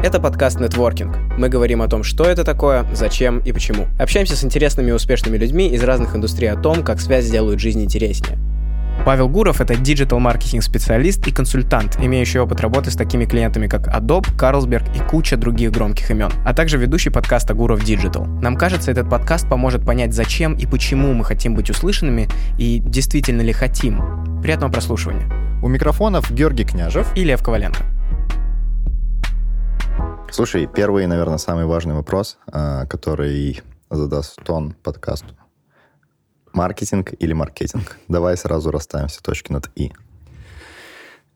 Это 0.00 0.20
подкаст 0.20 0.60
«Нетворкинг». 0.60 1.16
Мы 1.36 1.48
говорим 1.48 1.82
о 1.82 1.88
том, 1.88 2.04
что 2.04 2.22
это 2.22 2.44
такое, 2.44 2.86
зачем 2.94 3.40
и 3.40 3.50
почему. 3.50 3.88
Общаемся 3.98 4.36
с 4.36 4.44
интересными 4.44 4.90
и 4.90 4.92
успешными 4.92 5.36
людьми 5.36 5.66
из 5.66 5.82
разных 5.82 6.14
индустрий 6.14 6.48
о 6.52 6.56
том, 6.56 6.84
как 6.84 7.00
связи 7.00 7.28
делают 7.28 7.58
жизнь 7.58 7.82
интереснее. 7.82 8.38
Павел 9.04 9.28
Гуров— 9.28 9.60
это 9.60 9.74
digital-marketing-специалист 9.74 11.26
и 11.26 11.32
консультант, 11.32 11.98
имеющий 12.00 12.38
опыт 12.38 12.60
работы 12.60 12.92
с 12.92 12.94
такими 12.94 13.24
клиентами, 13.24 13.66
как 13.66 13.88
Adobe, 13.88 14.28
Carlsberg 14.36 14.84
и 14.96 15.00
куча 15.00 15.36
других 15.36 15.72
громких 15.72 16.08
имен, 16.12 16.30
а 16.44 16.54
также 16.54 16.78
ведущий 16.78 17.10
подкаста 17.10 17.54
«Гуров 17.54 17.82
Digital. 17.82 18.24
Нам 18.40 18.56
кажется, 18.56 18.92
этот 18.92 19.10
подкаст 19.10 19.48
поможет 19.48 19.84
понять, 19.84 20.14
зачем 20.14 20.54
и 20.54 20.66
почему 20.66 21.12
мы 21.12 21.24
хотим 21.24 21.56
быть 21.56 21.70
услышанными 21.70 22.28
и 22.56 22.78
действительно 22.78 23.42
ли 23.42 23.52
хотим. 23.52 24.40
Приятного 24.42 24.70
прослушивания. 24.70 25.28
У 25.60 25.66
микрофонов 25.66 26.30
Георгий 26.30 26.64
Княжев 26.64 27.08
и 27.16 27.24
Лев 27.24 27.42
Коваленко. 27.42 27.97
Слушай, 30.30 30.66
первый, 30.66 31.06
наверное, 31.06 31.38
самый 31.38 31.64
важный 31.64 31.94
вопрос, 31.94 32.38
а, 32.46 32.86
который 32.86 33.62
задаст 33.90 34.38
тон 34.44 34.74
подкасту. 34.82 35.34
Маркетинг 36.52 37.14
или 37.18 37.32
маркетинг? 37.32 37.96
Давай 38.08 38.36
сразу 38.36 38.70
расставим 38.70 39.08
все 39.08 39.20
точки 39.20 39.52
над 39.52 39.70
«и». 39.74 39.92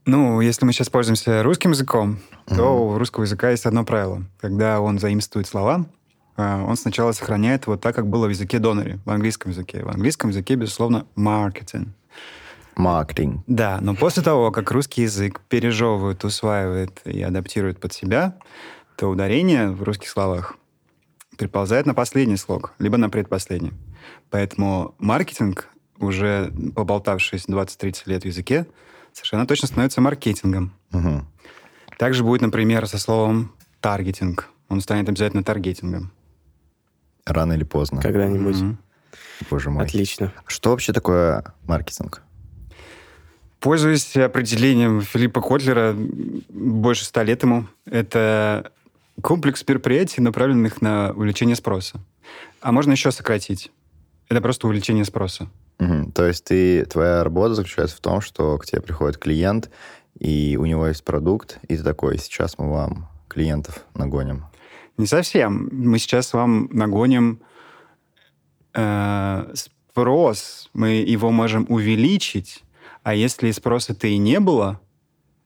Ну, 0.04 0.40
если 0.40 0.66
мы 0.66 0.72
сейчас 0.72 0.90
пользуемся 0.90 1.42
русским 1.42 1.70
языком, 1.70 2.18
mm-hmm. 2.46 2.56
то 2.56 2.86
у 2.86 2.98
русского 2.98 3.22
языка 3.22 3.50
есть 3.50 3.66
одно 3.66 3.84
правило. 3.84 4.24
Когда 4.40 4.80
он 4.80 4.98
заимствует 4.98 5.46
слова, 5.46 5.86
а, 6.36 6.62
он 6.64 6.76
сначала 6.76 7.12
сохраняет 7.12 7.66
вот 7.66 7.80
так, 7.80 7.94
как 7.94 8.08
было 8.08 8.26
в 8.26 8.30
языке 8.30 8.58
Доннери, 8.58 8.98
в 9.04 9.10
английском 9.10 9.52
языке. 9.52 9.84
В 9.84 9.88
английском 9.88 10.30
языке, 10.30 10.54
безусловно, 10.54 11.06
маркетинг. 11.14 11.88
Маркетинг. 12.76 13.42
Да, 13.46 13.78
но 13.80 13.94
после 13.94 14.22
того, 14.22 14.50
как 14.50 14.70
русский 14.70 15.02
язык 15.02 15.40
пережевывает, 15.48 16.24
усваивает 16.24 17.00
и 17.04 17.22
адаптирует 17.22 17.80
под 17.80 17.92
себя, 17.92 18.34
то 19.02 19.08
ударение 19.08 19.68
в 19.68 19.82
русских 19.82 20.08
словах 20.08 20.54
приползает 21.36 21.86
на 21.86 21.92
последний 21.92 22.36
слог, 22.36 22.72
либо 22.78 22.98
на 22.98 23.10
предпоследний. 23.10 23.72
Поэтому 24.30 24.94
маркетинг, 25.00 25.68
уже 25.98 26.52
поболтавшись 26.76 27.46
20-30 27.48 28.02
лет 28.06 28.22
в 28.22 28.26
языке, 28.26 28.64
совершенно 29.12 29.44
точно 29.44 29.66
становится 29.66 30.00
маркетингом. 30.00 30.72
Угу. 30.92 31.22
Также 31.98 32.22
будет, 32.22 32.42
например, 32.42 32.86
со 32.86 32.96
словом 32.96 33.52
таргетинг. 33.80 34.48
Он 34.68 34.80
станет 34.80 35.08
обязательно 35.08 35.42
таргетингом. 35.42 36.12
Рано 37.26 37.54
или 37.54 37.64
поздно. 37.64 38.00
Когда-нибудь. 38.00 38.60
Мгм. 38.60 38.78
Боже 39.50 39.70
мой. 39.70 39.84
Отлично. 39.84 40.32
Что 40.46 40.70
вообще 40.70 40.92
такое 40.92 41.42
маркетинг? 41.64 42.22
Пользуясь 43.58 44.16
определением 44.16 45.00
Филиппа 45.00 45.40
Котлера, 45.40 45.92
больше 45.92 47.04
ста 47.04 47.24
лет 47.24 47.42
ему, 47.42 47.66
это 47.84 48.70
комплекс 49.20 49.64
мероприятий, 49.66 50.20
направленных 50.20 50.80
на 50.80 51.12
увеличение 51.12 51.56
спроса. 51.56 52.00
А 52.60 52.72
можно 52.72 52.92
еще 52.92 53.10
сократить. 53.10 53.70
Это 54.28 54.40
просто 54.40 54.66
увеличение 54.66 55.04
спроса. 55.04 55.48
Мгм. 55.78 56.12
То 56.12 56.26
есть 56.26 56.44
ты, 56.44 56.84
твоя 56.86 57.24
работа 57.24 57.54
заключается 57.54 57.96
в 57.96 58.00
том, 58.00 58.20
что 58.20 58.56
к 58.58 58.66
тебе 58.66 58.80
приходит 58.80 59.18
клиент, 59.18 59.70
и 60.18 60.56
у 60.60 60.64
него 60.64 60.86
есть 60.86 61.04
продукт, 61.04 61.58
и 61.68 61.76
ты 61.76 61.82
такой, 61.82 62.18
сейчас 62.18 62.58
мы 62.58 62.70
вам 62.70 63.08
клиентов 63.28 63.84
нагоним. 63.94 64.44
Не 64.96 65.06
совсем. 65.06 65.68
Мы 65.72 65.98
сейчас 65.98 66.32
вам 66.32 66.68
нагоним 66.70 67.40
э, 68.74 69.52
спрос, 69.54 70.70
мы 70.72 70.90
его 70.90 71.30
можем 71.30 71.66
увеличить, 71.68 72.62
а 73.02 73.14
если 73.14 73.50
спроса-то 73.50 74.06
и 74.06 74.18
не 74.18 74.38
было, 74.38 74.80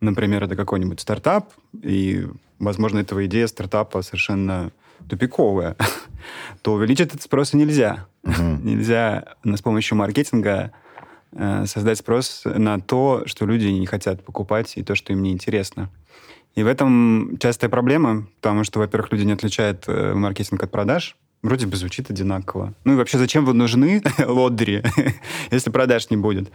например, 0.01 0.45
это 0.45 0.57
какой-нибудь 0.57 1.01
стартап, 1.01 1.53
и, 1.83 2.27
возможно, 2.59 2.99
этого 2.99 3.27
идея 3.27 3.47
стартапа 3.47 4.03
совершенно 4.03 4.71
тупиковая, 5.09 5.77
то 6.63 6.75
увеличить 6.75 7.09
этот 7.09 7.23
спрос 7.23 7.53
нельзя. 7.53 8.07
Мгм. 8.23 8.65
Нельзя 8.65 9.37
с 9.45 9.63
помощью 9.63 9.97
маркетинга 9.97 10.73
э, 11.33 11.67
создать 11.67 11.99
спрос 11.99 12.43
на 12.45 12.81
то, 12.81 13.23
что 13.27 13.47
люди 13.47 13.67
не 13.67 13.87
хотят 13.87 14.25
покупать, 14.25 14.77
и 14.77 14.83
то, 14.83 14.95
что 14.95 15.13
им 15.13 15.23
не 15.23 15.33
интересно. 15.33 15.91
И 16.55 16.63
в 16.63 16.67
этом 16.67 17.37
частая 17.39 17.69
проблема, 17.69 18.27
потому 18.41 18.65
что, 18.65 18.79
во-первых, 18.79 19.13
люди 19.13 19.25
не 19.25 19.33
отличают 19.33 19.85
э, 19.87 20.15
маркетинг 20.15 20.63
от 20.63 20.71
продаж. 20.71 21.17
Вроде 21.43 21.67
бы 21.67 21.77
звучит 21.77 22.11
одинаково. 22.11 22.73
Ну 22.85 22.95
и 22.95 22.97
вообще, 22.97 23.19
зачем 23.19 23.45
вы 23.45 23.53
нужны, 23.53 24.03
лодыри, 24.27 24.83
если 25.51 25.71
продаж 25.71 26.09
не 26.11 26.17
будет? 26.17 26.51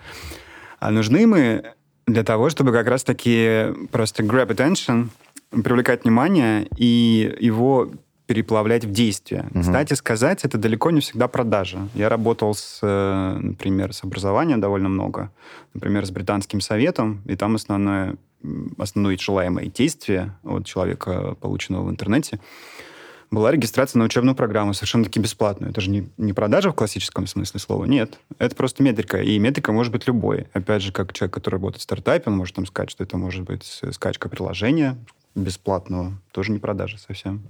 А 0.79 0.89
нужны 0.89 1.27
мы 1.27 1.73
для 2.07 2.23
того, 2.23 2.49
чтобы 2.49 2.71
как 2.71 2.87
раз-таки 2.87 3.67
просто 3.91 4.23
grab 4.23 4.47
attention, 4.47 5.09
привлекать 5.51 6.03
внимание 6.03 6.67
и 6.77 7.35
его 7.39 7.91
переплавлять 8.31 8.85
в 8.85 8.91
действие. 8.91 9.47
Мгм. 9.51 9.63
Кстати 9.63 9.93
сказать, 9.93 10.45
это 10.45 10.57
далеко 10.57 10.89
не 10.91 11.01
всегда 11.01 11.27
продажа. 11.27 11.89
Я 11.93 12.07
работал, 12.07 12.53
с, 12.55 12.79
э, 12.81 13.37
например, 13.41 13.93
с 13.93 14.05
образованием 14.05 14.61
довольно 14.61 14.87
много, 14.87 15.31
например, 15.73 16.05
с 16.05 16.11
британским 16.11 16.61
советом, 16.61 17.21
и 17.25 17.35
там 17.35 17.55
основное, 17.55 18.15
основное 18.77 19.17
желаемое 19.17 19.65
действие 19.65 20.33
от 20.45 20.65
человека, 20.65 21.35
полученного 21.41 21.87
в 21.87 21.89
интернете, 21.89 22.39
была 23.31 23.51
регистрация 23.51 23.97
на 23.99 24.05
учебную 24.05 24.35
программу, 24.35 24.73
совершенно-таки 24.73 25.19
бесплатную. 25.19 25.71
Это 25.71 25.79
же 25.79 25.89
не, 25.89 26.09
не 26.17 26.33
продажа 26.33 26.71
в 26.71 26.75
классическом 26.75 27.27
смысле 27.27 27.59
слова, 27.59 27.85
нет. 27.85 28.19
Это 28.37 28.55
просто 28.55 28.83
метрика, 28.83 29.21
и 29.21 29.39
метрика 29.39 29.71
может 29.71 29.93
быть 29.93 30.05
любой. 30.05 30.47
Опять 30.51 30.83
же, 30.83 30.91
как 30.91 31.13
человек, 31.13 31.33
который 31.33 31.55
работает 31.55 31.79
в 31.79 31.83
стартапе, 31.83 32.29
он 32.29 32.37
может 32.37 32.55
там 32.55 32.65
сказать, 32.65 32.91
что 32.91 33.03
это 33.03 33.17
может 33.17 33.43
быть 33.43 33.79
э, 33.81 33.91
скачка 33.93 34.27
приложения 34.27 34.97
бесплатного, 35.33 36.11
тоже 36.33 36.51
не 36.51 36.59
продажа 36.59 36.97
совсем. 36.97 37.41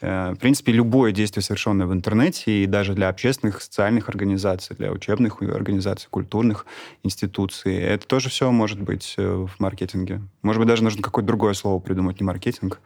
Э, 0.00 0.32
В 0.34 0.36
принципе, 0.36 0.70
любое 0.70 1.10
действие, 1.10 1.42
совершенное 1.42 1.86
в 1.86 1.92
интернете, 1.92 2.62
и 2.62 2.66
даже 2.66 2.94
для 2.94 3.08
общественных, 3.08 3.60
социальных 3.62 4.08
организаций, 4.08 4.76
для 4.76 4.92
учебных 4.92 5.42
организаций, 5.42 6.06
культурных 6.08 6.66
институций, 7.02 7.74
это 7.74 8.06
тоже 8.06 8.28
все 8.28 8.52
может 8.52 8.80
быть 8.80 9.14
э, 9.16 9.26
в 9.26 9.58
маркетинге. 9.58 10.22
Может 10.42 10.60
быть, 10.60 10.68
даже 10.68 10.84
нужно 10.84 11.02
какое-то 11.02 11.26
другое 11.26 11.54
слово 11.54 11.80
придумать, 11.80 12.20
не 12.20 12.24
маркетинг, 12.24 12.80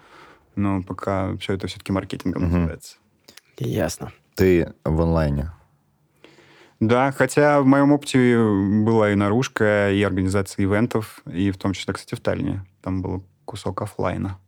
но 0.57 0.83
пока 0.83 1.37
все 1.37 1.55
это 1.55 1.67
все-таки 1.67 1.93
маркетингом 1.93 2.43
Мгм. 2.45 2.53
называется. 2.55 2.97
Ясно. 3.59 4.13
Ты 4.35 4.73
в 4.85 5.01
онлайне. 5.03 5.53
Да, 6.81 7.13
хотя 7.13 7.61
в 7.61 7.67
моем 7.67 7.93
опыте 7.93 8.39
была 8.39 9.11
и 9.13 9.15
наружка, 9.15 9.91
и 9.93 10.03
организация 10.03 10.65
ивентов, 10.65 11.21
и 11.31 11.51
в 11.51 11.59
том 11.59 11.75
числе, 11.75 11.93
кстати, 11.93 12.15
в 12.15 12.21
Таллине. 12.23 12.65
Там 12.81 13.03
был 13.03 13.23
кусок 13.45 13.83
оффлайна. 13.83 14.39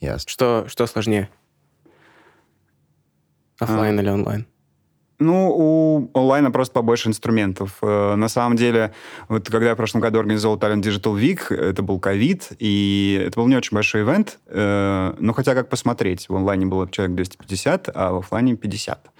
Ясно. 0.00 0.28
Что, 0.30 0.64
что 0.68 0.86
сложнее? 0.86 1.30
Оффлайн 3.58 3.98
или 4.00 4.08
онлайн? 4.10 4.46
Ну, 5.24 5.50
у 5.56 6.10
онлайна 6.12 6.50
просто 6.50 6.74
побольше 6.74 7.08
инструментов. 7.08 7.78
Э, 7.80 8.14
На 8.14 8.28
самом 8.28 8.56
деле, 8.56 8.92
вот 9.28 9.48
когда 9.48 9.68
я 9.68 9.74
в 9.74 9.76
прошлом 9.76 10.02
году 10.02 10.18
организовал 10.18 10.58
Talent 10.58 10.82
Digital 10.82 11.18
Week, 11.18 11.54
это 11.54 11.82
был 11.82 11.98
ковид, 11.98 12.52
и 12.58 13.24
это 13.26 13.40
был 13.40 13.48
не 13.48 13.56
очень 13.56 13.74
большой 13.74 14.02
ивент, 14.02 14.38
э, 14.46 15.14
но 15.18 15.32
хотя 15.32 15.54
как 15.54 15.70
посмотреть, 15.70 16.28
в 16.28 16.36
онлайне 16.36 16.66
было 16.66 16.88
человек 16.90 17.16
250, 17.16 17.88
а 17.94 18.12
в 18.12 18.18
офлайне 18.18 18.54
50. 18.54 19.10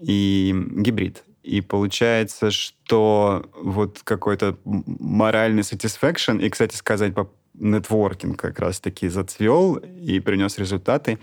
И 0.00 0.54
гибрид. 0.76 1.22
И 1.42 1.60
получается, 1.60 2.50
что 2.50 3.44
вот 3.60 4.00
какой-то 4.02 4.56
моральный 4.64 5.62
satisfaction, 5.62 6.42
и, 6.42 6.48
кстати 6.48 6.76
сказать, 6.76 7.14
по 7.14 7.30
нетворкинг 7.54 8.40
как 8.40 8.58
раз-таки 8.58 9.08
зацвел 9.08 9.74
и 9.76 10.18
принес 10.20 10.58
результаты, 10.58 11.18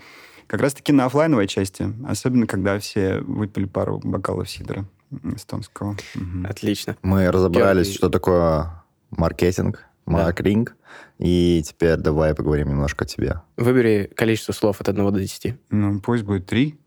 как 0.46 0.60
раз-таки 0.60 0.92
на 0.92 1.06
оффлайновой 1.06 1.46
части, 1.46 1.92
особенно 2.06 2.46
когда 2.46 2.78
все 2.78 3.20
выпили 3.20 3.66
пару 3.66 4.00
бокалов 4.02 4.48
сидра 4.50 4.86
эстонского. 5.34 5.96
Отлично. 6.44 6.96
Мы 7.02 7.30
разобрались, 7.30 7.86
Георгий. 7.86 7.96
что 7.98 8.08
такое 8.08 8.84
маркетинг, 9.10 9.84
маркетинг, 10.06 10.76
и 11.18 11.62
теперь 11.64 11.96
давай 11.96 12.34
поговорим 12.34 12.68
немножко 12.68 13.04
о 13.04 13.08
тебе. 13.08 13.42
Выбери 13.56 14.10
количество 14.14 14.52
слов 14.52 14.80
от 14.80 14.88
1 14.88 15.12
до 15.12 15.18
10. 15.20 15.56
Ну, 15.70 16.00
пусть 16.00 16.24
будет 16.24 16.46
три. 16.46 16.78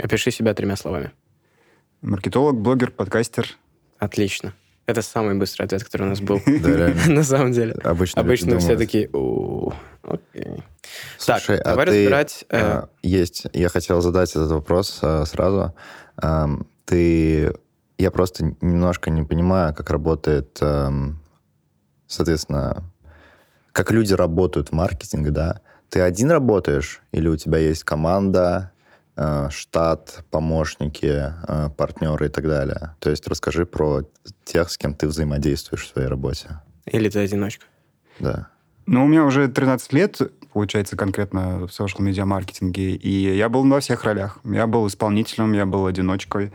Опиши 0.00 0.30
себя 0.30 0.54
тремя 0.54 0.76
словами. 0.76 1.12
Маркетолог, 2.02 2.60
блогер, 2.60 2.90
подкастер. 2.90 3.56
Отлично. 3.98 4.54
Это 4.86 5.00
самый 5.00 5.34
быстрый 5.34 5.64
ответ, 5.64 5.82
который 5.82 6.02
у 6.02 6.10
нас 6.10 6.20
был. 6.20 6.40
На 7.06 7.22
самом 7.22 7.52
деле. 7.52 7.72
Обычно, 7.84 8.20
Обычно 8.20 8.58
все 8.58 8.76
такие... 8.76 9.08
«О, 9.12 9.72
окей». 10.02 10.62
Слушай, 11.18 11.56
Так, 11.56 11.66
а 11.66 11.70
давай 11.70 11.86
разбирать... 11.86 12.44
э, 12.50 12.60
а, 12.60 12.88
Есть. 13.02 13.46
Я 13.54 13.68
хотел 13.70 14.02
задать 14.02 14.30
этот 14.30 14.50
вопрос 14.50 14.98
а, 15.02 15.24
сразу. 15.24 15.74
Ам, 16.16 16.66
Ты... 16.84 17.54
Я 17.96 18.10
просто 18.10 18.54
немножко 18.60 19.08
не 19.10 19.22
понимаю, 19.22 19.74
как 19.74 19.88
работает, 19.88 20.58
ам, 20.60 21.22
соответственно, 22.06 22.82
как 23.72 23.90
люди 23.90 24.12
работают 24.12 24.68
в 24.68 24.72
маркетинге, 24.72 25.30
да? 25.30 25.60
Ты 25.88 26.00
один 26.00 26.30
работаешь 26.30 27.00
или 27.12 27.28
у 27.28 27.36
тебя 27.36 27.58
есть 27.58 27.84
команда, 27.84 28.72
э, 28.72 28.73
штат, 29.50 30.24
помощники, 30.30 31.32
э, 31.46 31.70
партнеры 31.76 32.26
и 32.26 32.28
так 32.28 32.44
далее? 32.44 32.96
То 32.98 33.10
есть 33.10 33.28
расскажи 33.28 33.64
про 33.66 34.02
тех, 34.44 34.70
с 34.70 34.76
кем 34.76 34.94
ты 34.94 35.06
взаимодействуешь 35.06 35.84
в 35.84 35.88
своей 35.88 36.08
работе. 36.08 36.60
Или 36.86 37.08
ты 37.08 37.20
одиночка? 37.20 37.66
Да. 38.18 38.48
Ну, 38.86 39.04
у 39.04 39.08
меня 39.08 39.24
уже 39.24 39.48
13 39.48 39.92
лет 39.92 40.20
получается, 40.54 40.96
конкретно 40.96 41.66
в 41.66 41.70
social-медиа 41.70 42.24
маркетинге. 42.24 42.94
И 42.94 43.36
я 43.36 43.48
был 43.48 43.68
во 43.68 43.80
всех 43.80 44.04
ролях. 44.04 44.38
Я 44.44 44.66
был 44.66 44.86
исполнителем, 44.86 45.52
я 45.52 45.66
был 45.66 45.84
одиночкой. 45.86 46.52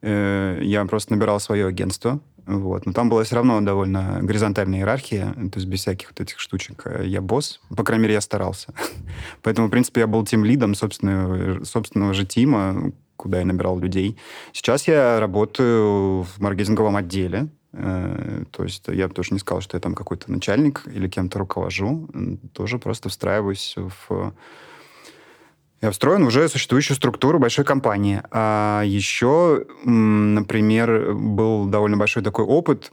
Э, 0.00 0.58
я 0.62 0.84
просто 0.86 1.12
набирал 1.12 1.38
свое 1.38 1.66
агентство. 1.66 2.18
Вот. 2.46 2.86
Но 2.86 2.92
там 2.92 3.08
была 3.08 3.24
все 3.24 3.34
равно 3.36 3.60
довольно 3.60 4.20
горизонтальная 4.22 4.78
иерархия, 4.78 5.32
то 5.34 5.56
есть 5.58 5.66
без 5.66 5.80
всяких 5.80 6.10
вот 6.10 6.20
этих 6.20 6.38
штучек. 6.38 6.86
Я 7.02 7.20
босс, 7.20 7.60
по 7.76 7.82
крайней 7.82 8.04
мере, 8.04 8.14
я 8.14 8.20
старался. 8.20 8.72
Поэтому, 9.42 9.66
в 9.66 9.70
принципе, 9.70 10.02
я 10.02 10.06
был 10.06 10.24
тем 10.24 10.44
лидом 10.44 10.74
собственного, 10.74 11.64
собственного 11.64 12.14
же 12.14 12.24
тима, 12.24 12.92
куда 13.16 13.40
я 13.40 13.44
набирал 13.44 13.78
людей. 13.80 14.16
Сейчас 14.52 14.86
я 14.86 15.18
работаю 15.18 16.22
в 16.22 16.38
маркетинговом 16.38 16.96
отделе, 16.96 17.48
э, 17.72 18.44
то 18.52 18.62
есть 18.62 18.84
я 18.88 19.08
тоже 19.08 19.32
не 19.32 19.40
сказал, 19.40 19.60
что 19.60 19.76
я 19.76 19.80
там 19.80 19.94
какой-то 19.94 20.30
начальник 20.30 20.84
или 20.86 21.08
кем-то 21.08 21.40
руковожу. 21.40 22.08
Тоже 22.52 22.78
просто 22.78 23.08
встраиваюсь 23.08 23.74
в... 23.76 24.32
Я 25.82 25.90
встроен 25.90 26.24
в 26.24 26.28
уже 26.28 26.48
существующую 26.48 26.96
структуру 26.96 27.38
большой 27.38 27.64
компании. 27.64 28.22
А 28.30 28.82
еще, 28.84 29.66
например, 29.84 31.12
был 31.14 31.66
довольно 31.66 31.96
большой 31.96 32.22
такой 32.22 32.44
опыт, 32.46 32.92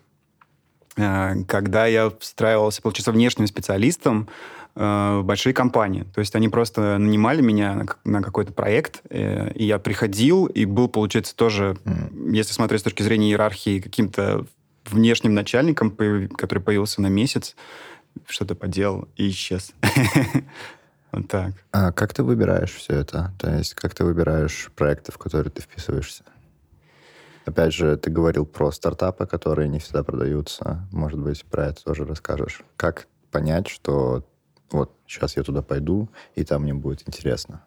э, 0.97 1.43
когда 1.47 1.85
я 1.85 2.11
встраивался, 2.19 2.81
получается, 2.81 3.13
внешним 3.13 3.47
специалистом 3.47 4.27
э, 4.75 5.19
в 5.19 5.23
большие 5.23 5.53
компании. 5.53 6.05
То 6.13 6.19
есть 6.19 6.35
они 6.35 6.49
просто 6.49 6.97
нанимали 6.97 7.41
меня 7.41 7.85
на, 8.03 8.21
какой-то 8.21 8.51
проект, 8.51 9.01
э, 9.09 9.53
и 9.53 9.63
я 9.63 9.79
приходил 9.79 10.45
и 10.47 10.65
был, 10.65 10.89
получается, 10.89 11.35
тоже, 11.37 11.77
mm. 11.85 12.35
если 12.35 12.51
смотреть 12.51 12.81
с 12.81 12.83
точки 12.83 13.01
зрения 13.01 13.29
иерархии, 13.29 13.79
каким-то 13.79 14.45
внешним 14.89 15.33
начальником, 15.33 15.89
который 16.35 16.59
появился 16.59 17.01
на 17.01 17.07
месяц, 17.07 17.55
что-то 18.27 18.55
поделал 18.55 19.07
и 19.15 19.29
исчез. 19.29 19.73
Так. 21.29 21.53
А 21.71 21.91
как 21.91 22.13
ты 22.13 22.23
выбираешь 22.23 22.73
все 22.73 22.95
это? 22.95 23.33
То 23.37 23.55
есть 23.55 23.75
как 23.75 23.93
ты 23.93 24.03
выбираешь 24.03 24.71
проекты, 24.75 25.11
в 25.11 25.17
которые 25.17 25.51
ты 25.51 25.61
вписываешься? 25.61 26.23
Опять 27.45 27.73
же, 27.73 27.97
ты 27.97 28.09
говорил 28.09 28.45
про 28.45 28.71
стартапы, 28.71 29.25
которые 29.25 29.67
не 29.67 29.79
всегда 29.79 30.03
продаются. 30.03 30.87
Может 30.91 31.19
быть, 31.19 31.43
про 31.45 31.67
это 31.67 31.83
тоже 31.83 32.05
расскажешь. 32.05 32.61
Как 32.77 33.07
понять, 33.31 33.67
что 33.67 34.25
вот 34.71 34.95
сейчас 35.05 35.35
я 35.35 35.43
туда 35.43 35.61
пойду, 35.61 36.09
и 36.35 36.43
там 36.43 36.63
мне 36.63 36.73
будет 36.73 37.07
интересно? 37.07 37.63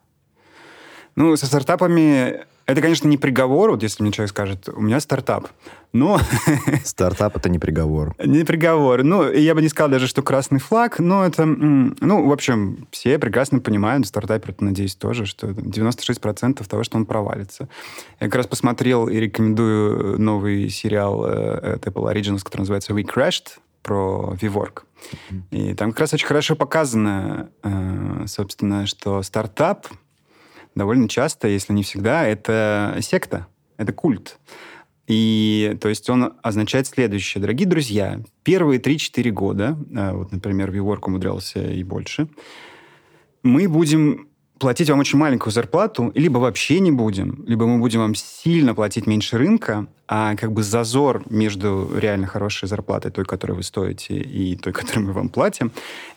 Ну, 1.16 1.36
со 1.36 1.46
стартапами 1.46 2.46
это, 2.66 2.80
конечно, 2.80 3.06
не 3.06 3.16
приговор, 3.16 3.70
вот 3.70 3.82
если 3.84 4.02
мне 4.02 4.10
человек 4.10 4.30
скажет, 4.30 4.68
у 4.68 4.80
меня 4.80 4.98
стартап, 4.98 5.48
но... 5.92 6.18
Стартап— 6.84 7.36
это 7.38 7.48
не 7.48 7.60
приговор. 7.60 8.16
Не 8.18 8.44
приговор. 8.44 9.04
Ну, 9.04 9.30
я 9.30 9.54
бы 9.54 9.62
не 9.62 9.68
сказал 9.68 9.88
даже, 9.88 10.08
что 10.08 10.20
красный 10.20 10.58
флаг, 10.58 10.98
но 10.98 11.24
это... 11.24 11.46
Ну, 11.46 12.28
в 12.28 12.32
общем, 12.32 12.88
все 12.90 13.20
прекрасно 13.20 13.60
понимают, 13.60 14.08
стартаперы, 14.08 14.56
надеюсь, 14.58 14.96
тоже, 14.96 15.26
что 15.26 15.46
96% 15.46 16.66
того, 16.66 16.82
что 16.82 16.96
он 16.96 17.06
провалится. 17.06 17.69
Я 18.19 18.26
как 18.26 18.34
раз 18.34 18.46
посмотрел 18.48 19.06
и 19.06 19.16
рекомендую 19.16 20.20
новый 20.20 20.69
сериал 20.69 21.24
э, 21.24 21.74
от 21.74 21.86
Apple 21.86 22.12
Originals, 22.12 22.42
который 22.42 22.62
называется 22.62 22.92
«We 22.92 23.04
Crashed», 23.04 23.58
про 23.84 24.36
VWork. 24.40 24.82
И 25.52 25.72
там 25.74 25.92
как 25.92 26.00
раз 26.00 26.12
очень 26.14 26.26
хорошо 26.26 26.56
показано, 26.56 27.50
э, 27.62 28.24
собственно, 28.26 28.84
что 28.86 29.22
стартап 29.22 29.86
довольно 30.76 31.08
часто, 31.08 31.49
если 31.49 31.73
не 31.73 31.82
всегда, 31.82 32.25
это 32.25 32.99
секта, 33.00 33.49
это 33.76 33.93
культ. 33.93 34.38
И, 35.08 35.76
то 35.81 35.88
есть, 35.88 36.08
он 36.11 36.34
означает 36.43 36.87
следующее. 36.87 37.40
Дорогие 37.40 37.69
друзья, 37.69 38.20
первые 38.43 38.81
3-4 38.81 39.31
года, 39.31 39.78
э, 39.94 40.12
вот, 40.12 40.32
например, 40.32 40.70
VWork 40.70 41.00
умудрялся 41.06 41.61
и 41.61 41.82
больше, 41.82 42.28
мы 43.43 43.69
будем 43.69 44.28
платить 44.58 44.90
вам 44.90 45.00
очень 45.00 45.19
маленькую 45.19 45.52
зарплату, 45.52 46.11
либо 46.14 46.38
вообще 46.38 46.81
не 46.81 46.90
будем, 46.90 47.44
либо 47.46 47.67
мы 47.67 47.79
будем 47.79 48.00
вам 48.00 48.14
сильно 48.14 48.75
платить 48.75 49.06
меньше 49.06 49.38
рынка, 49.38 49.87
а 50.08 50.34
как 50.34 50.52
бы 50.52 50.62
зазор 50.62 51.22
между 51.31 51.90
реально 51.96 52.26
хорошей 52.26 52.69
зарплатой, 52.69 53.11
той, 53.11 53.25
которую 53.25 53.58
вы 53.58 53.62
стоите, 53.62 54.14
и 54.14 54.56
той, 54.56 54.72
которую 54.72 55.06
мы 55.06 55.12
вам 55.12 55.29
платим, 55.29 55.72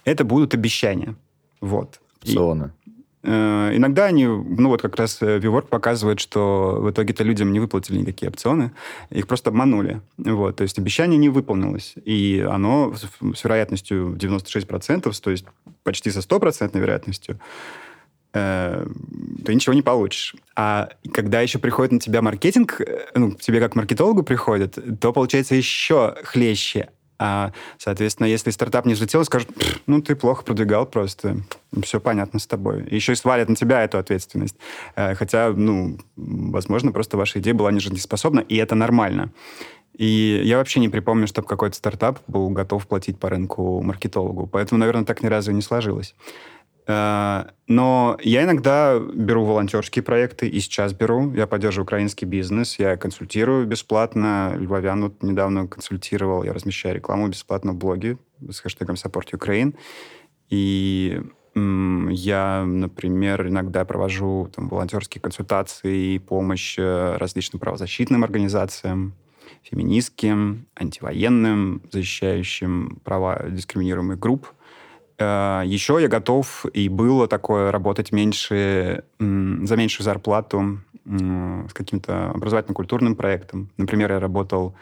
это 0.06 0.24
будут 0.24 0.54
обещания. 0.54 1.16
Вот. 1.62 2.00
Опционы. 2.24 2.72
Э, 3.22 3.72
иногда 3.76 4.06
они, 4.06 4.26
ну 4.26 4.70
вот 4.70 4.82
как 4.82 4.96
раз 4.96 5.22
VWork 5.22 5.68
показывает, 5.68 6.20
что 6.20 6.78
в 6.80 6.90
итоге-то 6.90 7.24
людям 7.24 7.52
не 7.52 7.60
выплатили 7.60 7.98
никакие 7.98 8.30
опционы, 8.30 8.72
их 9.10 9.28
просто 9.28 9.50
обманули. 9.50 10.02
Вот, 10.18 10.56
то 10.56 10.64
есть 10.64 10.80
обещание 10.80 11.18
не 11.18 11.30
выполнилось, 11.30 11.96
и 12.06 12.46
оно 12.50 12.94
с 12.96 13.44
вероятностью 13.44 14.16
96%, 14.16 15.14
то 15.22 15.32
есть 15.32 15.46
почти 15.84 16.12
со 16.12 16.22
стопроцентной 16.22 16.82
вероятностью, 16.82 17.40
э, 18.34 18.88
ты 19.46 19.54
ничего 19.54 19.74
не 19.74 19.82
получишь. 19.82 20.36
А 20.56 20.90
когда 21.12 21.42
еще 21.42 21.60
приходит 21.60 21.92
на 21.92 22.00
тебя 22.00 22.22
маркетинг, 22.22 22.80
э, 22.80 23.08
ну, 23.16 23.32
к 23.34 23.42
тебе 23.42 23.60
как 23.60 23.76
маркетологу 23.76 24.24
приходит, 24.24 24.78
то 25.02 25.12
получается 25.12 25.56
еще 25.56 26.16
хлеще. 26.24 26.90
А, 27.20 27.52
соответственно, 27.78 28.28
если 28.28 28.50
стартап 28.50 28.86
не 28.86 28.94
взлетел, 28.94 29.26
скажут, 29.26 29.50
ну, 29.88 30.02
ты 30.02 30.16
плохо 30.16 30.44
продвигал 30.44 30.86
просто, 30.86 31.38
все 31.84 32.00
понятно 32.00 32.40
с 32.40 32.48
тобой. 32.48 32.86
И 32.86 32.96
еще 32.96 33.12
и 33.12 33.16
свалят 33.16 33.50
на 33.50 33.56
тебя 33.56 33.84
эту 33.84 33.98
ответственность. 33.98 34.56
Э, 34.96 35.16
хотя, 35.16 35.52
ну, 35.52 35.98
возможно, 36.16 36.94
просто 36.94 37.18
ваша 37.18 37.40
идея 37.40 37.54
была 37.54 37.72
не 37.72 37.82
жизнеспособна, 37.82 38.40
и 38.40 38.56
это 38.56 38.76
нормально. 38.76 39.32
И 39.98 40.42
я 40.46 40.58
вообще 40.58 40.80
не 40.80 40.88
припомню, 40.88 41.28
чтобы 41.28 41.46
какой-то 41.46 41.76
стартап 41.76 42.20
был 42.28 42.50
готов 42.52 42.88
платить 42.88 43.20
по 43.20 43.30
рынку 43.30 43.82
маркетологу. 43.82 44.48
Поэтому, 44.48 44.80
наверное, 44.80 45.04
так 45.04 45.22
ни 45.22 45.28
разу 45.28 45.52
и 45.52 45.54
не 45.54 45.62
сложилось. 45.62 46.16
Э, 46.90 47.46
но 47.68 48.18
я 48.24 48.44
иногда 48.44 49.00
беру 49.00 49.46
волонтерские 49.46 50.02
проекты, 50.02 50.48
и 50.48 50.60
сейчас 50.60 50.92
беру. 50.94 51.32
Я 51.34 51.46
поддерживаю 51.46 51.84
украинский 51.84 52.26
бизнес, 52.26 52.80
я 52.80 52.98
консультирую 52.98 53.68
бесплатно. 53.68 54.56
Львовян 54.58 55.04
вот 55.04 55.22
недавно 55.22 55.68
консультировал, 55.68 56.44
я 56.44 56.52
размещаю 56.52 56.96
рекламу 56.96 57.28
бесплатно 57.28 57.74
в 57.74 57.76
блоге 57.76 58.18
с 58.50 58.60
хэштегом 58.60 58.96
Support 58.96 59.34
Ukraine. 59.34 59.76
И 60.50 61.22
я, 61.56 62.64
например, 62.66 63.48
иногда 63.48 63.86
провожу 63.86 64.50
там, 64.56 64.68
волонтерские 64.70 65.22
консультации 65.22 66.16
и 66.16 66.20
помощь 66.20 66.76
э, 66.80 67.18
различным 67.18 67.60
правозащитным 67.60 68.24
организациям, 68.24 69.14
феминистским, 69.64 70.68
антивоенным, 70.76 71.82
защищающим 71.92 73.00
права 73.04 73.46
дискриминируемых 73.50 74.18
групп– 74.18 74.48
Еще 75.20 75.98
я 76.00 76.08
готов, 76.08 76.66
и 76.74 76.88
было 76.88 77.28
такое, 77.28 77.72
работать 77.72 78.14
меньше, 78.14 79.04
за 79.20 79.76
меньшую 79.76 80.06
зарплату 80.06 80.80
с 81.06 81.74
каким-то 81.74 82.30
образовательно-культурным 82.32 83.16
проектом. 83.16 83.70
Например, 83.78 84.14
я 84.14 84.20
работал 84.20 84.76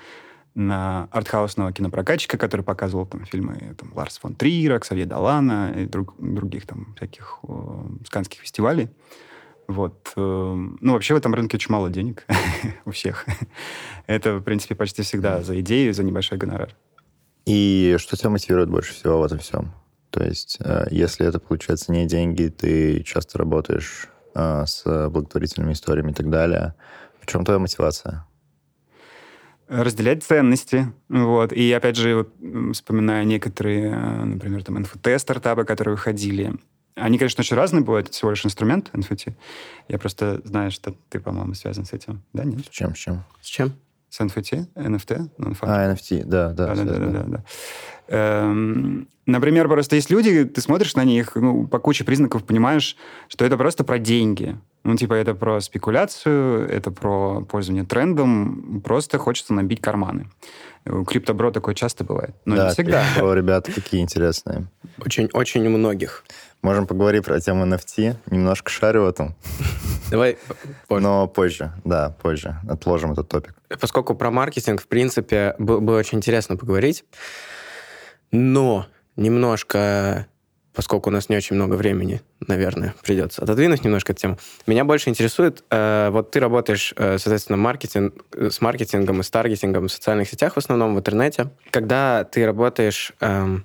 на 0.58 1.08
артхаусного 1.12 1.72
кинопрокатчика, 1.72 2.38
который 2.38 2.64
показывал 2.64 3.06
там 3.06 3.26
фильмы 3.26 3.76
там, 3.78 3.92
Ларс 3.94 4.18
фон 4.18 4.34
Триера, 4.34 4.80
Ксавье 4.80 5.06
Далана 5.06 5.72
и 5.78 5.86
друг, 5.86 6.16
других 6.18 6.66
там 6.66 6.96
всяких 6.96 7.40
о, 7.44 7.86
сканских 8.06 8.42
фестивалей. 8.42 8.90
Вот. 9.68 10.14
Э, 10.16 10.56
ну, 10.80 10.94
вообще 10.94 11.14
в 11.14 11.18
этом 11.18 11.36
рынке 11.36 11.58
очень 11.58 11.72
мало 11.72 11.92
денег 11.92 12.26
у 12.86 12.92
всех. 12.92 13.26
Это, 14.08 14.38
в 14.38 14.42
принципе, 14.42 14.74
почти 14.74 15.04
всегда 15.04 15.44
за 15.44 15.60
идею, 15.60 15.94
за 15.94 16.04
небольшой 16.04 16.40
гонорар. 16.40 16.76
И 17.46 17.96
что 18.00 18.18
тебя 18.18 18.32
мотивирует 18.32 18.70
больше 18.70 18.96
всего 18.96 19.20
в 19.20 19.24
этом 19.24 19.38
всем? 19.38 19.72
То 20.10 20.24
есть, 20.24 20.58
э, 20.60 20.88
если 20.92 21.26
это, 21.26 21.40
получается, 21.40 21.92
не 21.92 22.06
деньги, 22.06 22.48
ты 22.48 23.04
часто 23.04 23.38
работаешь 23.38 24.08
э, 24.36 24.66
с 24.66 24.84
благотворительными 25.10 25.74
историями 25.74 26.12
и 26.12 26.14
так 26.14 26.30
далее. 26.30 26.74
В 27.20 27.26
чем 27.26 27.44
твоя 27.46 27.60
мотивация? 27.60 28.26
разделять 29.68 30.24
ценности. 30.24 30.94
Вот. 31.10 31.52
И 31.52 31.72
опять 31.72 31.98
же, 31.98 32.16
вот, 32.16 32.74
вспоминая 32.74 33.24
некоторые, 33.24 33.92
э, 33.92 34.24
например, 34.24 34.64
там 34.64 34.78
NFT-стартапы, 34.78 35.66
которые 35.66 35.96
выходили, 35.96 36.54
они, 36.96 37.18
конечно, 37.18 37.42
очень 37.42 37.56
разные 37.56 37.84
бывают, 37.84 38.08
это 38.08 38.16
всего 38.16 38.32
лишь 38.32 38.46
инструмент 38.46 38.90
NFT. 38.94 39.34
Я 39.88 40.00
просто 40.00 40.42
знаю, 40.44 40.72
что 40.72 40.96
ты, 41.10 41.20
по-моему, 41.20 41.54
связан 41.54 41.86
с 41.86 41.94
этим. 41.94 42.24
Да, 42.34 42.44
нет? 42.44 42.66
С 42.66 42.70
чем, 42.70 42.96
с 42.96 42.98
чем? 42.98 43.24
С 43.42 43.48
чем? 43.48 43.74
С 44.10 44.20
NFT, 44.22 44.68
NFT. 44.76 45.30
А, 45.62 45.94
NFT, 45.94 46.24
да, 46.26 46.54
да. 46.54 46.74
Да, 46.74 46.84
да, 46.84 46.94
да, 46.94 47.08
да, 47.08 47.24
да. 47.24 47.38
Эм, 47.38 47.44
например, 48.08 49.68
просто 49.68 49.96
есть 49.96 50.10
люди, 50.10 50.46
ты 50.46 50.62
смотришь 50.62 50.96
на 50.96 51.04
них, 51.04 51.36
ну, 51.36 51.68
по 51.68 51.80
куче 51.80 52.04
признаков 52.04 52.44
понимаешь, 52.44 52.96
что 53.28 53.46
это 53.46 53.58
просто 53.58 53.84
про 53.84 54.00
деньги. 54.00 54.58
Ну, 54.84 54.96
типа, 54.96 55.16
это 55.16 55.36
про 55.36 55.60
спекуляцию, 55.60 56.70
это 56.70 56.92
про 56.92 57.42
пользование 57.42 57.84
трендом, 57.84 58.82
просто 58.82 59.18
хочется 59.18 59.54
набить 59.54 59.82
карманы. 59.82 60.30
У 60.86 61.04
криптобро 61.04 61.52
такое 61.52 61.76
часто 61.76 62.06
бывает, 62.06 62.34
но 62.46 62.56
да, 62.56 62.68
не 62.68 62.74
всегда. 62.74 63.04
О, 63.20 63.34
ребята 63.34 63.72
какие 63.74 64.02
интересные. 64.02 64.68
Очень, 65.04 65.30
очень 65.34 65.68
у 65.68 65.70
многих. 65.72 66.24
Можем 66.62 66.88
поговорить 66.88 67.26
про 67.26 67.40
тему 67.42 67.66
NFT. 67.66 68.16
Немножко 68.32 68.70
шарю 68.70 69.04
в 69.04 69.08
этом. 69.08 69.36
Давай 70.10 70.38
позже. 70.88 71.04
Но 71.04 71.28
позже, 71.28 71.72
да, 71.84 72.16
позже. 72.22 72.56
Отложим 72.70 73.12
этот 73.12 73.28
топик. 73.28 73.56
Поскольку 73.82 74.16
про 74.16 74.32
маркетинг, 74.32 74.82
в 74.82 74.88
принципе, 74.88 75.56
было 75.60 75.98
очень 76.00 76.20
интересно 76.20 76.56
поговорить, 76.56 77.04
но 78.32 78.88
немножко 79.16 80.28
поскольку 80.78 81.10
у 81.10 81.12
нас 81.12 81.28
не 81.28 81.36
очень 81.36 81.56
много 81.56 81.74
времени, 81.74 82.22
наверное, 82.40 82.94
придется 83.02 83.42
отодвинуть 83.42 83.84
немножко 83.84 84.12
эту 84.12 84.22
тему. 84.22 84.38
Меня 84.68 84.86
больше 84.86 85.10
интересует, 85.10 85.64
э, 85.72 86.10
вот 86.12 86.30
ты 86.30 86.40
работаешь, 86.40 86.94
э, 86.96 87.18
соответственно, 87.18 87.58
маркетинг, 87.58 88.14
э, 88.36 88.52
с 88.52 88.62
маркетингом 88.62 89.22
и 89.22 89.24
с 89.24 89.30
таргетингом 89.32 89.88
в 89.88 89.92
социальных 89.92 90.30
сетях, 90.30 90.54
в 90.54 90.58
основном 90.58 90.94
в 90.94 91.00
интернете. 91.00 91.50
Когда 91.72 92.26
ты 92.26 92.46
работаешь, 92.46 93.12
э, 93.22 93.58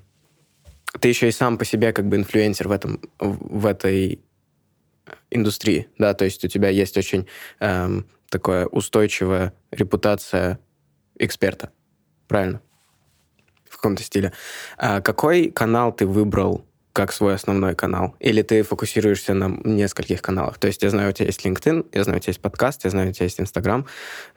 ты 1.00 1.08
еще 1.08 1.28
и 1.28 1.32
сам 1.32 1.58
по 1.58 1.66
себе 1.66 1.92
как 1.92 2.06
бы 2.06 2.16
инфлюенсер 2.16 2.68
в, 2.68 2.72
этом, 2.72 2.98
в 3.18 3.66
этой 3.66 4.22
индустрии, 5.30 5.88
да, 5.98 6.14
то 6.14 6.24
есть 6.24 6.42
у 6.46 6.48
тебя 6.48 6.70
есть 6.70 6.96
очень 6.96 7.26
э, 7.60 8.00
такая 8.30 8.64
устойчивая 8.64 9.52
репутация 9.70 10.58
эксперта, 11.18 11.72
правильно? 12.26 12.62
Каком-то 13.82 14.04
стиле. 14.04 14.32
А 14.78 15.00
какой 15.00 15.50
канал 15.50 15.92
ты 15.92 16.06
выбрал 16.06 16.64
как 16.92 17.12
свой 17.12 17.34
основной 17.34 17.74
канал? 17.74 18.14
Или 18.20 18.42
ты 18.42 18.62
фокусируешься 18.62 19.34
на 19.34 19.48
нескольких 19.64 20.22
каналах? 20.22 20.58
То 20.58 20.68
есть 20.68 20.84
я 20.84 20.90
знаю, 20.90 21.10
у 21.10 21.12
тебя 21.12 21.26
есть 21.26 21.44
LinkedIn, 21.44 21.88
я 21.92 22.04
знаю, 22.04 22.18
у 22.18 22.20
тебя 22.20 22.30
есть 22.30 22.40
подкаст, 22.40 22.84
я 22.84 22.90
знаю, 22.90 23.10
у 23.10 23.12
тебя 23.12 23.24
есть 23.24 23.40
Instagram 23.40 23.86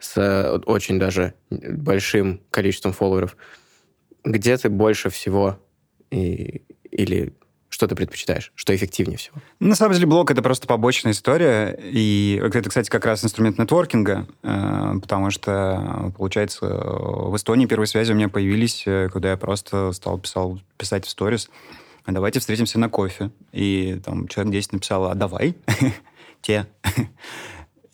с 0.00 0.16
э, 0.16 0.58
очень 0.66 0.98
даже 0.98 1.34
большим 1.50 2.40
количеством 2.50 2.92
фолловеров. 2.92 3.36
Где 4.24 4.56
ты 4.56 4.68
больше 4.68 5.10
всего 5.10 5.60
и, 6.10 6.62
или 6.90 7.32
что 7.76 7.86
ты 7.86 7.94
предпочитаешь? 7.94 8.52
Что 8.54 8.74
эффективнее 8.74 9.18
всего? 9.18 9.36
На 9.60 9.74
самом 9.74 9.92
деле 9.92 10.06
блог— 10.06 10.30
это 10.32 10.40
просто 10.40 10.66
побочная 10.66 11.12
история. 11.12 11.78
И 11.78 12.40
это, 12.42 12.70
кстати, 12.70 12.88
как 12.88 13.04
раз 13.04 13.22
инструмент 13.22 13.58
нетворкинга, 13.58 14.26
э, 14.42 14.92
потому 15.02 15.30
что, 15.30 16.10
получается, 16.16 16.66
в 16.66 17.36
Эстонии 17.36 17.66
первые 17.66 17.86
связи 17.86 18.12
у 18.12 18.14
меня 18.14 18.30
появились, 18.30 18.84
э, 18.86 19.10
когда 19.12 19.32
я 19.32 19.36
просто 19.36 19.92
стал 19.92 20.18
писал, 20.18 20.58
писать 20.78 21.04
в 21.04 21.10
сторис 21.10 21.50
давайте 22.06 22.40
встретимся 22.40 22.78
на 22.78 22.88
кофе. 22.88 23.30
И 23.52 24.00
там 24.02 24.26
человек 24.28 24.54
10 24.54 24.72
написал, 24.72 25.10
а 25.10 25.14
давай, 25.14 25.54
те. 26.40 26.66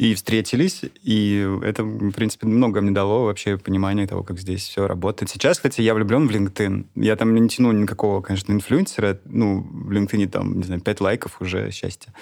И 0.02 0.14
встретились, 0.14 0.82
и 1.04 1.49
это, 1.62 1.85
в 1.85 2.11
принципе, 2.11 2.49
много 2.49 2.80
мне 2.80 2.90
дало 2.90 3.26
вообще 3.26 3.56
понимания 3.56 4.04
того, 4.04 4.25
как 4.25 4.37
здесь 4.37 4.62
все 4.62 4.88
работает. 4.88 5.30
Сейчас, 5.30 5.59
кстати, 5.59 5.80
я 5.80 5.94
влюблен 5.94 6.26
в 6.26 6.30
LinkedIn. 6.32 6.87
Я 6.97 7.14
там 7.14 7.32
не 7.32 7.49
тяну 7.49 7.71
никакого, 7.71 8.21
конечно, 8.21 8.52
инфлюенсера. 8.52 9.21
Ну, 9.26 9.61
в 9.61 9.92
LinkedIn 9.92 10.28
там, 10.28 10.59
не 10.59 10.64
знаю, 10.64 10.80
5 10.80 11.00
лайков 11.02 11.40
уже 11.40 11.71
счастье. 11.71 12.12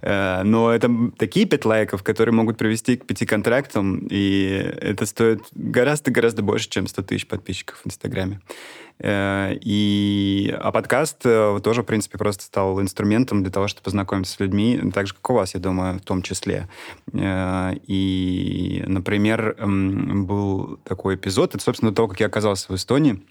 Э, 0.00 0.44
но 0.44 0.72
это 0.72 0.90
такие 1.18 1.44
5 1.44 1.66
лайков, 1.66 2.02
которые 2.02 2.34
могут 2.34 2.56
привести 2.56 2.96
к 2.96 3.04
5 3.04 3.26
контрактам, 3.26 4.06
и 4.10 4.72
это 4.80 5.04
стоит 5.04 5.42
гораздо-гораздо 5.52 6.40
больше, 6.40 6.70
чем 6.70 6.86
100 6.86 7.02
тысяч 7.02 7.26
подписчиков 7.26 7.82
в 7.84 7.86
Инстаграме. 7.86 8.40
Э, 8.98 9.56
и, 9.60 10.54
а 10.58 10.72
подкаст 10.72 11.18
э, 11.24 11.60
тоже, 11.62 11.82
в 11.82 11.86
принципе, 11.86 12.18
просто 12.18 12.44
стал 12.44 12.80
инструментом 12.80 13.42
для 13.42 13.52
того, 13.52 13.68
чтобы 13.68 13.84
познакомиться 13.84 14.32
с 14.32 14.40
людьми, 14.40 14.80
так 14.94 15.06
же, 15.06 15.14
как 15.14 15.30
у 15.30 15.34
вас, 15.34 15.54
я 15.54 15.60
думаю, 15.60 15.98
в 15.98 16.02
том 16.02 16.22
числе. 16.22 16.68
Э, 17.12 17.72
и, 17.86 18.82
например, 18.86 19.56
был 19.58 20.78
такой 20.84 21.16
эпизод, 21.16 21.54
это, 21.54 21.62
собственно, 21.62 21.92
то, 21.92 22.08
как 22.08 22.20
я 22.20 22.26
оказался 22.26 22.72
в 22.72 22.76
Эстонии. 22.76 23.22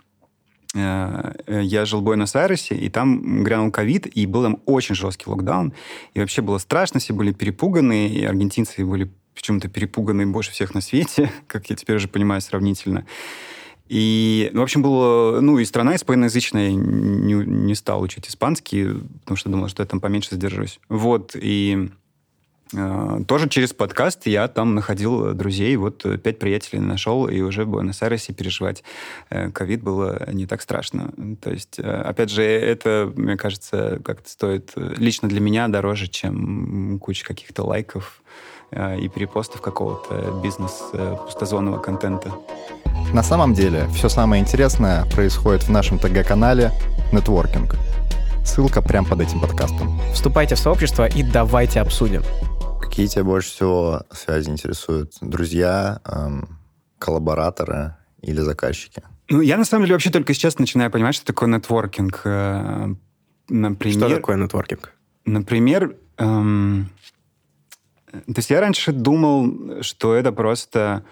Я 0.73 1.85
жил 1.85 2.01
в 2.01 2.03
Буэнос-Айресе, 2.03 2.75
и 2.75 2.89
там 2.89 3.45
грянул 3.45 3.71
ковид, 3.71 4.07
и 4.07 4.25
был 4.25 4.43
там 4.43 4.59
очень 4.65 4.93
жесткий 4.93 5.29
локдаун. 5.29 5.71
И 6.13 6.19
вообще 6.19 6.41
было 6.41 6.57
страшно, 6.57 6.99
все 6.99 7.13
были 7.13 7.31
перепуганы, 7.31 8.09
и 8.09 8.25
аргентинцы 8.25 8.85
были 8.85 9.09
почему-то 9.33 9.69
перепуганы 9.69 10.27
больше 10.27 10.51
всех 10.51 10.73
на 10.73 10.81
свете, 10.81 11.31
как 11.47 11.69
я 11.69 11.77
теперь 11.77 11.95
уже 11.95 12.09
понимаю 12.09 12.41
сравнительно. 12.41 13.05
И, 13.87 14.49
ну, 14.53 14.61
в 14.61 14.63
общем, 14.63 14.81
было... 14.81 15.39
Ну, 15.41 15.59
и 15.59 15.65
страна 15.65 15.95
испаноязычная, 15.95 16.71
не, 16.71 17.33
не 17.33 17.75
стал 17.75 18.01
учить 18.01 18.27
испанский, 18.27 18.87
потому 19.21 19.37
что 19.37 19.49
думал, 19.49 19.67
что 19.67 19.83
я 19.83 19.87
там 19.87 19.99
поменьше 19.99 20.31
задержусь. 20.31 20.79
Вот, 20.89 21.35
и 21.35 21.89
э, 22.73 23.19
тоже 23.27 23.47
через 23.47 23.73
подкаст 23.73 24.25
я 24.25 24.47
там 24.47 24.73
находил 24.73 25.33
друзей, 25.35 25.75
вот 25.75 26.03
пять 26.23 26.39
приятелей 26.39 26.79
нашел, 26.79 27.27
и 27.27 27.41
уже 27.41 27.65
в 27.65 27.69
Буэнос-Айресе 27.69 28.33
переживать 28.33 28.83
э, 29.29 29.51
ковид 29.51 29.83
было 29.83 30.27
не 30.31 30.47
так 30.47 30.63
страшно. 30.63 31.13
То 31.39 31.51
есть, 31.51 31.77
э, 31.77 31.83
опять 31.83 32.31
же, 32.31 32.41
это, 32.41 33.13
мне 33.15 33.37
кажется, 33.37 34.01
как-то 34.03 34.27
стоит 34.27 34.73
лично 34.75 35.29
для 35.29 35.41
меня 35.41 35.67
дороже, 35.67 36.07
чем 36.07 36.97
куча 36.99 37.23
каких-то 37.23 37.63
лайков 37.63 38.23
и 38.71 39.07
перепостов 39.07 39.61
какого-то 39.61 40.39
бизнес-пустозонного 40.43 41.79
контента. 41.79 42.31
На 43.13 43.23
самом 43.23 43.53
деле, 43.53 43.87
все 43.93 44.09
самое 44.09 44.41
интересное 44.41 45.05
происходит 45.05 45.63
в 45.63 45.69
нашем 45.69 45.99
ТГ-канале 45.99 46.71
«Нетворкинг». 47.13 47.75
Ссылка 48.45 48.81
прямо 48.81 49.07
под 49.07 49.21
этим 49.21 49.39
подкастом. 49.39 49.99
Вступайте 50.13 50.55
в 50.55 50.59
сообщество 50.59 51.07
и 51.07 51.23
давайте 51.23 51.81
обсудим. 51.81 52.23
Какие 52.81 53.07
тебя 53.07 53.23
больше 53.23 53.49
всего 53.49 54.03
связи 54.11 54.49
интересуют? 54.49 55.13
Друзья, 55.21 55.99
эм, 56.05 56.59
коллабораторы 56.99 57.95
или 58.21 58.39
заказчики? 58.41 59.01
Ну, 59.29 59.41
я 59.41 59.57
на 59.57 59.65
самом 59.65 59.85
деле 59.85 59.95
вообще 59.95 60.11
только 60.11 60.33
сейчас 60.33 60.59
начинаю 60.59 60.91
понимать, 60.91 61.15
что 61.15 61.25
такое 61.25 61.49
нетворкинг. 61.49 62.21
Э, 62.25 62.93
например, 63.49 64.07
что 64.07 64.15
такое 64.15 64.37
нетворкинг? 64.37 64.93
Например, 65.25 65.95
эм, 66.17 66.89
то 68.11 68.33
есть 68.37 68.49
я 68.49 68.61
раньше 68.61 68.91
думал, 68.91 69.81
что 69.81 70.13
это 70.13 70.31
просто 70.31 71.03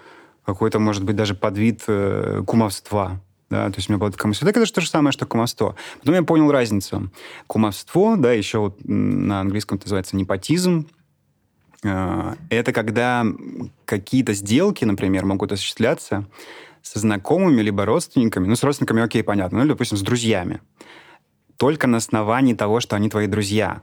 какой-то, 0.44 0.78
может 0.78 1.04
быть, 1.04 1.16
даже 1.16 1.34
подвид 1.34 1.82
э, 1.86 2.42
кумовства. 2.46 3.20
Да, 3.50 3.68
то 3.70 3.76
есть 3.76 3.88
у 3.88 3.92
меня 3.92 4.00
было 4.00 4.10
кумовство. 4.10 4.48
Это 4.48 4.64
то 4.64 4.80
же 4.80 4.88
самое, 4.88 5.12
что 5.12 5.26
кумовство. 5.26 5.76
Потом 6.00 6.14
я 6.14 6.22
понял 6.22 6.50
разницу. 6.50 7.10
Кумовство, 7.46 8.16
да, 8.16 8.32
еще 8.32 8.58
вот 8.58 8.78
на 8.84 9.40
английском 9.40 9.76
это 9.76 9.86
называется 9.86 10.16
непотизм. 10.16 10.88
Э, 11.82 12.34
это 12.50 12.72
когда 12.72 13.24
какие-то 13.84 14.32
сделки, 14.32 14.84
например, 14.84 15.24
могут 15.24 15.52
осуществляться 15.52 16.26
со 16.82 16.98
знакомыми 16.98 17.62
либо 17.62 17.84
родственниками. 17.84 18.46
Ну, 18.46 18.56
с 18.56 18.62
родственниками, 18.62 19.02
окей, 19.02 19.22
понятно. 19.22 19.62
Ну, 19.62 19.68
допустим, 19.68 19.96
с 19.96 20.02
друзьями. 20.02 20.60
Только 21.56 21.86
на 21.86 21.98
основании 21.98 22.54
того, 22.54 22.80
что 22.80 22.96
они 22.96 23.08
твои 23.08 23.26
друзья, 23.26 23.82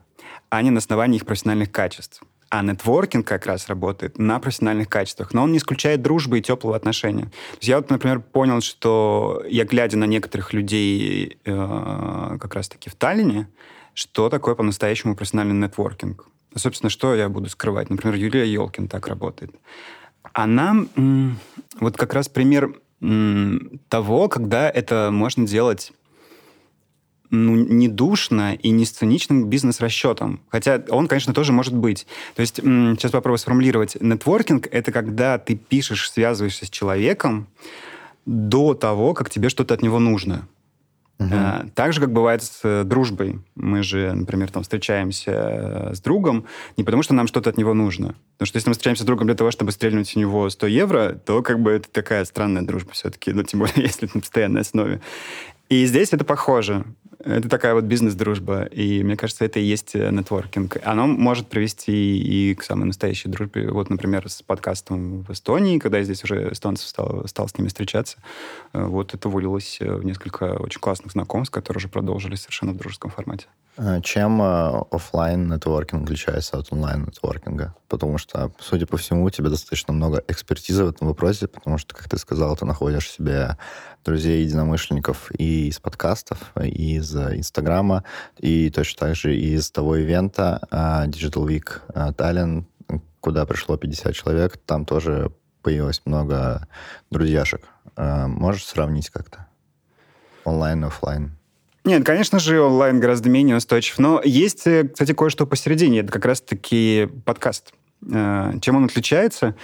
а 0.50 0.62
не 0.62 0.70
на 0.70 0.80
основании 0.80 1.18
их 1.18 1.25
профессиональных 1.25 1.72
качеств. 1.72 2.22
А 2.51 2.63
нетворкинг 2.63 3.25
как 3.25 3.46
раз 3.46 3.70
работает 3.70 4.20
на 4.20 4.38
профессиональных 4.39 4.89
качествах, 4.89 5.34
но 5.34 5.43
он 5.43 5.53
не 5.53 5.58
исключает 5.58 6.01
дружбы 6.01 6.39
и 6.39 6.41
теплого 6.41 6.75
отношения. 6.75 7.24
То 7.24 7.58
есть 7.60 7.67
я 7.70 7.77
вот, 7.77 7.89
например, 7.89 8.20
понял, 8.20 8.60
что 8.60 9.41
я, 9.48 9.63
глядя 9.63 9.98
на 9.98 10.03
некоторых 10.03 10.51
людей 10.51 11.38
э, 11.46 12.38
как 12.41 12.53
раз-таки 12.53 12.89
в 12.89 12.96
Таллине, 12.96 13.48
что 13.93 14.27
такое 14.27 14.55
по-настоящему 14.55 15.15
профессиональный 15.15 15.55
нетворкинг. 15.55 16.27
Собственно, 16.53 16.89
что 16.89 17.15
я 17.15 17.29
буду 17.29 17.50
скрывать? 17.50 17.89
Например, 17.89 18.17
Юлия 18.17 18.46
Елкин 18.46 18.89
так 18.89 19.08
работает. 19.08 19.55
Она 20.34 20.75
вот 21.79 21.96
как 21.96 22.13
раз 22.13 22.27
пример 22.27 22.74
того, 23.88 24.27
когда 24.27 24.70
это 24.70 25.10
можно 25.10 25.48
делать 25.48 25.93
ну, 27.32 27.56
не 27.56 27.88
душно 27.88 28.54
и 28.54 28.70
не 28.70 28.86
сценичным 28.86 29.46
бизнес-расчетом. 29.48 30.42
Хотя 30.50 30.84
он, 30.90 31.08
конечно, 31.08 31.34
тоже 31.34 31.54
может 31.54 31.74
быть. 31.74 32.06
То 32.36 32.42
есть, 32.42 32.58
сейчас 32.58 33.12
попробую 33.12 33.40
сформулировать. 33.40 33.98
Нетворкинг— 34.00 34.68
это 34.72 34.92
когда 34.92 35.38
ты 35.38 35.56
пишешь, 35.56 36.12
связываешься 36.12 36.66
с 36.66 36.70
человеком 36.70 37.48
до 38.26 38.74
того, 38.74 39.14
как 39.14 39.30
тебе 39.30 39.50
что-то 39.50 39.74
от 39.74 39.82
него 39.82 39.98
нужно. 40.00 40.48
Угу. 41.20 41.70
Так 41.76 41.94
же, 41.94 42.02
как 42.02 42.12
бывает 42.12 42.42
с 42.42 42.62
э, 42.64 42.84
дружбой. 42.84 43.40
Мы 43.54 43.84
же, 43.84 44.12
например, 44.14 44.50
там 44.50 44.64
встречаемся 44.64 45.32
э, 45.32 45.94
с 45.94 46.02
другом 46.02 46.46
не 46.78 46.84
потому, 46.84 47.04
что 47.04 47.14
нам 47.14 47.28
что-то 47.28 47.52
от 47.52 47.58
него 47.58 47.76
нужно. 47.76 48.16
Потому 48.38 48.48
что 48.48 48.58
если 48.58 48.70
мы 48.70 48.74
встречаемся 48.74 49.04
с 49.04 49.06
другом 49.06 49.28
для 49.28 49.36
того, 49.36 49.52
чтобы 49.52 49.72
стрельнуть 49.72 50.18
у 50.18 50.20
него 50.20 50.50
100 50.50 50.68
евро, 50.68 51.14
то 51.24 51.44
как 51.44 51.60
бы 51.60 51.72
это 51.72 51.92
такая 51.92 52.26
странная 52.26 52.64
дружба 52.64 52.94
все-таки, 52.94 53.34
ну, 53.34 53.44
тем 53.44 53.60
более, 53.60 53.76
если 53.84 54.10
на 54.12 54.20
постоянной 54.20 54.62
основе. 54.62 55.00
И 55.70 55.86
здесь 55.86 56.12
это 56.12 56.26
похоже. 56.26 56.86
Это 57.24 57.50
такая 57.50 57.74
вот 57.74 57.84
бизнес-дружба. 57.84 58.63
И 58.66 59.04
мне 59.04 59.16
кажется, 59.16 59.46
это 59.46 59.60
и 59.60 59.63
есть 59.63 59.96
э, 59.96 60.10
нетворкинг. 60.10 60.78
Оно 60.84 61.08
может 61.08 61.48
привести 61.48 62.20
и 62.20 62.56
к 62.56 62.63
самой 62.63 62.86
настоящей 62.86 63.30
дружбе. 63.30 63.70
Вот, 63.70 63.90
например, 63.90 64.28
с 64.30 64.42
подкастом 64.42 65.24
в 65.24 65.32
Эстонии, 65.32 65.80
когда 65.80 66.00
я 66.00 66.04
здесь 66.04 66.24
уже 66.24 66.51
эстонцев 66.51 66.88
стал, 66.88 67.28
стал 67.28 67.48
с 67.48 67.58
ними 67.58 67.68
встречаться, 67.68 68.18
э, 68.74 68.84
вот 68.84 69.13
это 69.13 69.30
вылилось 69.30 69.78
э, 69.82 69.94
в 69.94 70.04
несколько 70.04 70.56
очень 70.56 70.80
классных 70.80 71.12
знакомств, 71.12 71.54
которые 71.54 71.80
уже 71.80 71.90
продолжились 71.90 72.42
совершенно 72.42 72.72
в 72.72 72.78
дружеском 72.78 73.12
формате. 73.12 73.46
Чем 74.04 74.42
офлайн 74.42 75.48
нетворкинг 75.48 76.04
отличается 76.04 76.58
от 76.58 76.72
онлайн 76.74 77.06
нетворкинга? 77.06 77.74
Потому 77.88 78.18
что, 78.18 78.51
судя 78.60 78.86
по 78.86 78.98
всему, 78.98 79.24
у 79.24 79.30
тебя 79.30 79.50
достаточно 79.50 79.94
много 79.94 80.22
экспертизы 80.28 80.84
в 80.84 80.90
этом 80.90 81.08
вопросе, 81.08 81.48
потому 81.48 81.78
что, 81.78 81.96
как 81.96 82.10
ты 82.10 82.18
сказал, 82.18 82.56
ты 82.58 82.66
находишь 82.66 83.10
себе 83.10 83.58
друзей 84.04 84.44
единомышленников 84.44 85.32
и 85.38 85.70
из 85.70 85.80
подкастов, 85.80 86.51
и 86.62 86.98
из 86.98 87.16
Инстаграма, 87.16 88.04
и 88.38 88.70
точно 88.70 89.08
так 89.08 89.16
же 89.16 89.36
из 89.38 89.72
того 89.72 89.96
ивента 89.96 90.68
Digital 90.72 91.48
Week 91.48 91.82
Tallinn, 92.16 92.66
куда 93.22 93.46
пришло 93.46 93.78
50 93.78 94.13
человек, 94.13 94.58
там 94.58 94.86
тоже 94.86 95.32
появилось 95.62 96.01
много 96.06 96.68
друзьяшек. 97.10 97.62
Можешь 97.96 98.66
сравнить 98.66 99.10
как-то? 99.10 99.48
Онлайн 100.44 100.84
и 100.84 100.88
офлайн? 100.88 101.38
Нет, 101.84 102.06
конечно 102.06 102.40
же, 102.40 102.62
онлайн 102.62 103.00
гораздо 103.00 103.30
менее 103.30 103.58
устойчив. 103.58 103.98
Но 103.98 104.22
есть, 104.24 104.68
э, 104.68 104.88
кстати, 104.88 105.14
кое-что 105.14 105.48
посередине. 105.48 106.00
Это 106.00 106.12
как 106.12 106.26
раз-таки 106.26 107.10
подкаст. 107.26 107.74
Э, 108.12 108.54
чем 108.62 108.76
он 108.76 108.86
отличается? 108.86 109.56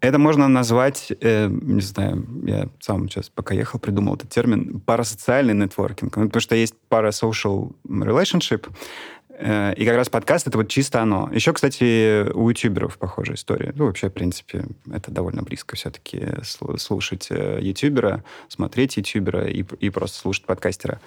Это 0.00 0.18
можно 0.18 0.46
назвать, 0.46 1.10
э, 1.20 1.48
не 1.48 1.80
знаю, 1.80 2.24
я 2.44 2.68
сам 2.78 3.08
сейчас, 3.08 3.30
пока 3.30 3.54
ехал, 3.54 3.80
придумал 3.80 4.14
этот 4.14 4.30
термин, 4.30 4.80
парасоциальный 4.80 5.54
нетворкинг. 5.54 6.16
Ну, 6.16 6.26
потому 6.26 6.40
что 6.40 6.54
есть 6.54 6.74
parasocial 6.88 7.72
relationship, 7.88 8.68
Э, 8.68 9.17
и 9.40 9.84
как 9.84 9.96
раз 9.96 10.08
подкаст— 10.08 10.46
это 10.48 10.58
вот 10.58 10.68
чисто 10.68 11.00
оно. 11.00 11.30
Еще, 11.32 11.52
кстати, 11.52 12.28
у 12.32 12.48
ютуберов 12.48 12.98
похожая 12.98 13.36
история. 13.36 13.72
Ну, 13.76 13.86
вообще, 13.86 14.08
в 14.08 14.12
принципе, 14.12 14.64
это 14.90 15.12
довольно 15.12 15.42
близко 15.42 15.76
все-таки 15.76 16.20
слушать 16.42 17.28
э, 17.30 17.60
ютубера, 17.62 18.24
смотреть 18.48 18.96
ютубера 18.96 19.46
и, 19.46 19.62
и 19.78 19.90
просто 19.90 20.18
слушать 20.18 20.44
подкастера. 20.44 21.00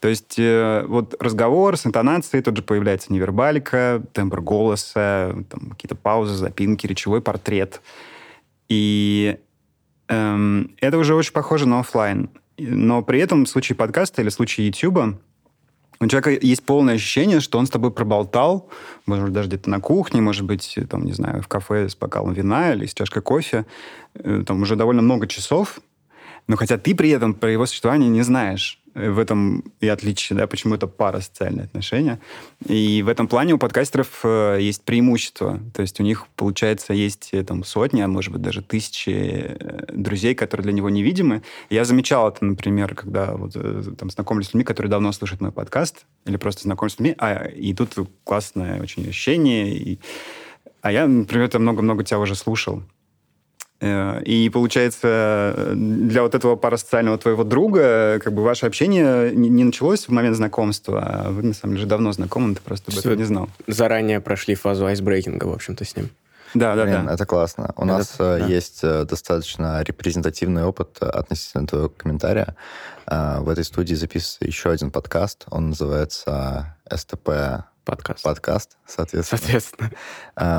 То 0.00 0.08
есть 0.08 0.38
э, 0.38 0.84
вот 0.88 1.14
разговор 1.20 1.76
с 1.76 1.86
интонацией, 1.86 2.42
тут 2.42 2.56
же 2.56 2.62
появляется 2.62 3.12
невербалика, 3.12 4.02
тембр 4.14 4.40
голоса, 4.40 5.34
какие-то 5.70 5.94
паузы, 5.94 6.34
запинки, 6.34 6.86
речевой 6.86 7.20
портрет. 7.20 7.82
И 8.70 9.36
эм, 10.08 10.74
это 10.80 10.96
уже 10.96 11.14
очень 11.14 11.32
похоже 11.32 11.68
на 11.68 11.80
офлайн. 11.80 12.30
Но 12.56 13.02
при 13.02 13.20
этом 13.20 13.44
в 13.44 13.48
случае 13.48 13.76
подкаста 13.76 14.22
или 14.22 14.30
в 14.30 14.32
случае 14.32 14.68
ютуба 14.68 15.18
у 16.00 16.06
человека 16.06 16.30
есть 16.46 16.64
полное 16.64 16.94
ощущение, 16.94 17.40
что 17.40 17.58
он 17.58 17.66
с 17.66 17.70
тобой 17.70 17.90
проболтал, 17.90 18.68
может 19.06 19.24
быть, 19.26 19.32
даже 19.32 19.48
где-то 19.48 19.70
на 19.70 19.80
кухне, 19.80 20.20
может 20.20 20.44
быть, 20.44 20.78
там, 20.90 21.04
не 21.04 21.12
знаю, 21.12 21.42
в 21.42 21.48
кафе 21.48 21.88
с 21.88 21.96
бокалом 21.96 22.32
вина 22.32 22.72
или 22.72 22.86
с 22.86 22.94
чашкой 22.94 23.22
кофе, 23.22 23.66
э, 24.14 24.42
там 24.46 24.62
уже 24.62 24.76
довольно 24.76 25.02
много 25.02 25.26
часов, 25.26 25.80
но 26.46 26.56
хотя 26.56 26.78
ты 26.78 26.94
при 26.94 27.10
этом 27.10 27.34
про 27.34 27.50
его 27.50 27.66
существование 27.66 28.08
не 28.08 28.22
знаешь. 28.22 28.80
Э, 28.94 29.10
в 29.10 29.18
этом 29.18 29.64
и 29.80 29.88
отличие, 29.88 30.36
да, 30.36 30.46
почему 30.46 30.74
это 30.74 30.86
пара 30.86 31.20
социальные 31.20 31.64
отношения. 31.64 32.20
И 32.66 33.02
в 33.02 33.08
этом 33.08 33.28
плане 33.28 33.54
у 33.54 33.58
подкастеров 33.58 34.20
э, 34.24 34.58
есть 34.60 34.84
преимущество. 34.84 35.60
То 35.74 35.82
есть 35.82 36.00
у 36.00 36.02
них, 36.02 36.26
получается, 36.36 36.92
есть 36.92 37.30
э, 37.32 37.42
там 37.44 37.64
сотни, 37.64 38.00
а 38.00 38.08
может 38.08 38.32
быть 38.32 38.42
даже 38.42 38.62
тысячи 38.62 39.56
друзей, 39.92 40.34
которые 40.34 40.64
для 40.64 40.72
него 40.72 40.90
невидимы. 40.90 41.42
Я 41.70 41.84
замечал 41.84 42.28
это, 42.28 42.44
например, 42.44 42.94
когда 42.94 43.32
вот, 43.36 43.52
там 43.98 44.10
знакомлюсь 44.10 44.48
с 44.48 44.54
людьми, 44.54 44.64
которые 44.64 44.90
давно 44.90 45.12
слушают 45.12 45.40
мой 45.40 45.52
подкаст, 45.52 46.06
или 46.26 46.36
просто 46.36 46.62
знакомлюсь 46.62 46.94
с 46.94 46.98
людьми, 46.98 47.14
а, 47.18 47.44
и 47.44 47.74
тут 47.74 47.94
классное 48.24 48.80
очень 48.80 49.08
ощущение. 49.08 49.76
И, 49.76 50.00
а 50.80 50.92
я, 50.92 51.06
например, 51.06 51.50
много-много 51.58 52.04
тебя 52.04 52.18
уже 52.18 52.34
слушал. 52.34 52.82
Э, 53.84 54.22
и 54.22 54.48
получается, 54.48 55.72
для 55.74 56.22
вот 56.22 56.34
этого 56.34 56.56
парасоциального 56.56 57.18
твоего 57.18 57.44
друга, 57.44 58.18
как 58.22 58.32
бы 58.32 58.42
ваше 58.42 58.66
общение 58.66 59.30
не 59.34 59.62
началось 59.62 60.06
в 60.06 60.10
момент 60.10 60.36
знакомства, 60.36 61.02
а 61.02 61.30
вы, 61.30 61.42
на 61.42 61.54
самом 61.54 61.76
деле, 61.76 61.86
давно 61.86 62.12
знакомы, 62.12 62.54
ты 62.54 62.62
просто 62.62 62.90
об 62.90 62.98
этом 62.98 63.16
не 63.16 63.24
знал. 63.24 63.48
Заранее 63.66 64.20
прошли 64.20 64.54
фазу 64.54 64.86
айсбрейкинга, 64.86 65.44
в 65.44 65.52
общем-то, 65.52 65.84
с 65.84 65.96
ним. 65.96 66.08
Да, 66.54 66.76
да, 66.76 66.84
Блин, 66.84 67.06
да. 67.06 67.14
Это 67.14 67.26
классно. 67.26 67.72
У 67.76 67.82
это, 67.82 67.86
нас 67.86 68.14
э, 68.18 68.38
да. 68.38 68.46
есть 68.46 68.80
э, 68.82 69.04
достаточно 69.04 69.82
репрезентативный 69.82 70.64
опыт 70.64 71.02
относительно 71.02 71.66
твоего 71.66 71.88
комментария. 71.90 72.56
В 73.06 73.50
этой 73.50 73.64
студии 73.64 73.94
записывается 73.94 74.46
еще 74.46 74.70
один 74.70 74.90
подкаст. 74.90 75.44
Он 75.50 75.70
называется 75.70 76.78
СТП 76.90 77.28
Подкаст. 77.84 78.22
Подкаст, 78.22 78.76
соответственно. 78.86 79.38
Соответственно. 79.38 79.90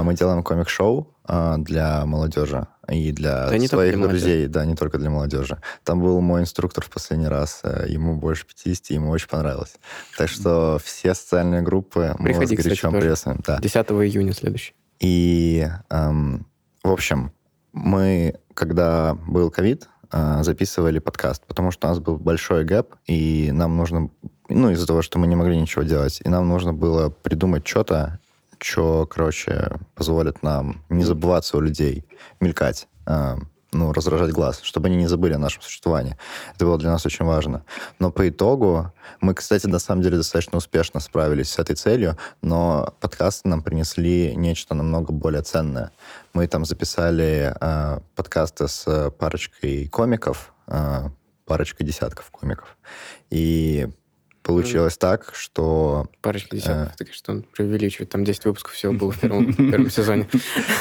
Мы 0.04 0.14
делаем 0.14 0.44
комик-шоу 0.44 1.16
для 1.58 2.06
молодежи 2.06 2.68
и 2.90 3.12
для 3.12 3.50
да 3.50 3.60
своих 3.68 3.96
для 3.96 4.08
друзей, 4.08 4.48
да, 4.48 4.66
не 4.66 4.76
только 4.76 4.98
для 4.98 5.10
молодежи. 5.10 5.60
Там 5.84 6.02
был 6.02 6.22
мой 6.22 6.42
инструктор 6.42 6.84
в 6.84 6.90
последний 6.90 7.28
раз, 7.28 7.62
э, 7.64 7.86
ему 7.90 8.16
больше 8.16 8.46
50, 8.46 8.92
ему 8.92 9.10
очень 9.10 9.28
понравилось. 9.28 9.76
Так 10.18 10.30
что 10.30 10.80
все 10.84 11.14
социальные 11.14 11.62
группы 11.62 12.16
мы 12.20 12.26
Приходи, 12.26 12.56
вас 12.56 12.66
горячо 12.66 12.92
приветствуем. 12.92 13.40
Да. 13.46 13.60
10 13.60 13.76
июня 13.76 14.34
следующий. 14.34 14.74
И, 15.00 15.68
эм, 15.90 16.48
в 16.84 16.92
общем, 16.92 17.32
мы, 17.74 18.36
когда 18.54 19.16
был 19.28 19.50
ковид, 19.50 19.90
э, 20.12 20.44
записывали 20.44 21.00
подкаст, 21.00 21.46
потому 21.46 21.72
что 21.72 21.88
у 21.88 21.90
нас 21.90 22.00
был 22.00 22.18
большой 22.18 22.64
гэп, 22.64 22.96
и 23.06 23.50
нам 23.52 23.76
нужно, 23.76 24.10
ну, 24.50 24.72
из-за 24.72 24.88
того, 24.88 25.02
что 25.02 25.20
мы 25.20 25.28
не 25.28 25.36
могли 25.36 25.60
ничего 25.60 25.84
делать, 25.84 26.22
и 26.24 26.30
нам 26.30 26.48
нужно 26.48 26.74
было 26.74 27.10
придумать 27.10 27.68
что-то, 27.68 28.20
что, 28.60 29.06
короче, 29.06 29.78
позволит 29.96 30.44
нам 30.44 30.84
не 30.90 31.04
забываться 31.04 31.58
у 31.58 31.62
людей, 31.62 32.06
мелькать, 32.40 32.88
э, 33.06 33.36
ну, 33.72 33.92
раздражать 33.92 34.32
глаз, 34.32 34.62
чтобы 34.64 34.88
они 34.88 34.96
не 34.96 35.08
забыли 35.08 35.34
о 35.34 35.38
нашем 35.38 35.62
существовании. 35.62 36.18
Это 36.56 36.66
было 36.66 36.78
для 36.78 36.92
нас 36.92 37.06
очень 37.06 37.26
важно. 37.26 37.66
Но 38.00 38.12
по 38.12 38.28
итогу 38.30 38.94
мы, 39.20 39.34
кстати, 39.34 39.68
на 39.68 39.80
самом 39.80 40.02
деле 40.02 40.18
достаточно 40.18 40.58
успешно 40.58 41.00
справились 41.00 41.50
с 41.50 41.60
этой 41.60 41.76
целью, 41.76 42.18
но 42.42 42.96
подкасты 43.02 43.50
нам 43.50 43.62
принесли 43.62 44.36
нечто 44.36 44.76
намного 44.76 45.12
более 45.12 45.42
ценное. 45.42 45.92
Мы 46.34 46.48
там 46.48 46.66
записали 46.66 47.54
э, 47.60 48.00
подкасты 48.16 48.68
с 48.68 49.12
парочкой 49.12 49.88
комиков, 49.90 50.54
э, 50.68 51.10
парочкой 51.46 51.86
десятков 51.86 52.32
комиков. 52.32 52.78
И 53.30 53.90
Получилось 54.46 54.94
mm. 54.94 55.00
так, 55.00 55.32
что... 55.34 56.08
Парочка 56.22 56.56
десятков, 56.56 56.94
э, 56.94 56.98
так 57.00 57.14
что 57.14 57.32
он 57.32 57.42
преувеличивает. 57.42 58.12
Там 58.12 58.24
10 58.24 58.46
выпусков 58.46 58.74
всего 58.74 58.94
было 58.94 59.12
в 59.12 59.20
первом, 59.20 59.52
первом 59.72 59.90
сезоне. 59.90 60.30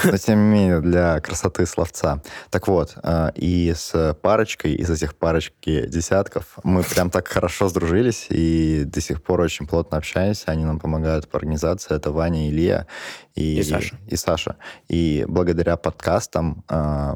Но 0.04 0.16
тем 0.18 0.38
не 0.38 0.54
менее, 0.54 0.80
для 0.82 1.18
красоты 1.20 1.64
словца. 1.64 2.22
Так 2.50 2.68
вот, 2.68 2.94
э, 3.02 3.30
и 3.36 3.72
с 3.74 4.14
парочкой, 4.20 4.74
из 4.74 4.90
этих 4.90 5.14
парочки 5.14 5.86
десятков 5.86 6.58
мы 6.62 6.82
прям 6.82 7.08
так 7.08 7.26
хорошо 7.26 7.70
сдружились 7.70 8.26
и 8.28 8.84
до 8.84 9.00
сих 9.00 9.22
пор 9.22 9.40
очень 9.40 9.66
плотно 9.66 9.96
общаемся. 9.96 10.50
Они 10.50 10.66
нам 10.66 10.78
помогают 10.78 11.26
по 11.30 11.38
организации. 11.38 11.96
Это 11.96 12.12
Ваня, 12.12 12.50
Илья 12.50 12.86
и, 13.34 13.60
и 13.60 13.62
Саша. 13.62 13.96
И 14.06 14.16
Саша. 14.16 14.56
И 14.88 15.24
благодаря 15.26 15.78
подкастам 15.78 16.64
э, 16.68 17.14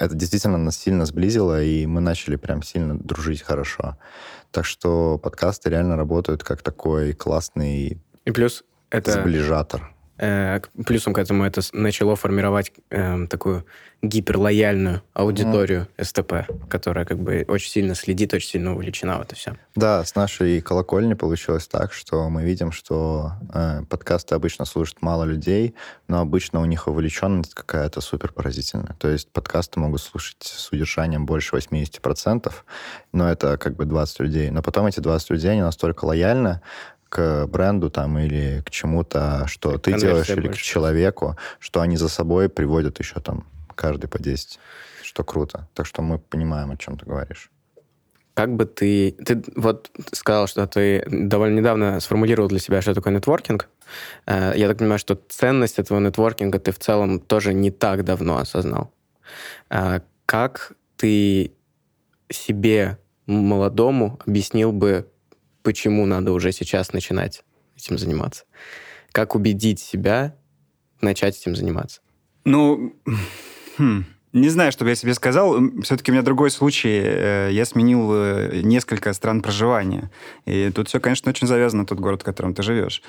это 0.00 0.14
действительно 0.14 0.56
нас 0.56 0.78
сильно 0.78 1.04
сблизило, 1.04 1.62
и 1.62 1.84
мы 1.84 2.00
начали 2.00 2.36
прям 2.36 2.62
сильно 2.62 2.98
дружить 2.98 3.42
хорошо. 3.42 3.98
Так 4.50 4.64
что 4.64 5.18
подкасты 5.18 5.68
реально 5.68 5.96
работают 5.96 6.42
как 6.42 6.62
такой 6.62 7.12
классный 7.12 8.00
и 8.24 8.30
плюс 8.30 8.64
это 8.90 9.12
сближатор. 9.12 9.94
Э, 10.22 10.60
плюсом 10.84 11.14
к 11.14 11.18
этому 11.18 11.44
это 11.44 11.62
начало 11.72 12.14
формировать 12.14 12.72
э, 12.90 13.26
такую 13.26 13.64
гиперлояльную 14.02 15.02
аудиторию 15.14 15.86
mm. 15.96 16.04
СТП, 16.04 16.68
которая 16.68 17.06
как 17.06 17.18
бы 17.18 17.46
очень 17.48 17.70
сильно 17.70 17.94
следит, 17.94 18.34
очень 18.34 18.50
сильно 18.50 18.74
увлечена 18.74 19.18
в 19.18 19.22
это 19.22 19.34
все. 19.34 19.56
Да, 19.74 20.04
с 20.04 20.14
нашей 20.14 20.60
колокольни 20.60 21.14
получилось 21.14 21.66
так, 21.68 21.94
что 21.94 22.28
мы 22.28 22.42
видим, 22.42 22.70
что 22.70 23.32
э, 23.54 23.82
подкасты 23.88 24.34
обычно 24.34 24.66
слушают 24.66 25.00
мало 25.00 25.24
людей, 25.24 25.74
но 26.06 26.20
обычно 26.20 26.60
у 26.60 26.66
них 26.66 26.86
увлеченность 26.86 27.54
какая-то 27.54 28.02
супер 28.02 28.32
поразительная. 28.32 28.96
То 28.98 29.08
есть 29.08 29.30
подкасты 29.30 29.80
могут 29.80 30.02
слушать 30.02 30.42
с 30.42 30.70
удержанием 30.70 31.24
больше 31.24 31.56
80%, 31.56 32.52
но 33.12 33.30
это 33.30 33.56
как 33.56 33.74
бы 33.74 33.86
20 33.86 34.20
людей. 34.20 34.50
Но 34.50 34.62
потом 34.62 34.84
эти 34.84 35.00
20 35.00 35.30
людей, 35.30 35.52
они 35.52 35.62
настолько 35.62 36.04
лояльны, 36.04 36.60
к 37.10 37.46
бренду 37.46 37.90
там 37.90 38.18
или 38.18 38.62
к 38.64 38.70
чему-то, 38.70 39.44
что 39.46 39.72
как 39.72 39.82
ты 39.82 39.92
делаешь, 39.98 40.30
или 40.30 40.46
больше. 40.46 40.60
к 40.60 40.62
человеку, 40.62 41.36
что 41.58 41.82
они 41.82 41.98
за 41.98 42.08
собой 42.08 42.48
приводят 42.48 42.98
еще 42.98 43.20
там 43.20 43.46
каждый 43.74 44.08
по 44.08 44.18
10, 44.18 44.58
что 45.02 45.24
круто. 45.24 45.68
Так 45.74 45.86
что 45.86 46.00
мы 46.00 46.18
понимаем, 46.18 46.70
о 46.70 46.76
чем 46.76 46.96
ты 46.96 47.04
говоришь. 47.04 47.50
Как 48.34 48.54
бы 48.54 48.64
ты... 48.64 49.12
Ты 49.26 49.42
вот 49.56 49.90
сказал, 50.12 50.46
что 50.46 50.66
ты 50.66 51.04
довольно 51.10 51.58
недавно 51.58 52.00
сформулировал 52.00 52.48
для 52.48 52.60
себя, 52.60 52.80
что 52.80 52.94
такое 52.94 53.12
нетворкинг. 53.12 53.68
Э, 54.26 54.52
я 54.54 54.68
так 54.68 54.78
понимаю, 54.78 54.98
что 54.98 55.20
ценность 55.28 55.78
этого 55.78 55.98
нетворкинга 55.98 56.58
ты 56.58 56.70
в 56.72 56.78
целом 56.78 57.20
тоже 57.20 57.52
не 57.52 57.70
так 57.70 58.04
давно 58.04 58.38
осознал. 58.38 58.92
Э, 59.68 60.00
как 60.26 60.72
ты 60.96 61.52
себе 62.30 62.98
молодому 63.26 64.18
объяснил 64.26 64.72
бы, 64.72 65.08
почему 65.62 66.06
надо 66.06 66.32
уже 66.32 66.52
сейчас 66.52 66.92
начинать 66.92 67.44
этим 67.76 67.98
заниматься? 67.98 68.44
Как 69.12 69.34
убедить 69.34 69.80
себя 69.80 70.36
начать 71.00 71.36
этим 71.38 71.56
заниматься? 71.56 72.00
Ну, 72.44 72.94
хм, 73.76 74.04
не 74.32 74.48
знаю, 74.48 74.70
что 74.70 74.84
бы 74.84 74.90
я 74.90 74.96
себе 74.96 75.14
сказал. 75.14 75.58
Все-таки 75.82 76.12
у 76.12 76.14
меня 76.14 76.22
другой 76.22 76.50
случай. 76.50 77.00
Э, 77.02 77.48
я 77.50 77.64
сменил 77.64 78.10
э, 78.14 78.60
несколько 78.62 79.12
стран 79.12 79.42
проживания. 79.42 80.10
И 80.46 80.70
тут 80.70 80.88
все, 80.88 81.00
конечно, 81.00 81.30
очень 81.30 81.48
завязано 81.48 81.84
тот 81.84 81.98
город, 81.98 82.22
в 82.22 82.24
котором 82.24 82.54
ты 82.54 82.62
живешь. 82.62 83.02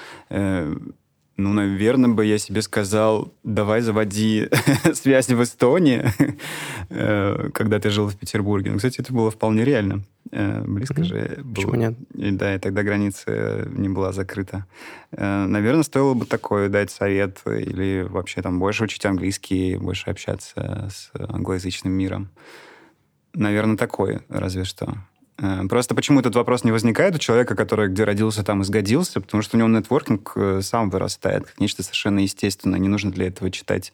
Ну, 1.37 1.53
наверное, 1.53 2.09
бы 2.09 2.25
я 2.25 2.37
себе 2.37 2.61
сказал, 2.61 3.33
давай 3.43 3.81
заводи 3.81 4.49
связь 4.93 5.29
в 5.29 5.41
Эстонии, 5.41 6.03
э, 6.89 7.49
когда 7.53 7.79
ты 7.79 7.89
жил 7.89 8.07
в 8.07 8.15
Петербурге. 8.15 8.71
Ну, 8.71 8.77
кстати, 8.77 9.01
это 9.01 9.13
было 9.13 9.31
вполне 9.31 9.63
реально. 9.63 10.03
Э, 10.31 10.61
близко 10.61 11.03
же 11.03 11.39
было. 11.43 11.53
Почему 11.53 11.75
нет? 11.75 11.95
И, 12.15 12.31
да, 12.31 12.55
и 12.55 12.59
тогда 12.59 12.83
граница 12.83 13.67
не 13.71 13.89
была 13.89 14.11
закрыта. 14.11 14.65
Э, 15.11 15.45
наверное, 15.45 15.83
стоило 15.83 16.13
бы 16.13 16.25
такое 16.25 16.69
дать 16.69 16.91
совет 16.91 17.41
или 17.45 18.05
вообще 18.07 18.41
там 18.41 18.59
больше 18.59 18.83
учить 18.83 19.05
английский, 19.05 19.77
больше 19.77 20.09
общаться 20.09 20.89
с 20.91 21.11
англоязычным 21.13 21.93
миром. 21.93 22.29
Наверное, 23.33 23.77
такое, 23.77 24.21
разве 24.29 24.65
что. 24.65 24.95
Э, 25.41 25.63
просто 25.67 25.95
почему 25.95 26.19
этот 26.19 26.35
вопрос 26.35 26.63
не 26.63 26.71
возникает 26.71 27.15
у 27.15 27.17
человека, 27.17 27.55
который 27.55 27.89
где 27.89 28.03
родился, 28.03 28.43
там 28.43 28.61
и 28.61 28.63
сгодился, 28.63 29.19
потому 29.19 29.41
что 29.41 29.57
у 29.57 29.59
него 29.59 29.69
нетворкинг 29.69 30.31
э, 30.35 30.61
сам 30.61 30.89
вырастает 30.89 31.47
как 31.47 31.59
нечто 31.59 31.83
совершенно 31.83 32.19
естественное. 32.19 32.79
Не 32.79 32.87
нужно 32.87 33.11
для 33.11 33.27
этого 33.27 33.49
читать 33.49 33.91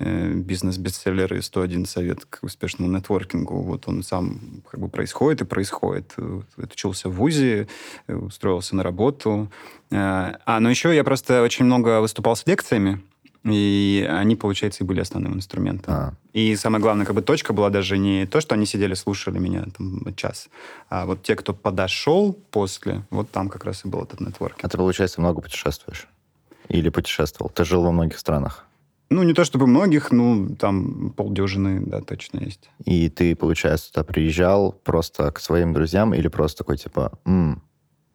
э, 0.00 0.32
бизнес-бестселлеры 0.32 1.38
«101 1.38 1.86
совет 1.86 2.24
к 2.24 2.40
успешному 2.42 2.90
нетворкингу». 2.90 3.62
Вот 3.62 3.86
он 3.86 4.02
сам 4.02 4.62
как 4.68 4.80
бы 4.80 4.88
происходит 4.88 5.42
и 5.42 5.44
происходит. 5.44 6.14
Учился 6.56 7.08
в 7.08 7.14
ВУЗе, 7.14 7.68
устроился 8.08 8.74
на 8.74 8.82
работу. 8.82 9.50
А, 9.92 10.58
но 10.60 10.68
еще 10.68 10.94
я 10.94 11.04
просто 11.04 11.42
очень 11.42 11.66
много 11.66 12.00
выступал 12.00 12.34
с 12.34 12.44
лекциями, 12.46 13.00
и 13.44 14.06
они, 14.10 14.36
получается, 14.36 14.84
и 14.84 14.86
были 14.86 15.00
основным 15.00 15.34
инструментом. 15.34 15.94
А. 15.94 16.14
И 16.32 16.56
самое 16.56 16.82
главное, 16.82 17.04
как 17.04 17.14
бы 17.14 17.22
точка 17.22 17.52
была 17.52 17.70
даже 17.70 17.98
не 17.98 18.26
то, 18.26 18.40
что 18.40 18.54
они 18.54 18.66
сидели, 18.66 18.94
слушали 18.94 19.38
меня 19.38 19.66
там 19.76 20.14
час, 20.14 20.48
а 20.88 21.04
вот 21.06 21.22
те, 21.22 21.36
кто 21.36 21.52
подошел 21.52 22.32
после, 22.50 23.04
вот 23.10 23.30
там 23.30 23.48
как 23.48 23.64
раз 23.64 23.84
и 23.84 23.88
был 23.88 24.02
этот 24.02 24.20
нетворк. 24.20 24.56
А 24.62 24.68
ты, 24.68 24.78
получается, 24.78 25.20
много 25.20 25.40
путешествуешь? 25.40 26.08
Или 26.68 26.88
путешествовал? 26.88 27.50
Ты 27.50 27.64
жил 27.64 27.82
во 27.82 27.92
многих 27.92 28.18
странах? 28.18 28.64
Ну, 29.10 29.22
не 29.22 29.34
то 29.34 29.44
чтобы 29.44 29.66
многих, 29.66 30.10
ну, 30.10 30.56
там 30.56 31.10
полдюжины, 31.10 31.80
да, 31.84 32.00
точно 32.00 32.38
есть. 32.38 32.70
И 32.86 33.10
ты, 33.10 33.36
получается, 33.36 33.92
туда 33.92 34.04
приезжал 34.04 34.72
просто 34.72 35.30
к 35.30 35.40
своим 35.40 35.74
друзьям 35.74 36.14
или 36.14 36.28
просто 36.28 36.58
такой, 36.58 36.78
типа, 36.78 37.12
м 37.26 37.62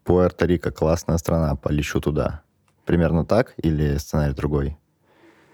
Пуэрто-Рико 0.05 0.71
классная 0.71 1.17
страна, 1.17 1.55
полечу 1.55 2.01
туда? 2.01 2.41
Примерно 2.85 3.23
так 3.23 3.53
или 3.57 3.97
сценарий 3.97 4.33
другой? 4.33 4.77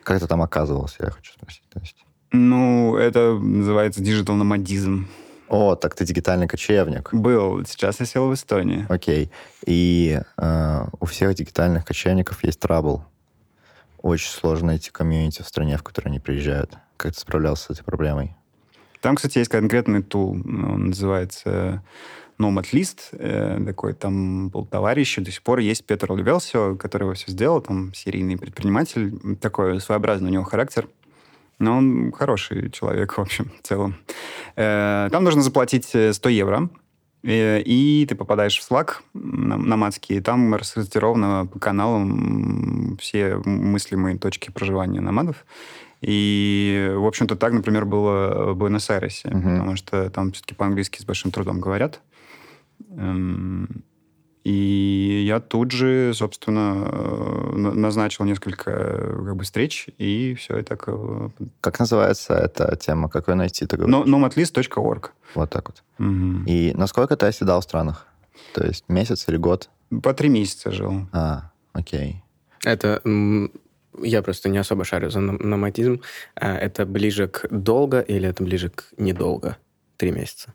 Как 0.06 0.20
ты 0.20 0.28
там 0.28 0.44
оказывался, 0.44 0.98
я 1.04 1.10
хочу 1.10 1.34
спросить. 1.34 1.64
То 1.74 1.80
есть... 1.80 2.06
Ну, 2.32 2.96
это 2.96 3.34
называется 3.34 4.02
digital 4.02 4.36
номадизм. 4.36 5.08
О, 5.50 5.76
так 5.76 5.96
ты 5.96 6.06
дигитальный 6.06 6.48
кочевник. 6.48 7.12
Был. 7.12 7.66
Сейчас 7.66 8.00
я 8.00 8.06
сел 8.06 8.30
в 8.30 8.34
Эстонии. 8.36 8.86
Окей. 8.88 9.32
И 9.66 10.22
э, 10.38 10.86
у 11.00 11.06
всех 11.06 11.34
дигитальных 11.34 11.86
кочевников 11.86 12.44
есть 12.44 12.60
trouble. 12.60 13.04
Очень 14.04 14.30
сложно 14.30 14.68
найти 14.68 14.92
комьюнити 14.92 15.42
в 15.42 15.48
стране, 15.48 15.76
в 15.76 15.84
которую 15.84 16.12
они 16.12 16.20
приезжают. 16.20 16.78
Как 16.98 17.14
ты 17.14 17.20
справлялся 17.20 17.64
с 17.64 17.70
этой 17.72 17.84
проблемой? 17.84 18.36
Там, 19.02 19.16
кстати, 19.16 19.40
есть 19.40 19.50
конкретный 19.50 20.04
tool. 20.04 20.34
Он 20.34 20.88
называется 20.88 21.84
Nomad 22.40 22.66
List. 22.72 23.00
Э, 23.14 23.64
такой 23.66 23.94
там 23.94 24.50
был 24.50 24.66
товарищ, 24.66 25.18
до 25.18 25.32
сих 25.32 25.42
пор 25.42 25.60
есть 25.60 25.86
Петр 25.86 26.14
Levelsio, 26.14 26.76
который 26.76 27.04
его 27.04 27.14
все 27.14 27.32
сделал, 27.32 27.62
там 27.62 27.94
серийный 27.94 28.38
предприниматель. 28.38 29.38
Такой 29.38 29.80
своеобразный 29.80 30.30
у 30.30 30.34
него 30.34 30.44
характер. 30.44 30.88
Но 31.60 31.78
он 31.78 32.12
хороший 32.12 32.70
человек, 32.72 33.18
в 33.18 33.22
общем, 33.22 33.52
в 33.62 33.68
целом. 33.68 33.96
Э, 34.56 35.10
там 35.12 35.24
нужно 35.24 35.42
заплатить 35.42 35.86
100 35.86 35.98
э, 35.98 36.32
евро, 36.32 36.70
и 37.24 38.06
ты 38.08 38.16
попадаешь 38.16 38.60
в 38.60 38.72
Slack 38.72 38.98
номадский, 39.14 40.18
и 40.18 40.22
там 40.22 40.54
рассортировано 40.54 41.48
по 41.48 41.58
каналам 41.58 42.98
все 43.02 43.38
мыслимые 43.46 44.18
точки 44.18 44.52
проживания 44.52 45.02
номадов. 45.02 45.46
И, 46.02 46.92
в 46.94 47.06
общем-то, 47.06 47.36
так, 47.36 47.54
например, 47.54 47.86
было 47.86 48.54
в 48.54 48.58
Буэнос-Айресе, 48.58 49.30
uh-huh. 49.30 49.42
потому 49.42 49.76
что 49.76 50.10
там 50.12 50.34
все-таки 50.34 50.54
по-английски 50.54 51.02
с 51.02 51.06
большим 51.06 51.32
трудом 51.32 51.60
говорят. 51.60 52.00
Эм, 52.98 53.84
и 54.46 55.24
я 55.26 55.40
тут 55.40 55.72
же, 55.72 56.14
собственно, 56.14 56.88
э, 56.88 57.56
назначил 57.56 58.26
несколько 58.26 59.16
как 59.26 59.36
бы, 59.36 59.44
встреч, 59.44 59.88
и 59.98 60.36
все, 60.36 60.60
и 60.60 60.64
так... 60.64 60.84
Э, 60.88 61.30
как 61.62 61.80
называется 61.80 62.36
эта 62.36 62.76
тема? 62.76 63.10
Как 63.10 63.28
ее 63.28 63.34
найти? 63.34 63.66
Nomadlist.org. 63.66 65.14
Вот 65.34 65.50
так 65.50 65.70
вот. 65.70 65.84
Угу. 65.98 66.44
И 66.46 66.74
насколько 66.76 67.18
ты 67.18 67.26
оседал 67.26 67.62
в 67.62 67.64
странах? 67.64 68.08
То 68.54 68.66
есть 68.66 68.86
месяц 68.88 69.28
или 69.28 69.38
год? 69.38 69.70
По 70.04 70.14
три 70.14 70.30
месяца 70.30 70.72
жил. 70.72 71.08
А, 71.12 71.52
окей. 71.74 72.24
Это 72.64 73.02
я 74.02 74.22
просто 74.22 74.50
не 74.50 74.58
особо 74.58 74.84
шарю 74.84 75.10
за 75.10 75.22
номадизм. 75.22 76.02
А 76.36 76.56
это 76.56 76.86
ближе 76.86 77.28
к 77.28 77.48
долго 77.50 78.00
или 78.00 78.30
это 78.30 78.44
ближе 78.44 78.70
к 78.70 78.86
недолго? 78.98 79.58
Три 79.98 80.12
месяца. 80.12 80.54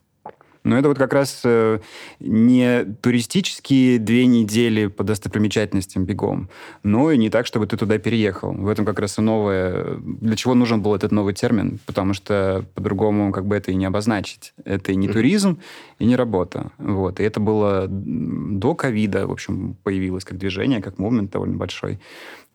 Но 0.63 0.79
это 0.79 0.89
вот 0.89 0.99
как 0.99 1.13
раз 1.13 1.41
э, 1.45 1.81
не 2.21 2.85
туристические 3.01 3.99
две 3.99 4.27
недели 4.27 4.89
по 4.89 5.05
достопримечательностям 5.05 6.05
бегом, 6.05 6.51
но 6.83 7.11
и 7.11 7.17
не 7.17 7.31
так, 7.31 7.47
чтобы 7.47 7.67
ты 7.67 7.77
туда 7.77 7.99
переехал. 7.99 8.53
В 8.53 8.69
этом 8.69 8.85
как 8.85 8.99
раз 8.99 9.19
и 9.19 9.23
новое... 9.23 9.97
Для 10.01 10.37
чего 10.37 10.55
нужен 10.55 10.83
был 10.83 10.95
этот 10.95 11.13
новый 11.13 11.33
термин? 11.33 11.79
Потому 11.87 12.13
что 12.13 12.65
по-другому 12.75 13.33
как 13.33 13.47
бы 13.47 13.57
это 13.57 13.71
и 13.71 13.75
не 13.75 13.87
обозначить. 13.87 14.53
Это 14.65 14.93
и 14.93 14.97
не 14.97 15.09
туризм, 15.09 15.59
и 15.99 16.05
не 16.05 16.17
работа. 16.17 16.73
Вот. 16.79 17.21
И 17.21 17.23
это 17.23 17.41
было 17.41 17.87
до 17.89 18.75
ковида, 18.75 19.27
в 19.27 19.33
общем, 19.33 19.77
появилось 19.83 20.25
как 20.25 20.39
движение, 20.39 20.83
как 20.83 20.99
момент 20.99 21.31
довольно 21.31 21.57
большой. 21.57 21.99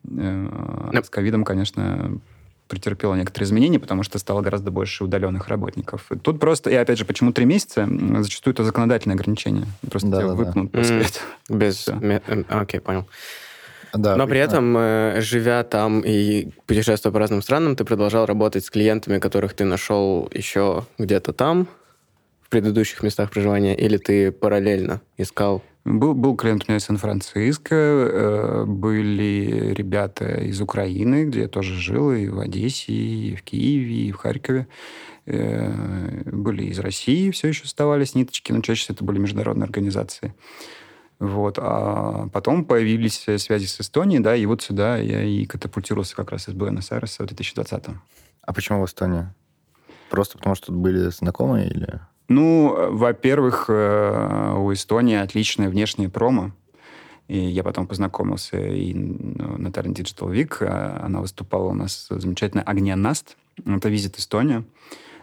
Э, 0.08 0.90
с 1.02 1.10
ковидом, 1.10 1.44
конечно, 1.44 2.20
претерпела 2.68 3.14
некоторые 3.14 3.46
изменения, 3.46 3.78
потому 3.78 4.02
что 4.02 4.18
стало 4.18 4.40
гораздо 4.40 4.70
больше 4.70 5.04
удаленных 5.04 5.48
работников. 5.48 6.08
Тут 6.22 6.40
просто, 6.40 6.70
и 6.70 6.74
опять 6.74 6.98
же, 6.98 7.04
почему 7.04 7.32
три 7.32 7.44
месяца? 7.44 7.88
Зачастую 8.18 8.54
это 8.54 8.64
законодательное 8.64 9.16
ограничение. 9.16 9.66
Просто 9.88 10.08
да, 10.08 10.18
тебя 10.18 10.28
да, 10.28 10.34
выпнут 10.34 10.70
да. 10.72 10.78
после 10.78 10.96
mm, 10.96 11.06
этого. 11.48 11.58
Без... 11.58 11.88
Окей, 12.48 12.80
понял. 12.80 13.06
Да, 13.92 14.16
Но 14.16 14.26
при 14.26 14.38
этом, 14.40 14.76
э, 14.76 15.20
живя 15.20 15.62
там 15.62 16.00
и 16.00 16.48
путешествуя 16.66 17.12
по 17.12 17.18
разным 17.18 17.40
странам, 17.40 17.76
ты 17.76 17.84
продолжал 17.84 18.26
работать 18.26 18.64
с 18.64 18.70
клиентами, 18.70 19.18
которых 19.18 19.54
ты 19.54 19.64
нашел 19.64 20.28
еще 20.32 20.84
где-то 20.98 21.32
там, 21.32 21.68
в 22.42 22.48
предыдущих 22.48 23.02
местах 23.02 23.30
проживания, 23.30 23.74
или 23.76 23.96
ты 23.96 24.32
параллельно 24.32 25.00
искал 25.16 25.62
был, 25.86 26.14
был 26.14 26.36
клиент 26.36 26.64
у 26.64 26.70
меня 26.70 26.78
из 26.78 26.84
Сан-Франциско, 26.84 27.74
э, 27.74 28.64
были 28.66 29.72
ребята 29.72 30.40
из 30.42 30.60
Украины, 30.60 31.26
где 31.26 31.42
я 31.42 31.48
тоже 31.48 31.74
жил, 31.74 32.12
и 32.12 32.28
в 32.28 32.40
Одессе, 32.40 32.92
и 32.92 33.36
в 33.36 33.42
Киеве, 33.42 34.08
и 34.08 34.12
в 34.12 34.16
Харькове. 34.16 34.66
Э, 35.26 36.22
были 36.24 36.64
из 36.64 36.80
России, 36.80 37.30
все 37.30 37.48
еще 37.48 37.64
оставались 37.64 38.14
ниточки, 38.14 38.50
но 38.50 38.62
чаще 38.62 38.92
это 38.92 39.04
были 39.04 39.18
международные 39.18 39.64
организации. 39.64 40.34
Вот. 41.18 41.58
А 41.58 42.28
потом 42.32 42.64
появились 42.64 43.20
связи 43.20 43.66
с 43.66 43.80
Эстонией, 43.80 44.20
да, 44.20 44.34
и 44.34 44.44
вот 44.44 44.62
сюда 44.62 44.98
я 44.98 45.22
и 45.22 45.46
катапультировался 45.46 46.16
как 46.16 46.32
раз 46.32 46.48
из 46.48 46.54
Буэнос-Айреса 46.54 47.22
в 47.22 47.26
2020 47.26 47.84
А 48.42 48.52
почему 48.52 48.82
в 48.82 48.86
Эстонию? 48.86 49.32
Просто 50.10 50.36
потому, 50.36 50.56
что 50.56 50.72
были 50.72 51.08
знакомые 51.10 51.68
или... 51.68 52.00
Ну, 52.28 52.74
во-первых, 52.90 53.66
э, 53.68 54.54
у 54.56 54.72
Эстонии 54.72 55.16
отличная 55.16 55.68
внешняя 55.68 56.08
промо. 56.08 56.52
И 57.28 57.38
я 57.38 57.62
потом 57.64 57.86
познакомился 57.86 58.56
и 58.58 58.94
ну, 58.94 59.58
на 59.58 59.68
Talent 59.68 59.94
Digital 59.94 60.32
Week. 60.32 60.56
А, 60.60 61.02
она 61.04 61.20
выступала 61.20 61.70
у 61.70 61.74
нас 61.74 62.06
замечательная 62.10 62.64
Агния 62.64 62.96
Наст. 62.96 63.36
Это 63.64 63.88
«Визит 63.88 64.18
Эстония». 64.18 64.64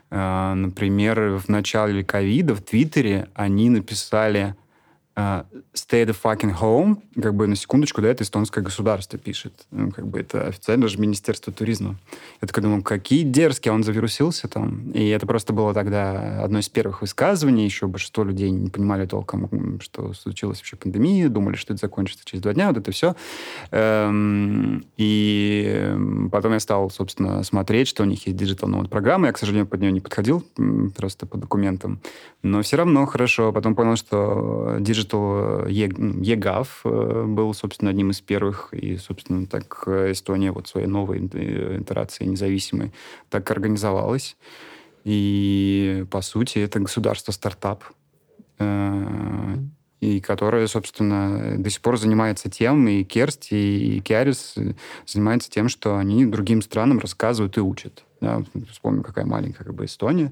Э, 0.10 0.54
например, 0.54 1.38
в 1.38 1.50
начале 1.50 2.04
ковида 2.04 2.56
в 2.56 2.62
Твиттере 2.62 3.30
они 3.34 3.70
написали 3.70 4.56
stay 5.16 6.06
the 6.06 6.16
fucking 6.20 6.60
home, 6.60 6.98
как 7.22 7.36
бы 7.36 7.46
на 7.46 7.56
секундочку, 7.56 8.02
да, 8.02 8.10
это 8.10 8.24
эстонское 8.24 8.64
государство 8.64 9.20
пишет. 9.20 9.54
Ну, 9.70 9.92
как 9.92 10.08
бы 10.08 10.20
это 10.20 10.48
официально 10.48 10.88
же 10.88 10.98
Министерство 10.98 11.54
туризма. 11.54 11.98
Я 12.42 12.48
такой 12.48 12.64
думаю, 12.64 12.82
какие 12.82 13.24
дерзкие, 13.24 13.72
а 13.72 13.76
он 13.76 13.84
завирусился 13.84 14.48
там. 14.48 14.92
И 14.92 15.08
это 15.10 15.28
просто 15.28 15.54
было 15.54 15.74
тогда 15.74 16.44
одно 16.44 16.60
из 16.60 16.70
первых 16.70 17.02
высказываний. 17.02 17.66
Еще 17.66 17.86
большинство 17.86 18.24
людей 18.24 18.50
не 18.50 18.70
понимали 18.70 19.06
толком, 19.06 19.80
что 19.82 20.14
случилась 20.14 20.60
вообще 20.60 20.78
пандемия, 20.78 21.30
думали, 21.30 21.56
что 21.56 21.74
это 21.74 21.82
закончится 21.82 22.26
через 22.26 22.42
два 22.42 22.54
дня, 22.54 22.70
вот 22.70 22.78
это 22.78 22.92
все. 22.92 23.16
Эм, 23.70 24.86
и 24.98 25.96
потом 26.32 26.54
я 26.54 26.60
стал, 26.60 26.90
собственно, 26.90 27.44
смотреть, 27.44 27.88
что 27.88 28.02
у 28.02 28.08
них 28.08 28.26
есть 28.26 28.40
Digital 28.40 28.68
Note 28.68 28.90
программа. 28.90 29.28
Я, 29.28 29.34
к 29.34 29.38
сожалению, 29.38 29.68
под 29.68 29.82
нее 29.82 29.92
не 29.92 30.02
подходил, 30.02 30.44
просто 30.96 31.28
по 31.28 31.38
документам. 31.38 32.00
Но 32.42 32.62
все 32.62 32.78
равно 32.78 33.06
хорошо. 33.06 33.54
Потом 33.54 33.76
понял, 33.76 33.96
что 33.96 34.78
Digital 34.80 35.03
Digital 35.08 35.68
EGAV 35.68 36.68
э, 36.84 37.26
был, 37.26 37.54
собственно, 37.54 37.92
одним 37.92 38.12
из 38.12 38.22
первых, 38.22 38.74
и, 38.74 38.98
собственно, 38.98 39.46
так 39.46 39.88
Эстония 39.88 40.52
вот 40.52 40.68
своей 40.68 40.88
новой 40.88 41.20
итерации 41.20 42.26
независимой 42.26 42.92
так 43.30 43.50
организовалась. 43.52 44.36
И, 45.04 46.06
по 46.10 46.22
сути, 46.22 46.60
это 46.60 46.80
государство-стартап, 46.80 47.84
э, 48.60 49.56
и 50.00 50.20
которое, 50.20 50.68
собственно, 50.68 51.56
до 51.58 51.70
сих 51.70 51.82
пор 51.82 51.98
занимается 51.98 52.50
тем, 52.50 52.88
и 52.88 53.04
Керсти, 53.04 53.56
и 53.56 54.00
Киарис 54.02 54.56
занимаются 55.06 55.50
тем, 55.50 55.70
что 55.70 55.98
они 55.98 56.26
другим 56.26 56.62
странам 56.62 57.00
рассказывают 57.00 57.58
и 57.58 57.62
учат. 57.62 58.04
Да, 58.24 58.42
вспомним, 58.72 59.04
какая 59.04 59.26
маленькая 59.26 59.66
как 59.66 59.74
бы 59.74 59.84
Эстония 59.84 60.32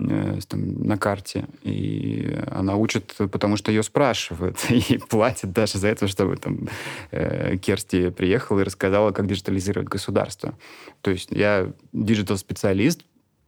э, 0.00 0.40
там, 0.48 0.82
на 0.82 0.98
карте. 0.98 1.44
И 1.62 2.36
она 2.50 2.74
учит, 2.74 3.14
потому 3.16 3.56
что 3.56 3.70
ее 3.70 3.84
спрашивают. 3.84 4.58
И 4.70 4.98
платят 4.98 5.52
даже 5.52 5.78
за 5.78 5.86
это, 5.86 6.08
чтобы 6.08 6.36
там 6.36 6.68
э, 7.12 7.56
Керсти 7.58 8.10
приехала 8.10 8.58
и 8.58 8.64
рассказала, 8.64 9.12
как 9.12 9.28
диджитализировать 9.28 9.88
государство. 9.88 10.54
То 11.00 11.12
есть 11.12 11.30
я 11.30 11.70
digital-специалист, 11.92 13.04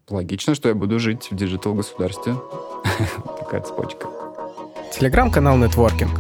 логично, 0.08 0.54
что 0.54 0.68
я 0.68 0.76
буду 0.76 1.00
жить 1.00 1.28
в 1.32 1.34
digital-государстве. 1.34 2.36
Такая 3.40 3.60
цепочка. 3.62 4.06
Телеграм-канал 4.92 5.56
Нетворкинг. 5.56 6.16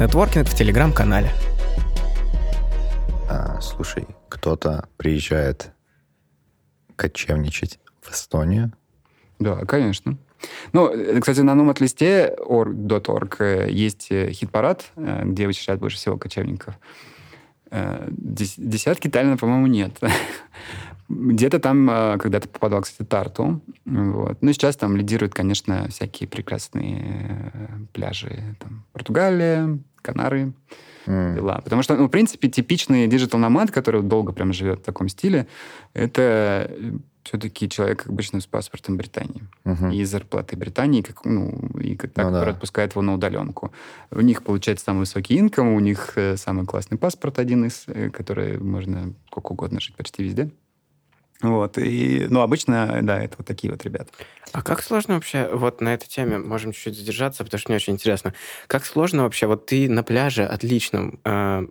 Нетворкинг 0.00 0.48
в 0.48 0.56
Телеграм-канале. 0.56 1.30
А, 3.30 3.60
слушай, 3.60 4.04
кто-то 4.28 4.88
приезжает 4.96 5.70
кочевничать 6.98 7.78
в 8.02 8.12
Эстонию? 8.12 8.72
Да, 9.38 9.64
конечно. 9.64 10.18
Ну, 10.72 10.88
э, 10.88 11.20
кстати, 11.20 11.40
на 11.40 11.52
Nomad-листе 11.52 12.36
org.org 12.38 13.36
э, 13.40 13.70
есть 13.70 14.08
э, 14.10 14.32
хит-парад, 14.32 14.92
где 14.96 15.46
вычисляют 15.46 15.80
больше 15.80 15.96
всего 15.96 16.16
кочевников. 16.18 16.74
Десятки 17.70 19.08
Таллина, 19.08 19.36
по-моему, 19.36 19.66
нет. 19.66 19.98
Где-то 21.08 21.58
там 21.58 22.18
когда-то 22.18 22.48
попадал, 22.48 22.82
кстати, 22.82 23.06
Тарту. 23.06 23.60
Вот. 23.84 24.38
Ну, 24.40 24.52
сейчас 24.52 24.76
там 24.76 24.96
лидируют, 24.96 25.34
конечно, 25.34 25.86
всякие 25.88 26.28
прекрасные 26.28 27.52
пляжи. 27.92 28.56
Там, 28.58 28.84
Португалия, 28.92 29.78
Канары, 30.00 30.52
mm. 31.08 31.34
дела. 31.34 31.60
Потому 31.64 31.82
что, 31.82 31.96
ну, 31.96 32.06
в 32.06 32.10
принципе, 32.10 32.48
типичный 32.48 33.06
digital 33.06 33.40
nomad, 33.40 33.70
который 33.70 34.02
долго 34.02 34.32
прям 34.32 34.52
живет 34.52 34.80
в 34.80 34.82
таком 34.82 35.08
стиле, 35.08 35.46
это 35.94 36.70
все-таки 37.28 37.68
человек 37.68 38.06
обычно 38.06 38.40
с 38.40 38.46
паспортом 38.46 38.96
Британии. 38.96 39.42
Uh-huh. 39.64 39.94
И 39.94 40.02
зарплаты 40.04 40.56
Британии, 40.56 41.02
как, 41.02 41.26
ну, 41.26 41.50
и 41.78 41.94
как, 41.94 42.12
так, 42.12 42.24
ну, 42.24 42.32
да. 42.32 42.48
отпускает 42.48 42.92
его 42.92 43.02
на 43.02 43.14
удаленку. 43.14 43.70
У 44.10 44.20
них 44.22 44.42
получается 44.42 44.86
самый 44.86 45.00
высокий 45.00 45.38
income, 45.38 45.74
у 45.74 45.80
них 45.80 46.12
э, 46.16 46.38
самый 46.38 46.64
классный 46.64 46.96
паспорт 46.96 47.38
один 47.38 47.66
из, 47.66 47.84
э, 47.86 48.08
который 48.08 48.58
можно 48.58 49.12
сколько 49.26 49.52
угодно 49.52 49.78
жить 49.78 49.94
почти 49.94 50.22
везде. 50.22 50.50
Вот, 51.40 51.78
и, 51.78 52.26
ну, 52.28 52.40
обычно, 52.40 52.98
да, 53.02 53.22
это 53.22 53.36
вот 53.38 53.46
такие 53.46 53.70
вот 53.70 53.84
ребята. 53.84 54.10
А 54.52 54.62
как 54.62 54.82
сложно 54.82 55.14
вообще, 55.14 55.48
вот 55.52 55.80
на 55.80 55.94
этой 55.94 56.08
теме 56.08 56.38
можем 56.38 56.72
чуть-чуть 56.72 56.96
задержаться, 56.96 57.44
потому 57.44 57.60
что 57.60 57.70
мне 57.70 57.76
очень 57.76 57.92
интересно. 57.92 58.34
Как 58.66 58.84
сложно 58.84 59.22
вообще, 59.22 59.46
вот 59.46 59.66
ты 59.66 59.88
на 59.88 60.02
пляже 60.02 60.44
отличном, 60.44 61.20
э, 61.24 61.66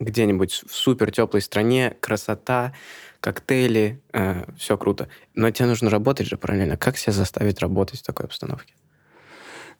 где-нибудь 0.00 0.64
в 0.68 0.74
супер 0.74 1.10
теплой 1.10 1.40
стране, 1.40 1.96
красота, 2.00 2.74
коктейли, 3.20 4.02
э, 4.12 4.44
все 4.58 4.76
круто. 4.76 5.08
Но 5.34 5.50
тебе 5.50 5.66
нужно 5.66 5.88
работать 5.88 6.26
же 6.26 6.36
параллельно. 6.36 6.76
Как 6.76 6.98
себя 6.98 7.12
заставить 7.12 7.60
работать 7.60 8.00
в 8.00 8.02
такой 8.02 8.26
обстановке? 8.26 8.74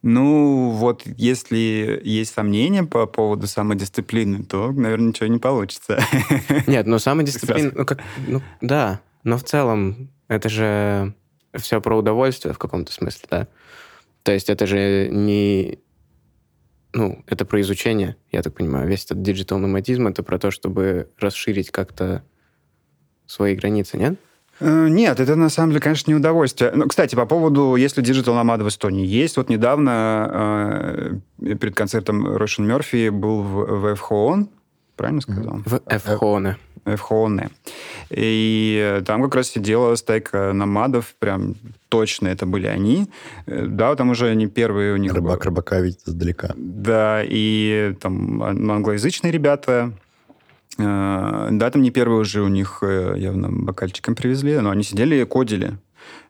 Ну, 0.02 0.70
вот 0.70 1.02
если 1.04 2.00
есть 2.04 2.34
сомнения 2.34 2.84
по 2.84 3.06
поводу 3.06 3.46
самодисциплины, 3.46 4.44
то, 4.44 4.70
наверное, 4.70 5.08
ничего 5.08 5.26
не 5.26 5.38
получится. 5.38 6.00
Нет, 6.66 6.86
ну 6.86 6.98
самодисциплина, 6.98 7.72
ну, 7.74 7.84
как, 7.84 8.02
ну 8.26 8.42
да, 8.60 9.00
но 9.26 9.36
в 9.38 9.42
целом 9.42 10.08
это 10.28 10.48
же 10.48 11.12
все 11.52 11.80
про 11.80 11.98
удовольствие 11.98 12.54
в 12.54 12.58
каком-то 12.58 12.92
смысле, 12.92 13.28
да. 13.28 13.48
То 14.22 14.32
есть 14.32 14.48
это 14.48 14.66
же 14.66 15.08
не... 15.10 15.80
Ну, 16.92 17.24
это 17.26 17.44
про 17.44 17.60
изучение, 17.60 18.16
я 18.30 18.42
так 18.42 18.54
понимаю. 18.54 18.88
Весь 18.88 19.04
этот 19.04 19.22
digital 19.22 19.58
номадизм— 19.58 20.06
это 20.08 20.22
про 20.22 20.38
то, 20.38 20.52
чтобы 20.52 21.10
расширить 21.18 21.72
как-то 21.72 22.22
свои 23.26 23.56
границы, 23.56 23.98
нет? 23.98 24.14
Э, 24.60 24.86
нет, 24.88 25.18
это 25.18 25.34
на 25.34 25.48
самом 25.48 25.70
деле, 25.70 25.80
конечно, 25.80 26.08
не 26.08 26.14
удовольствие. 26.14 26.70
Ну, 26.72 26.86
кстати, 26.86 27.16
по 27.16 27.26
поводу, 27.26 27.74
если 27.74 28.04
Digital 28.04 28.40
Nomad 28.40 28.62
в 28.62 28.68
Эстонии 28.68 29.04
есть, 29.04 29.36
вот 29.36 29.48
недавно 29.48 31.20
э, 31.42 31.56
перед 31.56 31.74
концертом 31.74 32.36
Рошин 32.36 32.64
Мерфи 32.64 33.08
был 33.08 33.42
в, 33.42 33.64
в 33.64 33.94
ФХОН, 33.96 34.48
правильно 34.94 35.20
сказал? 35.20 35.62
В 35.64 35.80
ФХОНе. 35.98 36.58
ФХОНе. 36.86 37.50
И 38.10 39.02
там 39.04 39.22
как 39.22 39.34
раз 39.34 39.48
сидела 39.48 39.94
стайка 39.96 40.52
номадов, 40.52 41.14
прям 41.18 41.54
точно 41.88 42.28
это 42.28 42.46
были 42.46 42.66
они. 42.66 43.08
Э, 43.46 43.66
да, 43.66 43.94
там 43.96 44.10
уже 44.10 44.34
не 44.34 44.46
первые 44.46 44.94
у 44.94 44.96
них... 44.96 45.12
Рыбак 45.12 45.44
рыбака 45.44 45.80
видит 45.80 46.00
издалека. 46.06 46.52
Да, 46.56 47.22
и 47.24 47.94
там 48.00 48.42
англоязычные 48.42 49.32
ребята, 49.32 49.92
Э, 50.78 51.48
да, 51.50 51.70
там 51.70 51.82
не 51.82 51.90
первый 51.90 52.20
уже 52.20 52.42
у 52.42 52.48
них 52.48 52.78
э, 52.82 53.14
явно 53.16 53.48
бокальчиком 53.50 54.14
привезли, 54.14 54.58
но 54.58 54.70
они 54.70 54.82
сидели 54.82 55.16
и 55.16 55.24
кодили. 55.24 55.78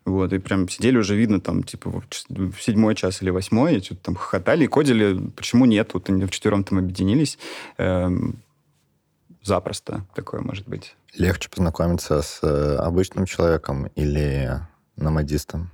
Вот, 0.05 0.33
и 0.33 0.39
прям 0.39 0.69
сидели 0.69 0.97
уже 0.97 1.17
видно 1.17 1.41
там, 1.41 1.65
типа, 1.65 2.03
в 2.29 2.63
седьмой 2.63 2.95
час 2.95 3.23
или 3.23 3.31
восьмой, 3.31 3.77
и 3.77 3.83
что-то 3.83 4.05
там 4.05 4.15
хохотали 4.15 4.65
и 4.65 4.69
кодили. 4.69 5.19
Почему 5.35 5.65
нет? 5.65 5.91
Вот 5.95 6.09
они 6.09 6.25
вчетвером 6.27 6.63
там 6.63 6.79
объединились. 6.79 7.39
Эм, 7.77 8.37
запросто 9.47 10.05
такое 10.15 10.41
может 10.41 10.69
быть. 10.69 10.97
Легче 11.17 11.49
познакомиться 11.49 12.23
с 12.23 12.41
э, 12.43 12.77
обычным 12.77 13.27
человеком 13.27 13.87
или 13.95 14.61
номадистом? 14.97 15.71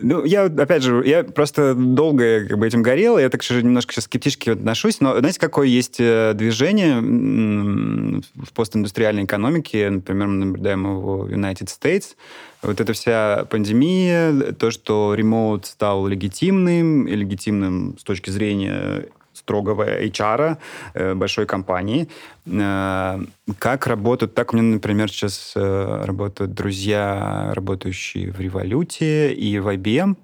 Ну, 0.00 0.24
я, 0.24 0.44
опять 0.44 0.82
же, 0.82 1.02
я 1.04 1.24
просто 1.24 1.74
долго 1.74 2.46
как 2.46 2.58
бы 2.58 2.66
этим 2.66 2.82
горел, 2.82 3.18
я 3.18 3.28
так 3.30 3.42
же 3.42 3.62
немножко 3.62 3.92
сейчас 3.92 4.04
скептически 4.04 4.50
отношусь, 4.50 5.00
но 5.00 5.18
знаете, 5.18 5.40
какое 5.40 5.66
есть 5.66 5.96
э, 5.98 6.34
движение 6.34 7.00
в 7.00 8.52
постиндустриальной 8.54 9.24
экономике, 9.24 9.90
например, 9.90 10.28
мы 10.28 10.44
наблюдаем 10.44 10.84
его 10.84 11.18
в 11.18 11.30
United 11.30 11.66
States, 11.66 12.14
вот 12.62 12.80
эта 12.80 12.92
вся 12.92 13.46
пандемия, 13.50 14.52
то, 14.52 14.70
что 14.70 15.14
ремоут 15.14 15.66
стал 15.66 16.06
легитимным, 16.06 17.06
и 17.06 17.14
легитимным 17.14 17.96
с 17.98 18.04
точки 18.04 18.30
зрения 18.30 19.06
строгого 19.48 19.84
HR 20.04 20.56
э, 20.94 21.14
большой 21.14 21.46
компании. 21.46 22.08
Э, 22.46 23.18
как 23.58 23.86
работают... 23.86 24.34
Так 24.34 24.52
у 24.52 24.56
меня, 24.56 24.74
например, 24.74 25.10
сейчас 25.10 25.54
э, 25.56 26.04
работают 26.04 26.52
друзья, 26.52 27.50
работающие 27.54 28.30
в 28.30 28.40
Революте 28.40 29.32
и 29.32 29.58
в 29.58 29.68
IBM. 29.68 30.16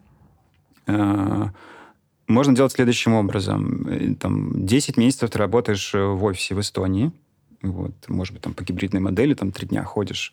Можно 2.28 2.54
делать 2.54 2.72
следующим 2.72 3.14
образом. 3.14 4.16
Там, 4.20 4.66
10 4.66 4.96
месяцев 4.98 5.30
ты 5.30 5.38
работаешь 5.38 5.94
в 5.94 6.24
офисе 6.24 6.54
в 6.54 6.60
Эстонии, 6.60 7.10
вот, 7.70 7.92
может 8.08 8.34
быть, 8.34 8.42
там 8.42 8.54
по 8.54 8.62
гибридной 8.62 9.00
модели, 9.00 9.34
там 9.34 9.50
три 9.50 9.66
дня 9.66 9.84
ходишь 9.84 10.32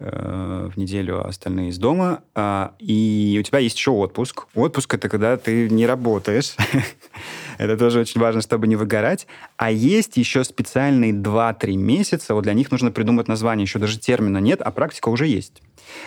э, 0.00 0.70
в 0.72 0.76
неделю, 0.76 1.24
а 1.24 1.28
остальные 1.28 1.68
из 1.68 1.78
дома. 1.78 2.22
А, 2.34 2.74
и 2.78 3.36
у 3.40 3.42
тебя 3.42 3.60
есть 3.60 3.76
еще 3.76 3.92
отпуск. 3.92 4.46
Отпуск 4.54 4.94
это 4.94 5.08
когда 5.08 5.36
ты 5.36 5.68
не 5.70 5.86
работаешь. 5.86 6.56
это 7.58 7.76
тоже 7.76 8.00
очень 8.00 8.20
важно, 8.20 8.40
чтобы 8.40 8.66
не 8.66 8.76
выгорать. 8.76 9.26
А 9.56 9.70
есть 9.70 10.16
еще 10.16 10.42
специальные 10.42 11.12
2-3 11.12 11.76
месяца. 11.76 12.34
Вот 12.34 12.42
для 12.42 12.54
них 12.54 12.70
нужно 12.70 12.90
придумать 12.90 13.28
название. 13.28 13.64
Еще 13.64 13.78
даже 13.78 13.98
термина 13.98 14.38
нет, 14.38 14.60
а 14.60 14.70
практика 14.70 15.08
уже 15.08 15.26
есть. 15.26 15.62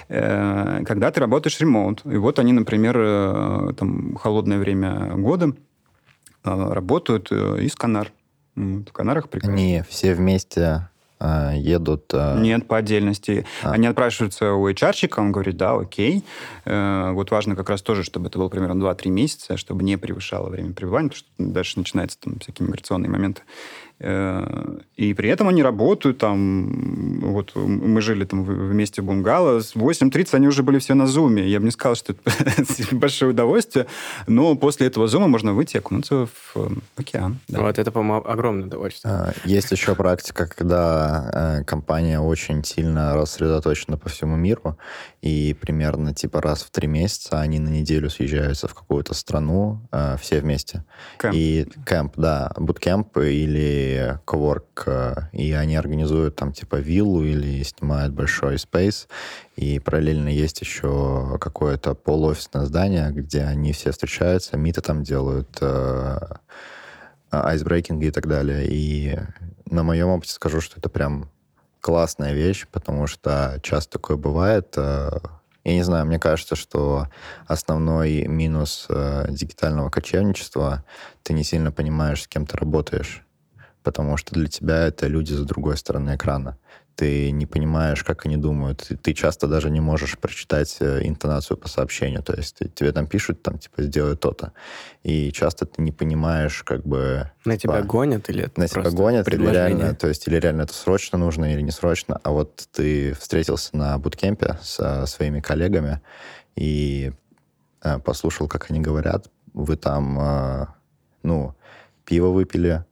Э, 0.10 0.84
когда 0.86 1.12
ты 1.12 1.20
работаешь 1.20 1.60
ремонт. 1.60 2.02
И 2.06 2.18
вот 2.18 2.40
они, 2.40 2.52
например, 2.54 2.98
э, 3.00 3.74
там 3.78 4.16
холодное 4.16 4.60
время 4.60 5.14
года 5.16 5.54
э, 6.44 6.74
работают 6.74 7.32
э, 7.32 7.64
из 7.64 7.76
Канар. 7.76 8.12
В 8.58 8.92
Канарах 8.92 9.30
прекрасно. 9.30 9.54
Они 9.54 9.84
все 9.88 10.16
вместе 10.16 10.90
э, 11.20 11.52
едут... 11.58 12.12
Э... 12.12 12.40
Нет, 12.40 12.68
по 12.68 12.78
отдельности. 12.78 13.46
А. 13.62 13.72
Они 13.72 13.86
отпрашиваются 13.86 14.54
у 14.54 14.68
HR-щика, 14.68 15.20
он 15.20 15.32
говорит, 15.32 15.58
да, 15.58 15.76
окей. 15.76 16.24
Э, 16.66 17.12
вот 17.12 17.30
важно 17.30 17.56
как 17.56 17.70
раз 17.70 17.84
тоже, 17.84 18.04
чтобы 18.04 18.28
это 18.28 18.40
было 18.40 18.50
примерно 18.50 18.84
2-3 18.84 19.10
месяца, 19.10 19.58
чтобы 19.58 19.84
не 19.84 19.96
превышало 19.98 20.50
время 20.50 20.74
пребывания, 20.74 21.10
потому 21.10 21.20
что 21.20 21.54
дальше 21.54 21.78
начинаются 21.78 22.20
там 22.20 22.40
всякие 22.40 22.68
миграционные 22.68 23.12
моменты. 23.12 23.44
Э, 24.00 24.78
и 24.96 25.14
при 25.14 25.30
этом 25.30 25.48
они 25.48 25.64
работают 25.64 26.20
там, 26.20 27.20
вот 27.22 27.56
мы 27.56 28.02
жили 28.02 28.26
там 28.26 28.44
вместе 28.44 29.02
в 29.02 29.06
бунгало, 29.06 29.60
с 29.60 29.76
8.30 29.76 30.36
они 30.36 30.48
уже 30.48 30.64
были 30.64 30.78
все 30.80 30.94
на 30.94 31.08
зуме. 31.08 31.48
Я 31.48 31.60
бы 31.60 31.66
не 31.66 31.72
сказал, 31.72 31.96
что 31.96 32.14
это 32.14 32.74
большое 32.96 33.32
удовольствие, 33.32 33.88
но 34.28 34.56
после 34.56 34.88
этого 34.88 35.08
зума 35.08 35.28
можно 35.28 35.54
выйти 35.54 35.76
и 35.76 35.80
окунуться 35.80 36.28
в 36.28 36.70
океан. 36.96 37.40
Да. 37.48 37.62
Вот 37.62 37.80
это, 37.80 37.92
по-моему, 37.92 38.28
огромное 38.28 38.66
удовольствие. 38.68 39.14
А, 39.14 39.34
есть 39.46 39.72
еще 39.72 39.96
практика, 39.96 40.48
когда 40.48 41.60
э, 41.60 41.64
компания 41.64 42.20
очень 42.20 42.64
сильно 42.64 43.16
рассредоточена 43.16 43.98
по 43.98 44.10
всему 44.10 44.36
миру, 44.36 44.78
и 45.22 45.56
примерно 45.60 46.14
типа 46.14 46.42
раз 46.42 46.64
в 46.64 46.70
три 46.70 46.88
месяца 46.88 47.40
они 47.40 47.60
на 47.60 47.70
неделю 47.70 48.10
съезжаются 48.10 48.68
в 48.68 48.76
какую-то 48.76 49.14
страну 49.14 49.82
э, 49.92 50.18
все 50.22 50.40
вместе. 50.40 50.84
Кэмп. 51.18 51.36
И 51.36 51.68
кэмп, 51.86 52.14
да, 52.16 52.52
буткемп 52.58 53.18
или 53.18 53.87
коворк, 54.26 54.84
э, 54.86 55.16
и 55.34 55.52
они 55.54 55.76
организуют 55.76 56.36
там 56.36 56.52
типа 56.54 56.78
виллу 56.78 57.24
или 57.24 57.64
снимают 57.64 58.14
большой 58.14 58.56
space, 58.56 59.08
и 59.56 59.80
параллельно 59.80 60.30
есть 60.30 60.62
еще 60.62 61.38
какое-то 61.40 61.96
полуофисное 61.96 62.66
здание, 62.66 63.12
где 63.12 63.44
они 63.44 63.74
все 63.74 63.92
встречаются, 63.92 64.58
миты 64.58 64.82
там 64.82 65.04
делают, 65.04 65.58
э, 65.62 66.18
айсбрейкинги 67.32 68.06
и 68.06 68.12
так 68.12 68.28
далее. 68.28 68.66
И 68.68 69.20
на 69.66 69.84
моем 69.84 70.10
опыте 70.10 70.34
скажу, 70.34 70.62
что 70.62 70.80
это 70.80 70.90
прям 70.90 71.30
классная 71.82 72.34
вещь, 72.34 72.68
потому 72.72 73.08
что 73.08 73.60
часто 73.64 73.94
такое 73.94 74.18
бывает. 74.18 74.74
Э, 74.78 75.20
я 75.64 75.74
не 75.74 75.84
знаю, 75.84 76.06
мне 76.06 76.20
кажется, 76.20 76.56
что 76.56 77.08
основной 77.46 78.26
минус 78.28 78.86
э, 78.90 79.28
дигитального 79.30 79.90
кочевничества 79.90 80.86
ты 81.24 81.34
не 81.34 81.44
сильно 81.44 81.72
понимаешь, 81.72 82.24
с 82.24 82.28
кем 82.28 82.46
ты 82.46 82.58
работаешь 82.58 83.27
потому 83.88 84.18
что 84.18 84.36
для 84.36 84.48
тебя 84.48 84.88
это 84.88 85.08
люди 85.08 85.32
с 85.32 85.46
другой 85.46 85.78
стороны 85.78 86.16
экрана. 86.16 86.58
ты 86.96 87.32
не 87.32 87.46
понимаешь, 87.46 88.04
как 88.04 88.26
они 88.26 88.36
думают, 88.36 88.84
ты, 88.86 88.98
ты 88.98 89.14
часто 89.14 89.48
даже 89.48 89.70
не 89.70 89.80
можешь 89.80 90.18
прочитать 90.18 90.76
э, 90.82 91.08
интонацию 91.08 91.56
по 91.56 91.70
сообщению, 91.70 92.22
то 92.22 92.34
есть 92.34 92.60
тебе 92.76 92.92
там 92.92 93.08
пишут, 93.08 93.42
там, 93.44 93.60
типа, 93.60 93.84
сделай 93.84 94.18
то-то, 94.18 94.52
и 95.04 95.32
часто 95.32 95.66
ты 95.66 95.82
не 95.82 95.94
понимаешь, 95.94 96.64
как 96.64 96.86
бы... 96.86 97.32
На 97.46 97.58
типа, 97.58 97.76
тебя 97.76 97.84
гонят 97.84 98.30
или 98.30 98.44
это 98.44 98.60
На 98.60 98.68
тебя 98.68 98.92
гонят, 98.92 99.26
или 99.30 99.50
реально, 99.50 99.96
то 99.96 100.08
есть 100.10 100.28
или 100.28 100.36
реально 100.36 100.64
это 100.64 100.74
срочно 100.74 101.18
нужно, 101.18 101.54
или 101.54 101.62
не 101.62 101.72
срочно, 101.72 102.20
а 102.22 102.32
вот 102.32 102.68
ты 102.74 103.14
встретился 103.14 103.78
на 103.78 103.98
буткемпе 103.98 104.58
со 104.62 105.06
своими 105.06 105.40
коллегами 105.40 106.02
и 106.58 107.14
э, 107.84 108.00
послушал, 108.00 108.50
как 108.50 108.70
они 108.70 108.82
говорят, 108.82 109.30
вы 109.54 109.78
там, 109.78 110.20
э, 110.20 110.66
ну, 111.24 111.56
пиво 112.04 112.28
выпили, 112.28 112.84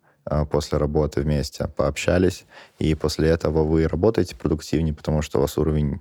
после 0.49 0.77
работы 0.77 1.21
вместе, 1.21 1.67
пообщались, 1.67 2.45
и 2.79 2.95
после 2.95 3.29
этого 3.29 3.63
вы 3.63 3.88
работаете 3.88 4.35
продуктивнее, 4.35 4.93
потому 4.93 5.21
что 5.21 5.38
у 5.38 5.41
вас 5.41 5.57
уровень 5.57 5.99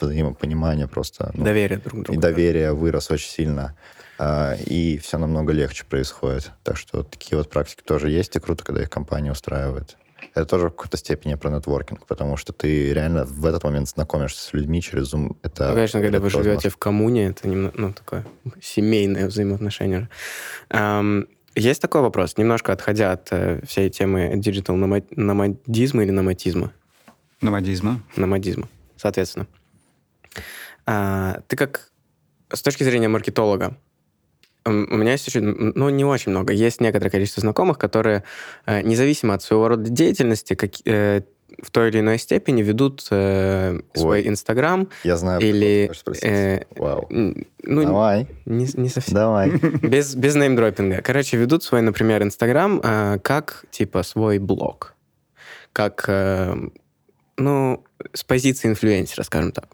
взаимопонимания 0.00 0.86
просто... 0.86 1.30
Ну, 1.34 1.44
доверие 1.44 1.78
друг 1.78 2.02
другу. 2.02 2.18
И 2.18 2.20
доверие 2.20 2.72
вырос 2.72 3.10
очень 3.10 3.28
сильно. 3.28 3.76
А, 4.18 4.54
и 4.54 4.98
все 4.98 5.18
намного 5.18 5.52
легче 5.52 5.84
происходит. 5.84 6.52
Так 6.62 6.76
что 6.76 7.02
такие 7.02 7.38
вот 7.38 7.50
практики 7.50 7.82
тоже 7.82 8.10
есть, 8.10 8.36
и 8.36 8.40
круто, 8.40 8.64
когда 8.64 8.82
их 8.82 8.90
компания 8.90 9.32
устраивает. 9.32 9.96
Это 10.34 10.46
тоже 10.46 10.66
в 10.66 10.70
какой-то 10.70 10.96
степени 10.96 11.34
про 11.34 11.50
нетворкинг, 11.50 12.06
потому 12.06 12.36
что 12.36 12.52
ты 12.52 12.92
реально 12.92 13.24
в 13.24 13.46
этот 13.46 13.64
момент 13.64 13.88
знакомишься 13.88 14.42
с 14.42 14.52
людьми 14.52 14.82
через 14.82 15.12
Zoom. 15.12 15.36
Это, 15.42 15.68
ну, 15.68 15.74
конечно, 15.74 16.00
когда 16.00 16.20
вы 16.20 16.30
живете 16.30 16.68
в 16.68 16.76
коммуне, 16.76 17.28
это 17.28 17.48
немного, 17.48 17.74
ну, 17.76 17.92
такое 17.92 18.26
семейное 18.62 19.26
взаимоотношение. 19.26 20.08
Um, 20.70 21.26
есть 21.54 21.82
такой 21.82 22.00
вопрос, 22.00 22.36
немножко 22.36 22.72
отходя 22.72 23.12
от 23.12 23.28
э, 23.32 23.60
всей 23.66 23.90
темы 23.90 24.32
digital 24.36 24.76
номадизма 24.76 26.02
или 26.02 26.10
номатизма? 26.10 26.72
Номадизма. 27.40 28.02
Номадизма, 28.16 28.68
соответственно. 28.96 29.46
А, 30.86 31.40
ты 31.48 31.56
как 31.56 31.90
с 32.52 32.62
точки 32.62 32.82
зрения 32.82 33.08
маркетолога, 33.08 33.76
у 34.66 34.70
меня 34.70 35.12
есть 35.12 35.26
еще, 35.26 35.40
ну, 35.40 35.88
не 35.88 36.04
очень 36.04 36.32
много. 36.32 36.52
Есть 36.52 36.80
некоторое 36.80 37.10
количество 37.10 37.40
знакомых, 37.40 37.78
которые, 37.78 38.24
э, 38.66 38.82
независимо 38.82 39.34
от 39.34 39.42
своего 39.42 39.68
рода 39.68 39.88
деятельности, 39.88 40.54
как, 40.54 40.72
э, 40.84 41.22
в 41.62 41.70
той 41.70 41.88
или 41.88 42.00
иной 42.00 42.18
степени 42.18 42.62
ведут 42.62 43.06
э, 43.10 43.80
свой 43.94 44.28
Инстаграм. 44.28 44.88
Я 45.04 45.16
знаю, 45.16 45.40
или, 45.40 45.90
э, 46.22 46.64
Вау. 46.76 47.06
Ну, 47.10 47.84
Давай. 47.84 48.26
Не, 48.46 48.66
не 48.74 48.88
совсем. 48.88 49.14
Давай. 49.14 49.50
Без, 49.82 50.14
без 50.14 50.34
неймдропинга. 50.34 51.02
Короче, 51.02 51.36
ведут 51.36 51.62
свой, 51.62 51.82
например, 51.82 52.22
Инстаграм 52.22 52.80
э, 52.82 53.18
как, 53.22 53.64
типа, 53.70 54.02
свой 54.02 54.38
блог. 54.38 54.94
Как, 55.72 56.04
э, 56.08 56.54
ну, 57.36 57.84
с 58.12 58.24
позиции 58.24 58.68
инфлюенсера, 58.68 59.22
скажем 59.22 59.52
так. 59.52 59.68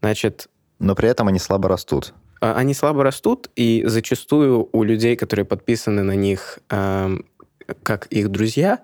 Значит... 0.00 0.48
Но 0.78 0.94
при 0.94 1.08
этом 1.08 1.26
они 1.28 1.38
слабо 1.38 1.70
растут. 1.70 2.12
А, 2.40 2.54
они 2.54 2.74
слабо 2.74 3.02
растут, 3.02 3.50
и 3.56 3.82
зачастую 3.86 4.68
у 4.72 4.82
людей, 4.82 5.16
которые 5.16 5.46
подписаны 5.46 6.02
на 6.02 6.14
них 6.14 6.58
э, 6.68 7.16
как 7.82 8.06
их 8.06 8.28
друзья, 8.28 8.80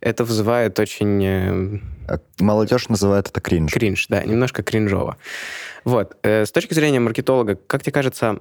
это 0.00 0.24
вызывает 0.24 0.78
очень... 0.78 1.24
Э, 1.24 1.78
а 2.08 2.20
молодежь 2.40 2.88
называет 2.88 3.28
это 3.28 3.40
кринж. 3.40 3.72
Кринж, 3.72 4.06
да, 4.08 4.24
немножко 4.24 4.62
кринжово. 4.62 5.16
Вот. 5.84 6.16
Э, 6.22 6.44
с 6.44 6.52
точки 6.52 6.74
зрения 6.74 7.00
маркетолога, 7.00 7.56
как 7.56 7.82
тебе 7.82 7.92
кажется, 7.92 8.40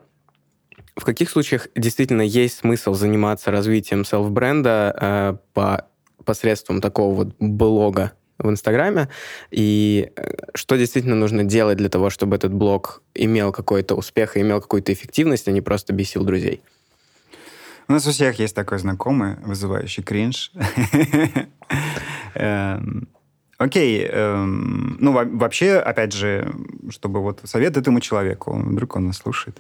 в 0.96 1.04
каких 1.04 1.30
случаях 1.30 1.68
действительно 1.76 2.22
есть 2.22 2.60
смысл 2.60 2.94
заниматься 2.94 3.52
развитием 3.52 4.06
селф-бренда 4.06 4.96
э, 5.00 5.38
по 5.54 5.86
посредством 6.24 6.82
такого 6.82 7.16
вот 7.16 7.36
блога 7.40 8.14
в 8.38 8.50
Инстаграме, 8.50 9.10
и 9.52 10.12
что 10.54 10.78
действительно 10.78 11.16
нужно 11.16 11.44
делать 11.44 11.78
для 11.78 11.90
того, 11.90 12.10
чтобы 12.10 12.38
этот 12.38 12.54
блог 12.54 13.02
имел 13.14 13.52
какой-то 13.52 13.96
успех 13.96 14.38
и 14.38 14.42
имел 14.42 14.62
какую-то 14.62 14.94
эффективность, 14.94 15.50
а 15.50 15.52
не 15.52 15.60
просто 15.60 15.92
бесил 15.92 16.24
друзей? 16.24 16.62
У 17.90 17.92
нас 17.92 18.06
у 18.06 18.12
всех 18.12 18.38
есть 18.38 18.56
такой 18.56 18.78
знакомый, 18.78 19.38
вызывающий 19.44 20.04
кринж. 20.04 20.52
Эм, 22.36 23.08
окей, 23.58 24.06
эм, 24.08 24.98
ну 25.00 25.12
вообще, 25.12 25.78
опять 25.78 26.14
же, 26.14 26.54
чтобы 26.92 27.20
вот 27.20 27.42
совет 27.46 27.78
этому 27.78 28.00
человеку, 28.00 28.54
вдруг 28.54 28.96
он 28.96 29.08
нас 29.08 29.18
слушает. 29.18 29.60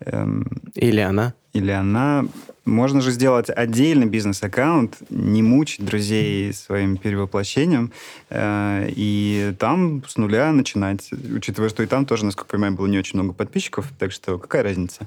Эм, 0.00 0.46
или 0.74 1.00
она. 1.00 1.34
Или 1.52 1.70
она. 1.70 2.24
Можно 2.64 3.02
же 3.02 3.10
сделать 3.10 3.50
отдельный 3.50 4.06
бизнес-аккаунт, 4.06 4.96
не 5.10 5.42
мучить 5.42 5.84
друзей 5.84 6.54
своим 6.54 6.96
перевоплощением, 6.96 7.92
э, 8.30 8.88
и 8.88 9.54
там 9.58 10.02
с 10.08 10.16
нуля 10.16 10.50
начинать, 10.52 11.10
учитывая, 11.12 11.68
что 11.68 11.82
и 11.82 11.86
там 11.86 12.06
тоже, 12.06 12.24
насколько 12.24 12.48
я 12.48 12.52
понимаю, 12.52 12.72
было 12.72 12.86
не 12.86 12.98
очень 12.98 13.20
много 13.20 13.34
подписчиков, 13.34 13.92
так 13.98 14.12
что 14.12 14.38
какая 14.38 14.62
разница? 14.62 15.06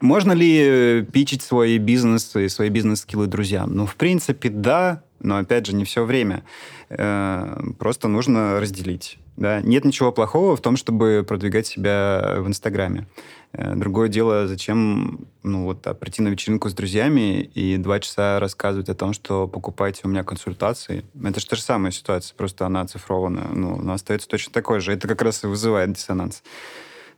Можно 0.00 0.32
ли 0.32 0.58
э, 0.60 1.02
пичить 1.02 1.42
свой 1.42 1.78
бизнес 1.78 2.34
и 2.36 2.48
свои 2.48 2.68
бизнес-скиллы 2.68 3.26
друзьям? 3.26 3.74
Ну, 3.74 3.86
в 3.86 3.96
принципе, 3.96 4.48
да, 4.48 5.02
но, 5.20 5.38
опять 5.38 5.66
же, 5.66 5.74
не 5.74 5.84
все 5.84 6.04
время. 6.04 6.44
Э, 6.88 7.60
просто 7.78 8.08
нужно 8.08 8.60
разделить. 8.60 9.18
Да? 9.36 9.60
Нет 9.60 9.84
ничего 9.84 10.10
плохого 10.10 10.56
в 10.56 10.60
том, 10.60 10.76
чтобы 10.76 11.24
продвигать 11.26 11.66
себя 11.66 12.36
в 12.38 12.48
Инстаграме. 12.48 13.06
Э, 13.52 13.74
другое 13.74 14.08
дело, 14.08 14.46
зачем 14.46 15.26
ну, 15.42 15.64
вот, 15.64 15.86
а, 15.86 15.94
прийти 15.94 16.22
на 16.22 16.28
вечеринку 16.28 16.68
с 16.68 16.74
друзьями 16.74 17.42
и 17.42 17.76
два 17.76 18.00
часа 18.00 18.38
рассказывать 18.40 18.88
о 18.88 18.94
том, 18.94 19.12
что 19.12 19.48
покупаете 19.48 20.02
у 20.04 20.08
меня 20.08 20.24
консультации. 20.24 21.04
Это 21.22 21.40
же 21.40 21.46
та 21.46 21.56
же 21.56 21.62
самая 21.62 21.92
ситуация, 21.92 22.36
просто 22.36 22.66
она 22.66 22.82
оцифрована. 22.82 23.48
Ну, 23.52 23.76
но 23.76 23.94
остается 23.94 24.28
точно 24.28 24.52
такой 24.52 24.80
же. 24.80 24.92
Это 24.92 25.08
как 25.08 25.22
раз 25.22 25.44
и 25.44 25.46
вызывает 25.46 25.92
диссонанс. 25.92 26.42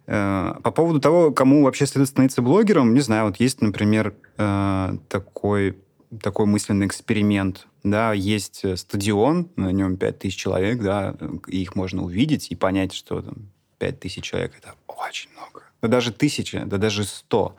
Э, 0.07 0.55
по 0.63 0.71
поводу 0.71 1.01
того, 1.01 1.31
кому 1.33 1.65
вообще 1.65 1.87
следует 1.87 2.09
становиться 2.09 2.43
блогером, 2.43 2.95
не 2.95 3.01
знаю, 3.01 3.27
вот 3.27 3.37
есть, 3.37 3.61
например, 3.61 4.15
э, 4.37 4.97
такой, 5.09 5.79
такой 6.23 6.47
мысленный 6.47 6.87
эксперимент. 6.87 7.67
Да, 7.83 8.13
есть 8.13 8.65
э, 8.65 8.77
стадион, 8.77 9.49
на 9.57 9.73
нем 9.73 9.97
5000 9.97 10.37
человек, 10.37 10.83
да, 10.83 11.15
и 11.47 11.63
их 11.63 11.77
можно 11.77 12.03
увидеть 12.05 12.51
и 12.51 12.57
понять, 12.57 12.93
что 12.93 13.23
там 13.23 13.51
5000 13.79 14.23
человек— 14.23 14.53
это 14.59 14.75
очень 14.87 15.31
много. 15.33 15.63
Да 15.81 15.89
даже 15.89 16.13
тысяча, 16.13 16.65
да 16.67 16.77
даже 16.77 17.05
сто. 17.05 17.57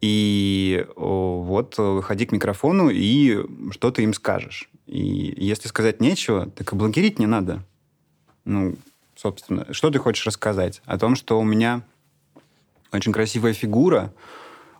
И 0.00 0.84
вот 0.96 1.78
выходи 1.78 2.26
к 2.26 2.32
микрофону 2.32 2.90
и 2.90 3.38
что 3.70 3.92
ты 3.92 4.02
им 4.02 4.14
скажешь. 4.14 4.68
И 4.86 5.34
если 5.36 5.68
сказать 5.68 6.00
нечего, 6.00 6.50
так 6.50 6.72
и 6.72 6.76
блогерить 6.76 7.20
не 7.20 7.26
надо. 7.26 7.64
Ну, 8.44 8.74
собственно. 9.22 9.66
Что 9.70 9.90
ты 9.90 9.98
хочешь 9.98 10.26
рассказать? 10.26 10.82
О 10.84 10.98
том, 10.98 11.14
что 11.14 11.38
у 11.38 11.44
меня 11.44 11.82
очень 12.92 13.12
красивая 13.12 13.52
фигура. 13.52 14.12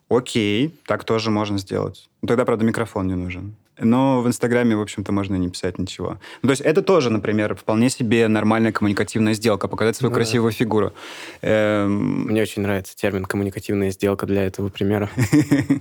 Окей, 0.08 0.74
так 0.86 1.04
тоже 1.04 1.30
можно 1.30 1.58
сделать. 1.58 2.10
Ну, 2.20 2.28
тогда, 2.28 2.44
правда, 2.44 2.64
микрофон 2.64 3.06
не 3.06 3.14
нужен. 3.14 3.54
Но 3.78 4.20
в 4.20 4.26
Инстаграме, 4.26 4.76
в 4.76 4.82
общем-то, 4.82 5.12
можно 5.12 5.36
не 5.36 5.48
писать 5.48 5.78
ничего. 5.78 6.18
Ну, 6.42 6.48
то 6.48 6.50
есть 6.50 6.60
это 6.60 6.82
тоже, 6.82 7.08
например, 7.08 7.54
вполне 7.54 7.88
себе 7.88 8.28
нормальная 8.28 8.70
коммуникативная 8.70 9.32
сделка, 9.32 9.66
показать 9.66 9.96
свою 9.96 10.10
ну, 10.10 10.14
красивую 10.14 10.52
да. 10.52 10.58
фигуру. 10.58 10.92
Эм... 11.40 12.26
Мне 12.26 12.42
очень 12.42 12.62
нравится 12.62 12.94
термин 12.94 13.24
«коммуникативная 13.24 13.90
сделка» 13.90 14.26
для 14.26 14.44
этого 14.44 14.68
примера. 14.68 15.08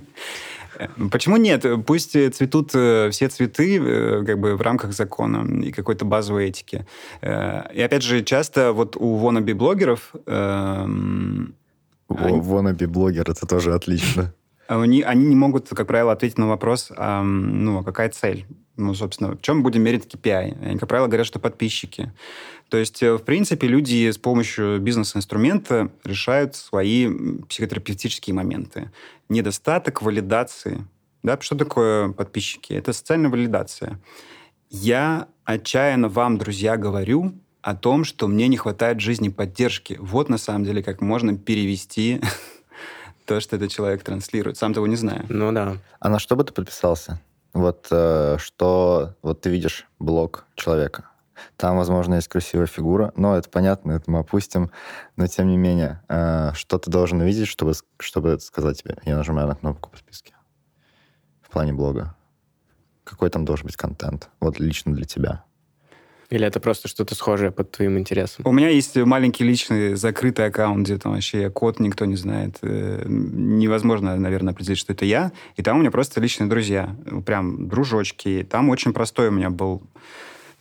Почему 1.10 1.36
нет? 1.36 1.64
Пусть 1.86 2.12
цветут 2.12 2.70
э, 2.74 3.10
все 3.10 3.28
цветы 3.28 3.78
э, 3.78 4.24
как 4.24 4.38
бы 4.38 4.56
в 4.56 4.60
рамках 4.60 4.92
закона 4.92 5.46
и 5.62 5.72
какой-то 5.72 6.04
базовой 6.04 6.46
этики. 6.46 6.86
Э, 7.20 7.72
и 7.72 7.80
опять 7.80 8.02
же, 8.02 8.22
часто 8.22 8.72
вот 8.72 8.96
у 8.96 9.18
wannabe-блогеров... 9.18 10.00
Эм, 10.26 11.54
wannabe-блогер, 12.08 13.30
это 13.30 13.46
тоже 13.46 13.74
отлично. 13.74 14.34
Они, 14.68 15.02
они 15.02 15.26
не 15.26 15.34
могут, 15.34 15.68
как 15.68 15.86
правило, 15.86 16.12
ответить 16.12 16.38
на 16.38 16.46
вопрос, 16.46 16.90
а, 16.96 17.22
ну, 17.22 17.80
а 17.80 17.84
какая 17.84 18.08
цель? 18.08 18.46
Ну, 18.76 18.94
собственно, 18.94 19.32
в 19.36 19.42
чем 19.42 19.62
будем 19.62 19.82
мерить 19.82 20.06
KPI? 20.06 20.64
Они, 20.64 20.78
как 20.78 20.88
правило, 20.88 21.08
говорят, 21.08 21.26
что 21.26 21.38
подписчики. 21.38 22.12
То 22.72 22.78
есть, 22.78 23.02
в 23.02 23.18
принципе, 23.18 23.66
люди 23.66 24.10
с 24.10 24.16
помощью 24.16 24.80
бизнес-инструмента 24.80 25.90
решают 26.04 26.56
свои 26.56 27.06
психотерапевтические 27.46 28.32
моменты 28.32 28.90
недостаток 29.28 30.00
валидации. 30.00 30.86
Да? 31.22 31.36
Что 31.38 31.54
такое 31.54 32.12
подписчики? 32.12 32.72
Это 32.72 32.94
социальная 32.94 33.28
валидация. 33.28 34.00
Я 34.70 35.28
отчаянно 35.44 36.08
вам, 36.08 36.38
друзья, 36.38 36.78
говорю 36.78 37.34
о 37.60 37.76
том, 37.76 38.04
что 38.04 38.26
мне 38.26 38.48
не 38.48 38.56
хватает 38.56 39.00
жизни 39.00 39.28
поддержки. 39.28 39.98
Вот 40.00 40.30
на 40.30 40.38
самом 40.38 40.64
деле 40.64 40.82
как 40.82 41.02
можно 41.02 41.36
перевести 41.36 42.22
то, 43.26 43.38
что 43.40 43.56
этот 43.56 43.70
человек 43.70 44.02
транслирует, 44.02 44.56
сам 44.56 44.72
того 44.72 44.86
не 44.86 44.96
знаю. 44.96 45.26
Ну 45.28 45.52
да. 45.52 45.76
А 46.00 46.08
на 46.08 46.18
что 46.18 46.36
бы 46.36 46.44
ты 46.44 46.54
подписался? 46.54 47.20
Вот 47.52 47.88
э, 47.90 48.38
что, 48.38 49.14
вот 49.20 49.42
ты 49.42 49.50
видишь 49.50 49.86
блог 49.98 50.46
человека, 50.54 51.10
там, 51.56 51.76
возможно, 51.76 52.14
есть 52.14 52.28
красивая 52.28 52.66
фигура, 52.66 53.12
но 53.16 53.36
это 53.36 53.48
понятно, 53.48 53.92
это 53.92 54.10
мы 54.10 54.20
опустим. 54.20 54.70
Но, 55.16 55.26
тем 55.26 55.48
не 55.48 55.56
менее, 55.56 56.02
э, 56.08 56.52
что 56.54 56.78
ты 56.78 56.90
должен 56.90 57.20
увидеть, 57.20 57.48
чтобы, 57.48 57.72
чтобы 57.98 58.38
сказать 58.40 58.82
тебе, 58.82 58.96
я 59.04 59.16
нажимаю 59.16 59.48
на 59.48 59.54
кнопку 59.54 59.90
по 59.90 59.96
списке 59.96 60.34
в 61.42 61.50
плане 61.50 61.74
блога? 61.74 62.16
Какой 63.04 63.28
там 63.28 63.44
должен 63.44 63.66
быть 63.66 63.76
контент? 63.76 64.30
Вот 64.40 64.58
лично 64.58 64.94
для 64.94 65.04
тебя. 65.04 65.44
Или 66.32 66.46
это 66.46 66.60
просто 66.60 66.88
что-то 66.88 67.14
схожее 67.14 67.50
под 67.50 67.72
твоим 67.72 67.98
интересом? 67.98 68.46
У 68.46 68.52
меня 68.52 68.70
есть 68.70 68.96
маленький 68.96 69.44
личный 69.44 69.96
закрытый 69.96 70.46
аккаунт, 70.46 70.86
где 70.86 70.96
там 70.96 71.12
вообще 71.12 71.50
код 71.50 71.78
никто 71.78 72.06
не 72.06 72.16
знает. 72.16 72.56
Э, 72.62 73.04
невозможно, 73.06 74.16
наверное, 74.16 74.54
определить, 74.54 74.78
что 74.78 74.94
это 74.94 75.04
я. 75.04 75.32
И 75.56 75.62
там 75.62 75.76
у 75.76 75.80
меня 75.80 75.90
просто 75.90 76.22
личные 76.22 76.48
друзья. 76.48 76.96
Прям 77.26 77.68
дружочки. 77.68 78.48
Там 78.50 78.70
очень 78.70 78.94
простой 78.94 79.28
у 79.28 79.32
меня 79.32 79.50
был 79.50 79.82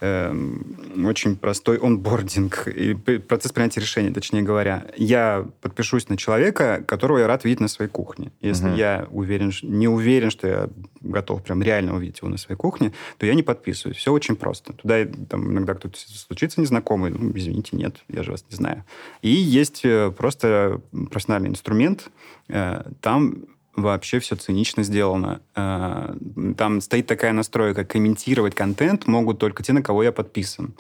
Эм, 0.03 1.05
очень 1.05 1.35
простой 1.35 1.77
онбординг 1.77 2.67
и 2.67 2.95
процесс 2.95 3.51
принятия 3.51 3.81
решений, 3.81 4.11
точнее 4.11 4.41
говоря. 4.41 4.87
Я 4.97 5.47
подпишусь 5.61 6.09
на 6.09 6.17
человека, 6.17 6.83
которого 6.87 7.19
я 7.19 7.27
рад 7.27 7.43
видеть 7.43 7.59
на 7.59 7.67
своей 7.67 7.91
кухне. 7.91 8.31
Если 8.41 8.69
угу. 8.69 8.75
я 8.75 9.07
уверен, 9.11 9.51
не 9.61 9.87
уверен, 9.87 10.31
что 10.31 10.47
я 10.47 10.69
готов 11.01 11.43
прям 11.43 11.61
реально 11.61 11.95
увидеть 11.95 12.17
его 12.17 12.29
на 12.29 12.37
своей 12.37 12.57
кухне, 12.57 12.93
то 13.19 13.27
я 13.27 13.35
не 13.35 13.43
подписываюсь. 13.43 13.97
Все 13.97 14.11
очень 14.11 14.35
просто. 14.35 14.73
Туда 14.73 15.05
там, 15.29 15.51
иногда 15.51 15.75
кто-то 15.75 15.99
случится 15.99 16.61
незнакомый, 16.61 17.11
ну, 17.11 17.31
извините, 17.35 17.77
нет, 17.77 17.97
я 18.07 18.23
же 18.23 18.31
вас 18.31 18.43
не 18.49 18.55
знаю. 18.55 18.83
И 19.21 19.29
есть 19.29 19.81
э, 19.83 20.11
просто 20.17 20.81
профессиональный 21.11 21.49
инструмент. 21.49 22.09
Э, 22.47 22.81
там 23.01 23.45
вообще 23.76 24.19
все 24.19 24.36
цинично 24.36 24.84
сделано. 24.84 25.41
Э, 25.55 26.13
там 26.57 26.82
стоит 26.82 27.07
такая 27.07 27.34
настройка, 27.34 27.86
комментировать 27.86 28.55
контент 28.55 29.07
могут 29.07 29.39
только 29.39 29.63
те, 29.63 29.74
на 29.74 29.82
кого 29.82 30.03
я 30.03 30.11
подписан. 30.11 30.76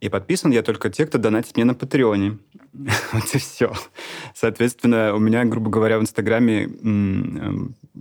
И 0.00 0.08
подписан 0.08 0.50
я 0.50 0.62
только 0.62 0.90
те, 0.90 1.06
кто 1.06 1.18
донатит 1.18 1.56
мне 1.56 1.64
на 1.64 1.74
Патреоне. 1.74 2.38
вот 3.12 3.34
и 3.34 3.38
все. 3.38 3.72
Соответственно, 4.34 5.14
у 5.14 5.18
меня, 5.18 5.44
грубо 5.44 5.70
говоря, 5.70 5.98
в 5.98 6.02
Инстаграме 6.02 6.64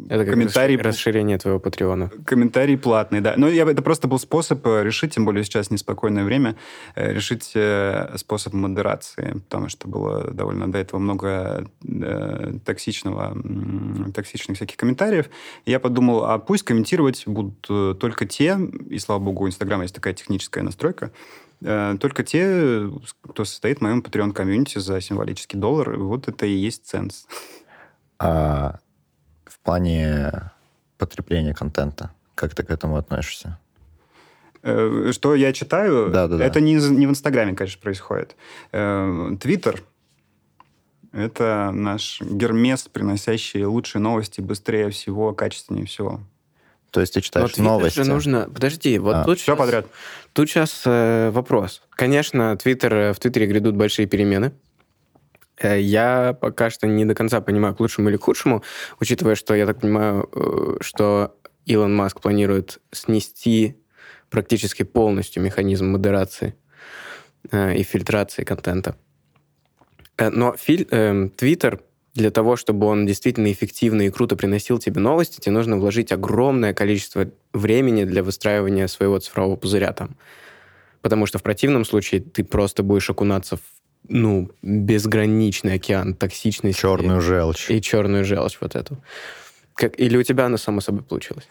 это 0.09 0.25
комментарий... 0.25 0.77
расширение 0.77 1.37
твоего 1.37 1.59
Патреона. 1.59 2.09
Комментарий 2.25 2.77
платный, 2.77 3.21
да. 3.21 3.35
Но 3.37 3.47
я, 3.47 3.69
это 3.69 3.83
просто 3.83 4.07
был 4.07 4.17
способ 4.17 4.65
э, 4.65 4.83
решить, 4.83 5.13
тем 5.13 5.25
более 5.25 5.43
сейчас 5.43 5.69
неспокойное 5.69 6.23
время, 6.23 6.55
э, 6.95 7.13
решить 7.13 7.51
э, 7.53 8.15
способ 8.17 8.53
модерации, 8.53 9.33
потому 9.33 9.69
что 9.69 9.87
было 9.87 10.31
довольно 10.31 10.71
до 10.71 10.79
этого 10.79 10.99
много 10.99 11.67
токсичного, 12.65 13.37
токсичных 14.13 14.57
всяких 14.57 14.77
комментариев. 14.77 15.29
И 15.65 15.71
я 15.71 15.79
подумал, 15.79 16.25
а 16.25 16.39
пусть 16.39 16.63
комментировать 16.63 17.23
будут 17.27 17.99
только 17.99 18.25
те, 18.25 18.57
и 18.89 18.97
слава 18.97 19.19
богу, 19.19 19.43
у 19.43 19.47
Инстаграма 19.47 19.83
есть 19.83 19.95
такая 19.95 20.13
техническая 20.13 20.63
настройка, 20.63 21.11
Э, 21.11 21.42
только 21.63 22.23
те, 22.23 22.89
кто 23.21 23.45
состоит 23.45 23.79
в 23.79 23.81
моем 23.81 23.99
Patreon 23.99 24.33
комьюнити 24.33 24.79
за 24.79 24.99
символический 25.01 25.57
доллар. 25.57 25.97
Вот 25.97 26.27
это 26.27 26.45
и 26.45 26.51
есть 26.51 26.85
ценс. 26.85 27.27
А 28.19 28.79
в 29.45 29.59
плане 29.59 30.51
потребления 30.97 31.53
контента, 31.53 32.11
как 32.35 32.55
ты 32.55 32.63
к 32.63 32.69
этому 32.69 32.97
относишься? 32.97 33.59
Э, 34.63 35.11
что 35.11 35.35
я 35.35 35.51
читаю, 35.51 36.09
да, 36.09 36.27
да, 36.27 36.43
это 36.43 36.61
Не, 36.61 36.75
не 36.75 37.05
в 37.05 37.09
Инстаграме, 37.09 37.53
конечно, 37.53 37.81
происходит. 37.81 38.35
Э, 38.71 39.35
Твиттер— 39.39 39.83
это 41.11 41.71
наш 41.73 42.21
гермес, 42.21 42.87
приносящий 42.87 43.65
лучшие 43.65 44.01
новости 44.01 44.39
быстрее 44.39 44.89
всего, 44.89 45.33
качественнее 45.33 45.85
всего. 45.85 46.21
То 46.93 47.01
есть 47.01 47.15
ты 47.15 47.21
читаешь 47.21 47.57
Но 47.57 47.63
новости. 47.63 47.97
же 47.97 48.05
нужно... 48.05 48.47
Подожди, 48.53 48.99
вот 48.99 49.15
а. 49.15 49.23
тут 49.23 49.39
Все 49.39 49.45
сейчас... 49.47 49.57
подряд. 49.57 49.87
Тут 50.31 50.47
сейчас 50.47 50.83
э, 50.85 51.31
вопрос. 51.31 51.81
Конечно, 51.89 52.55
Twitter, 52.63 52.93
э, 52.93 53.13
в 53.13 53.19
Твиттере 53.19 53.47
грядут 53.47 53.75
большие 53.75 54.05
перемены. 54.05 54.53
Э, 55.57 55.81
я 55.81 56.37
пока 56.39 56.69
что 56.69 56.85
не 56.85 57.03
до 57.05 57.15
конца 57.15 57.41
понимаю, 57.41 57.73
к 57.73 57.79
лучшему 57.79 58.09
или 58.09 58.17
к 58.17 58.21
худшему, 58.21 58.63
учитывая, 58.99 59.33
что 59.33 59.55
я 59.55 59.65
так 59.65 59.79
понимаю, 59.79 60.29
э, 60.33 60.77
что 60.81 61.35
Илон 61.65 61.95
Маск 61.95 62.21
планирует 62.21 62.79
снести 62.91 63.75
практически 64.29 64.83
полностью 64.83 65.41
механизм 65.41 65.87
модерации 65.87 66.55
э, 67.51 67.75
и 67.75 67.81
фильтрации 67.81 68.43
контента. 68.43 68.95
Э, 70.17 70.29
но 70.29 70.55
филь, 70.57 70.87
э, 70.91 71.29
Twitter 71.37 71.81
для 72.13 72.29
того, 72.29 72.55
чтобы 72.55 72.85
он 72.85 73.05
действительно 73.05 73.51
эффективно 73.51 74.03
и 74.03 74.09
круто 74.09 74.35
приносил 74.35 74.77
тебе 74.77 75.01
новости, 75.01 75.39
тебе 75.39 75.53
нужно 75.53 75.77
вложить 75.77 76.11
огромное 76.11 76.73
количество 76.73 77.29
времени 77.53 78.03
для 78.03 78.23
выстраивания 78.23 78.87
своего 78.87 79.19
цифрового 79.19 79.55
пузыря 79.55 79.93
там. 79.93 80.15
Потому 81.01 81.25
что 81.25 81.39
в 81.39 81.43
противном 81.43 81.85
случае 81.85 82.21
ты 82.21 82.43
просто 82.43 82.83
будешь 82.83 83.09
окунаться 83.09 83.57
в 83.57 83.61
ну, 84.07 84.51
безграничный 84.61 85.75
океан 85.75 86.13
токсичности. 86.13 86.79
Черную 86.79 87.21
желчь. 87.21 87.69
И 87.69 87.81
черную 87.81 88.25
желчь 88.25 88.57
вот 88.59 88.75
эту. 88.75 89.01
Как, 89.73 89.99
или 89.99 90.17
у 90.17 90.23
тебя 90.23 90.45
оно 90.45 90.57
само 90.57 90.81
собой 90.81 91.03
получилось? 91.03 91.47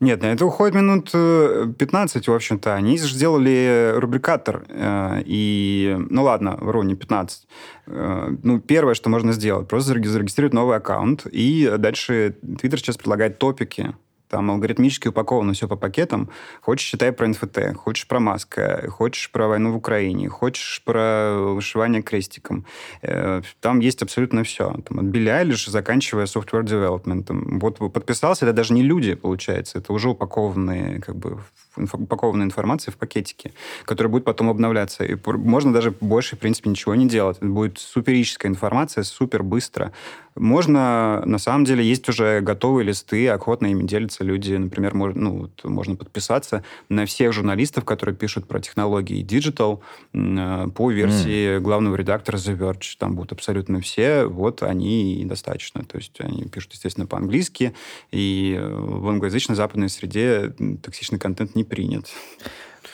Нет, 0.00 0.22
на 0.22 0.26
это 0.26 0.44
уходит 0.44 0.74
минут 0.74 1.12
15, 1.12 2.28
э, 2.28 2.30
в 2.30 2.34
общем-то. 2.34 2.74
Они 2.74 2.98
сделали 2.98 3.92
рубрикатор. 3.96 4.64
Э, 4.68 5.22
и, 5.24 5.96
ну 6.10 6.24
ладно, 6.24 6.56
вру, 6.60 6.82
не 6.82 6.94
15. 6.94 7.46
Э, 7.86 8.36
ну, 8.42 8.60
первое, 8.60 8.94
что 8.94 9.08
можно 9.08 9.32
сделать, 9.32 9.68
просто 9.68 9.90
зарегистрировать 9.90 10.52
новый 10.52 10.76
аккаунт. 10.76 11.26
И 11.30 11.72
дальше 11.78 12.36
Twitter 12.42 12.76
сейчас 12.76 12.96
предлагает 12.96 13.38
топики 13.38 13.94
там 14.28 14.50
алгоритмически 14.50 15.08
упаковано 15.08 15.52
все 15.52 15.68
по 15.68 15.76
пакетам. 15.76 16.28
Хочешь, 16.60 16.88
читай 16.88 17.12
про 17.12 17.28
НФТ, 17.28 17.76
хочешь 17.76 18.06
про 18.06 18.20
Маска, 18.20 18.88
хочешь 18.90 19.30
про 19.30 19.48
войну 19.48 19.72
в 19.72 19.76
Украине, 19.76 20.28
хочешь 20.28 20.82
про 20.84 21.34
вышивание 21.54 22.02
крестиком. 22.02 22.64
Э, 23.02 23.42
там 23.60 23.80
есть 23.80 24.02
абсолютно 24.02 24.42
все. 24.42 24.74
Там, 24.88 24.98
от 24.98 25.04
Билли 25.04 25.28
Айлиш, 25.28 25.66
заканчивая 25.66 26.26
software 26.26 26.64
development. 26.64 27.26
Вот 27.60 27.78
подписался, 27.92 28.46
это 28.46 28.52
даже 28.54 28.74
не 28.74 28.82
люди, 28.82 29.14
получается, 29.14 29.78
это 29.78 29.92
уже 29.92 30.08
упакованные 30.10 31.00
как 31.00 31.16
бы 31.16 31.38
упакованная 31.76 32.46
информация 32.46 32.92
в 32.92 32.96
пакетике, 32.96 33.52
которая 33.84 34.10
будет 34.10 34.24
потом 34.24 34.48
обновляться. 34.48 35.04
И 35.04 35.16
можно 35.24 35.72
даже 35.72 35.90
больше, 36.00 36.36
в 36.36 36.38
принципе, 36.38 36.70
ничего 36.70 36.94
не 36.94 37.08
делать. 37.08 37.38
Это 37.38 37.46
будет 37.46 37.78
суперическая 37.78 38.50
информация, 38.50 39.04
супер 39.04 39.42
быстро. 39.42 39.92
Можно, 40.36 41.22
на 41.24 41.38
самом 41.38 41.64
деле, 41.64 41.84
есть 41.84 42.08
уже 42.08 42.40
готовые 42.40 42.86
листы, 42.86 43.28
охотно 43.28 43.68
ими 43.68 43.84
делятся 43.84 44.24
люди. 44.24 44.54
Например, 44.54 44.94
можно, 44.94 45.22
ну, 45.22 45.38
вот, 45.38 45.64
можно 45.64 45.94
подписаться 45.94 46.64
на 46.88 47.06
всех 47.06 47.32
журналистов, 47.32 47.84
которые 47.84 48.16
пишут 48.16 48.48
про 48.48 48.60
технологии 48.60 49.24
Digital 49.24 49.80
э, 50.12 50.68
по 50.74 50.90
версии 50.90 51.56
mm. 51.56 51.60
главного 51.60 51.94
редактора 51.94 52.36
The 52.36 52.58
Verge. 52.58 52.96
Там 52.98 53.14
будут 53.14 53.32
абсолютно 53.32 53.80
все. 53.80 54.24
Вот 54.24 54.64
они 54.64 55.20
и 55.20 55.24
достаточно. 55.24 55.84
То 55.84 55.98
есть 55.98 56.20
они 56.20 56.44
пишут, 56.44 56.72
естественно, 56.72 57.06
по-английски. 57.06 57.72
И 58.10 58.58
в 58.60 59.08
англоязычной 59.08 59.54
западной 59.54 59.88
среде 59.88 60.52
токсичный 60.82 61.20
контент 61.20 61.54
не 61.54 61.63
принят. 61.64 62.06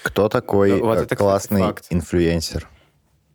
Кто 0.03 0.29
такой 0.29 0.81
вот 0.81 0.99
это, 0.99 1.17
классный 1.17 1.61
факт. 1.61 1.87
инфлюенсер? 1.91 2.69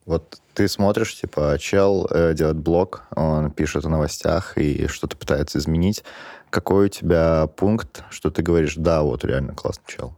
Вот 0.06 0.40
ты 0.54 0.68
смотришь, 0.68 1.20
типа, 1.20 1.58
чел 1.60 2.08
э, 2.10 2.34
делает 2.34 2.58
блог, 2.58 3.04
он 3.16 3.52
пишет 3.52 3.86
о 3.86 3.90
новостях 3.90 4.58
и 4.58 4.88
что-то 4.88 5.18
пытается 5.18 5.58
изменить. 5.58 6.04
Какой 6.50 6.86
у 6.86 6.90
тебя 6.90 7.48
пункт, 7.48 8.04
что 8.10 8.30
ты 8.30 8.42
говоришь, 8.42 8.76
да, 8.76 9.02
вот 9.02 9.26
реально 9.26 9.54
классный 9.54 9.86
чел? 9.88 10.16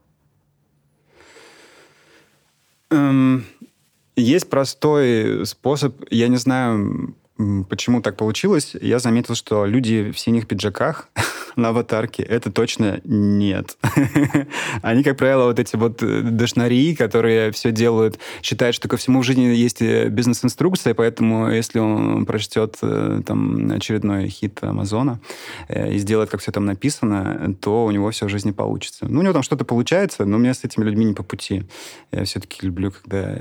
Эм, 2.89 3.45
есть 4.15 4.49
простой 4.49 5.45
способ, 5.45 6.03
я 6.09 6.27
не 6.27 6.37
знаю, 6.37 7.15
почему 7.69 8.01
так 8.01 8.17
получилось. 8.17 8.75
Я 8.81 8.99
заметил, 8.99 9.35
что 9.35 9.65
люди 9.65 10.11
в 10.11 10.19
синих 10.19 10.47
пиджаках 10.47 11.09
на 11.55 11.69
аватарке, 11.69 12.23
это 12.23 12.51
точно 12.51 12.99
нет. 13.03 13.77
Они, 14.81 15.03
как 15.03 15.17
правило, 15.17 15.45
вот 15.45 15.59
эти 15.59 15.75
вот 15.75 16.01
э, 16.01 16.21
дошнари, 16.21 16.95
которые 16.95 17.51
все 17.51 17.71
делают, 17.71 18.19
считают, 18.41 18.75
что 18.75 18.87
ко 18.87 18.97
всему 18.97 19.21
в 19.21 19.23
жизни 19.23 19.43
есть 19.43 19.81
э, 19.81 20.09
бизнес-инструкция, 20.09 20.93
поэтому 20.93 21.49
если 21.49 21.79
он 21.79 22.25
прочтет 22.25 22.77
э, 22.81 23.21
там 23.25 23.71
очередной 23.71 24.27
хит 24.29 24.59
Амазона 24.61 25.19
и 25.69 25.97
сделает, 25.97 26.29
как 26.29 26.41
все 26.41 26.51
там 26.51 26.65
написано, 26.65 27.55
то 27.61 27.85
у 27.85 27.91
него 27.91 28.09
все 28.11 28.25
в 28.25 28.29
жизни 28.29 28.51
получится. 28.51 29.05
Ну, 29.07 29.19
у 29.19 29.23
него 29.23 29.33
там 29.33 29.43
что-то 29.43 29.65
получается, 29.65 30.25
но 30.25 30.37
у 30.37 30.39
меня 30.39 30.53
с 30.53 30.63
этими 30.63 30.83
людьми 30.83 31.05
не 31.05 31.13
по 31.13 31.23
пути. 31.23 31.63
Я 32.11 32.23
все-таки 32.23 32.65
люблю, 32.65 32.91
когда 32.91 33.35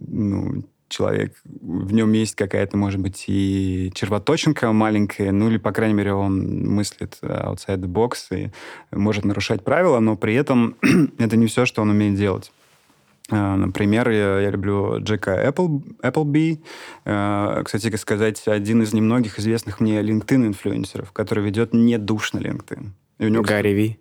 ну, 0.00 0.64
человек, 0.92 1.34
в 1.44 1.92
нем 1.92 2.12
есть 2.12 2.36
какая-то, 2.36 2.76
может 2.76 3.00
быть, 3.00 3.24
и 3.26 3.90
червоточинка 3.94 4.70
маленькая, 4.72 5.32
ну 5.32 5.48
или, 5.48 5.58
по 5.58 5.72
крайней 5.72 5.94
мере, 5.94 6.12
он 6.12 6.66
мыслит 6.68 7.18
outside 7.22 7.80
the 7.80 7.88
box 7.88 8.14
и 8.30 8.50
может 8.94 9.24
нарушать 9.24 9.64
правила, 9.64 9.98
но 9.98 10.16
при 10.16 10.34
этом 10.34 10.76
это 11.18 11.36
не 11.36 11.46
все, 11.46 11.66
что 11.66 11.82
он 11.82 11.90
умеет 11.90 12.14
делать. 12.14 12.52
А, 13.30 13.56
например, 13.56 14.10
я, 14.10 14.40
я 14.40 14.50
люблю 14.50 14.98
Джека 15.00 15.48
Apple, 15.48 15.82
Appleby. 16.02 16.58
А, 17.04 17.62
кстати 17.62 17.94
сказать, 17.96 18.46
один 18.46 18.82
из 18.82 18.92
немногих 18.92 19.38
известных 19.38 19.80
мне 19.80 20.00
LinkedIn-инфлюенсеров, 20.00 21.12
который 21.12 21.44
ведет 21.44 21.72
не 21.72 21.98
душ 21.98 22.32
на 22.32 22.38
LinkedIn. 22.40 22.88
И 23.18 23.26
у 23.26 23.28
него, 23.28 23.42
Гарри 23.42 23.72
Ви. 23.72 23.98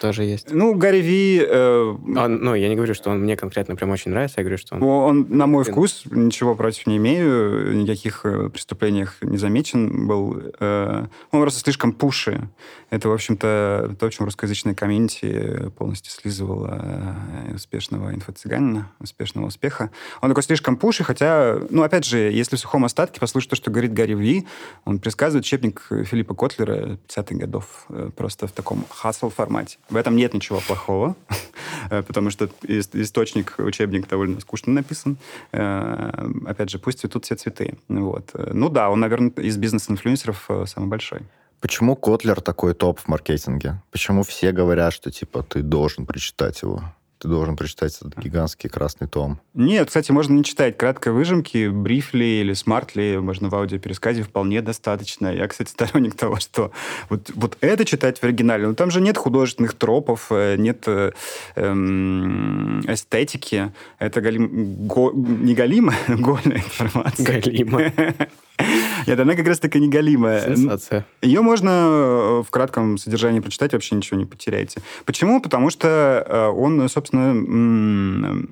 Тоже 0.00 0.24
есть. 0.24 0.50
Ну, 0.50 0.74
Гарри 0.74 1.00
Ви... 1.00 1.46
Э, 1.46 1.96
он, 2.16 2.36
ну, 2.42 2.54
я 2.54 2.68
не 2.68 2.74
говорю, 2.74 2.94
что 2.94 3.10
он 3.10 3.20
мне 3.20 3.36
конкретно 3.36 3.76
прям 3.76 3.90
очень 3.90 4.10
нравится, 4.10 4.40
я 4.40 4.44
говорю, 4.44 4.58
что 4.58 4.76
он... 4.76 4.82
Он, 4.82 5.26
на 5.28 5.46
мой 5.46 5.64
вкус, 5.64 6.04
ничего 6.10 6.54
против 6.54 6.86
не 6.86 6.96
имею, 6.96 7.76
никаких 7.76 8.24
э, 8.24 8.48
преступлениях 8.48 9.16
не 9.20 9.38
замечен 9.38 10.06
был. 10.06 10.42
Э, 10.58 11.06
он 11.30 11.40
просто 11.40 11.60
слишком 11.60 11.92
пуши. 11.92 12.48
Это, 12.90 13.08
в 13.08 13.12
общем-то, 13.12 13.96
то, 13.98 14.10
чем 14.10 14.24
русскоязычная 14.24 14.74
комьюнити 14.74 15.70
полностью 15.76 16.12
слизывала 16.12 17.16
э, 17.48 17.54
успешного 17.54 18.12
инфо-цыганина, 18.14 18.86
успешного 18.98 19.46
успеха. 19.46 19.90
Он 20.20 20.30
такой 20.30 20.42
слишком 20.42 20.76
пуши, 20.76 21.04
хотя, 21.04 21.58
ну, 21.70 21.82
опять 21.82 22.04
же, 22.04 22.18
если 22.18 22.56
в 22.56 22.60
сухом 22.60 22.84
остатке 22.84 23.20
послушать 23.20 23.50
то, 23.50 23.56
что 23.56 23.70
говорит 23.70 23.92
Гарри 23.92 24.14
Ви, 24.14 24.46
он 24.84 24.98
предсказывает 24.98 25.44
учебник 25.44 25.86
Филиппа 25.88 26.34
Котлера 26.34 26.98
50-х 27.08 27.34
годов 27.36 27.86
просто 28.16 28.46
в 28.46 28.52
таком 28.52 28.84
хасл 28.88 29.30
формате. 29.30 29.78
В 29.90 29.96
этом 29.96 30.16
нет 30.16 30.34
ничего 30.34 30.60
плохого, 30.60 31.16
потому 31.88 32.30
что 32.30 32.48
источник, 32.62 33.56
учебник 33.58 34.08
довольно 34.08 34.40
скучно 34.40 34.72
написан. 34.72 35.18
Опять 35.50 36.70
же, 36.70 36.78
пусть 36.78 37.00
цветут 37.00 37.24
все 37.24 37.34
цветы. 37.34 37.74
Вот. 37.88 38.30
Ну 38.34 38.68
да, 38.68 38.88
он, 38.90 39.00
наверное, 39.00 39.30
из 39.30 39.56
бизнес-инфлюенсеров 39.56 40.48
самый 40.66 40.88
большой. 40.88 41.22
Почему 41.60 41.94
Котлер 41.94 42.40
такой 42.40 42.72
топ 42.72 42.98
в 43.00 43.08
маркетинге? 43.08 43.82
Почему 43.90 44.22
все 44.22 44.52
говорят, 44.52 44.94
что 44.94 45.10
типа 45.10 45.42
ты 45.42 45.62
должен 45.62 46.06
прочитать 46.06 46.62
его? 46.62 46.82
Ты 47.20 47.28
должен 47.28 47.54
прочитать 47.54 47.94
этот 47.96 48.16
гигантский 48.16 48.70
красный 48.70 49.06
том. 49.06 49.40
Нет, 49.52 49.88
кстати, 49.88 50.10
можно 50.10 50.32
не 50.32 50.42
читать 50.42 50.78
краткой 50.78 51.12
выжимки, 51.12 51.68
Briefly 51.68 52.40
или 52.40 52.54
Smartly, 52.54 53.18
можно 53.20 53.50
в 53.50 53.54
аудиопересказе 53.54 54.22
вполне 54.22 54.62
достаточно. 54.62 55.28
Я, 55.28 55.46
кстати, 55.46 55.68
сторонник 55.70 56.14
того, 56.14 56.40
что 56.40 56.72
вот, 57.10 57.30
вот 57.34 57.58
это 57.60 57.84
читать 57.84 58.18
в 58.18 58.24
оригинале, 58.24 58.66
но 58.66 58.74
там 58.74 58.90
же 58.90 59.02
нет 59.02 59.18
художественных 59.18 59.74
тропов, 59.74 60.28
э, 60.30 60.56
нет 60.56 60.84
э, 60.86 61.12
эм, 61.56 62.80
эстетики. 62.90 63.72
Это 63.98 64.22
галим, 64.22 64.86
го, 64.86 65.12
не 65.12 65.54
галимая, 65.54 65.98
гольная 66.08 66.56
информация. 66.56 67.26
Галима. 67.26 67.92
Нет, 69.06 69.18
она 69.18 69.34
как 69.34 69.46
раз-таки 69.46 69.80
неголимая. 69.80 70.54
Сенсация. 70.56 71.06
Ее 71.22 71.40
можно 71.40 71.68
э, 71.70 72.42
в 72.46 72.50
кратком 72.50 72.98
содержании 72.98 73.40
прочитать, 73.40 73.72
вообще 73.72 73.94
ничего 73.94 74.18
не 74.18 74.26
потеряете. 74.26 74.82
Почему? 75.04 75.40
Потому 75.40 75.70
что 75.70 76.24
э, 76.26 76.46
он, 76.48 76.88
собственно, 76.88 78.48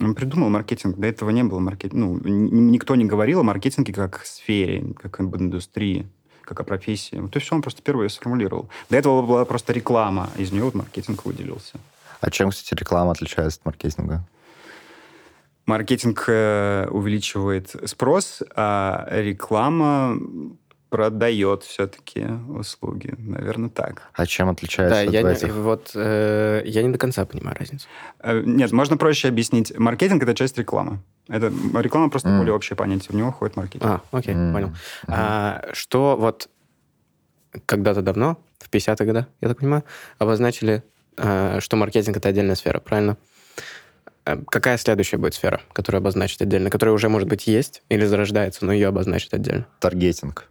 он 0.00 0.14
придумал 0.14 0.48
маркетинг. 0.48 0.96
До 0.96 1.06
этого 1.06 1.30
не 1.30 1.42
было 1.42 1.58
маркетинга. 1.58 1.98
Ну, 1.98 2.20
никто 2.24 2.94
не 2.94 3.04
говорил 3.04 3.40
о 3.40 3.42
маркетинге 3.42 3.92
как 3.92 4.24
сфере, 4.24 4.94
как 5.00 5.20
об 5.20 5.36
индустрии 5.36 6.06
как 6.48 6.60
о 6.60 6.64
профессии. 6.64 7.16
То 7.16 7.30
есть 7.34 7.44
все 7.44 7.54
он 7.54 7.60
просто 7.60 7.82
первый 7.82 8.08
сформулировал. 8.08 8.70
До 8.88 8.96
этого 8.96 9.20
была 9.20 9.44
просто 9.44 9.74
реклама, 9.74 10.30
из 10.38 10.50
нее 10.50 10.64
вот 10.64 10.74
маркетинг 10.74 11.26
выделился. 11.26 11.78
А 12.22 12.30
чем, 12.30 12.50
кстати, 12.50 12.78
реклама 12.80 13.12
отличается 13.12 13.58
от 13.60 13.66
маркетинга? 13.66 14.24
Маркетинг 15.68 16.24
э, 16.28 16.88
увеличивает 16.90 17.76
спрос, 17.84 18.42
а 18.56 19.06
реклама 19.10 20.18
продает 20.88 21.62
все-таки 21.62 22.26
услуги. 22.48 23.14
Наверное, 23.18 23.68
так. 23.68 24.02
А 24.14 24.24
чем 24.24 24.48
отличается 24.48 25.02
да, 25.02 25.08
от 25.08 25.12
я 25.12 25.20
этих? 25.30 25.48
Не, 25.48 25.52
вот, 25.52 25.90
э, 25.94 26.62
я 26.64 26.82
не 26.82 26.88
до 26.88 26.98
конца 26.98 27.26
понимаю 27.26 27.56
разницу. 27.58 27.86
Э, 28.20 28.42
нет, 28.44 28.72
можно 28.72 28.96
проще 28.96 29.28
объяснить. 29.28 29.78
Маркетинг— 29.78 30.22
это 30.24 30.34
часть 30.34 30.56
рекламы. 30.56 31.00
Это 31.28 31.52
реклама 31.74 32.08
просто 32.08 32.30
mm. 32.30 32.38
более 32.38 32.54
общее 32.54 32.74
понятие. 32.74 33.08
В 33.10 33.14
него 33.14 33.30
входит 33.30 33.56
маркетинг. 33.56 33.84
А, 33.84 34.00
окей, 34.16 34.34
mm. 34.34 34.52
понял. 34.52 34.68
Mm. 34.68 34.72
А, 35.08 35.68
что 35.74 36.16
вот 36.18 36.48
когда-то 37.66 38.00
давно, 38.00 38.38
в 38.58 38.70
50-х 38.70 39.04
годах, 39.04 39.26
я 39.42 39.48
так 39.48 39.58
понимаю, 39.58 39.84
обозначили, 40.18 40.82
э, 41.18 41.60
что 41.60 41.76
маркетинг— 41.76 42.16
это 42.18 42.30
отдельная 42.30 42.54
сфера, 42.54 42.80
правильно? 42.80 43.18
Э, 44.28 44.36
какая 44.46 44.76
следующая 44.76 45.16
будет 45.16 45.34
сфера, 45.34 45.62
которая 45.72 46.00
обозначит 46.00 46.42
отдельно, 46.42 46.70
которая 46.70 46.94
уже, 46.94 47.08
может 47.08 47.28
быть, 47.28 47.46
есть 47.46 47.82
или 47.88 48.04
зарождается, 48.04 48.66
но 48.66 48.72
ее 48.72 48.88
обозначит 48.88 49.32
отдельно? 49.32 49.66
Таргетинг. 49.80 50.48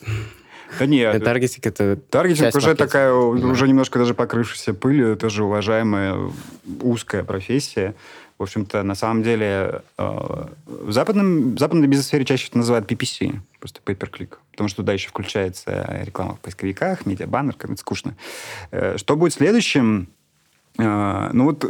Да 0.78 0.84
нет. 0.84 1.24
Таргетинг 1.24 1.66
это 1.66 1.96
Таргетинг 1.96 2.54
уже 2.54 2.74
такая, 2.74 3.10
уже 3.10 3.66
немножко 3.66 3.98
даже 3.98 4.12
покрывшаяся 4.12 4.74
пылью, 4.74 5.16
тоже 5.16 5.42
уважаемая 5.42 6.30
узкая 6.82 7.24
профессия. 7.24 7.94
В 8.36 8.42
общем-то, 8.42 8.82
на 8.82 8.94
самом 8.94 9.22
деле, 9.22 9.80
э, 9.96 10.46
в, 10.66 10.92
западном, 10.92 11.54
в 11.54 11.58
западной 11.58 11.88
бизнес-сфере 11.88 12.26
чаще 12.26 12.48
это 12.48 12.58
называют 12.58 12.88
PPC, 12.92 13.38
просто 13.58 13.80
pay 13.82 13.96
per 13.96 14.10
click, 14.10 14.36
потому 14.50 14.68
что 14.68 14.82
туда 14.82 14.92
еще 14.92 15.08
включается 15.08 16.02
реклама 16.04 16.34
в 16.34 16.40
поисковиках, 16.40 17.06
медиабаннер, 17.06 17.54
как 17.54 17.70
это 17.70 17.80
скучно. 17.80 18.14
Э, 18.70 18.98
что 18.98 19.16
будет 19.16 19.32
следующим? 19.32 20.08
Ну 20.76 21.44
вот 21.44 21.64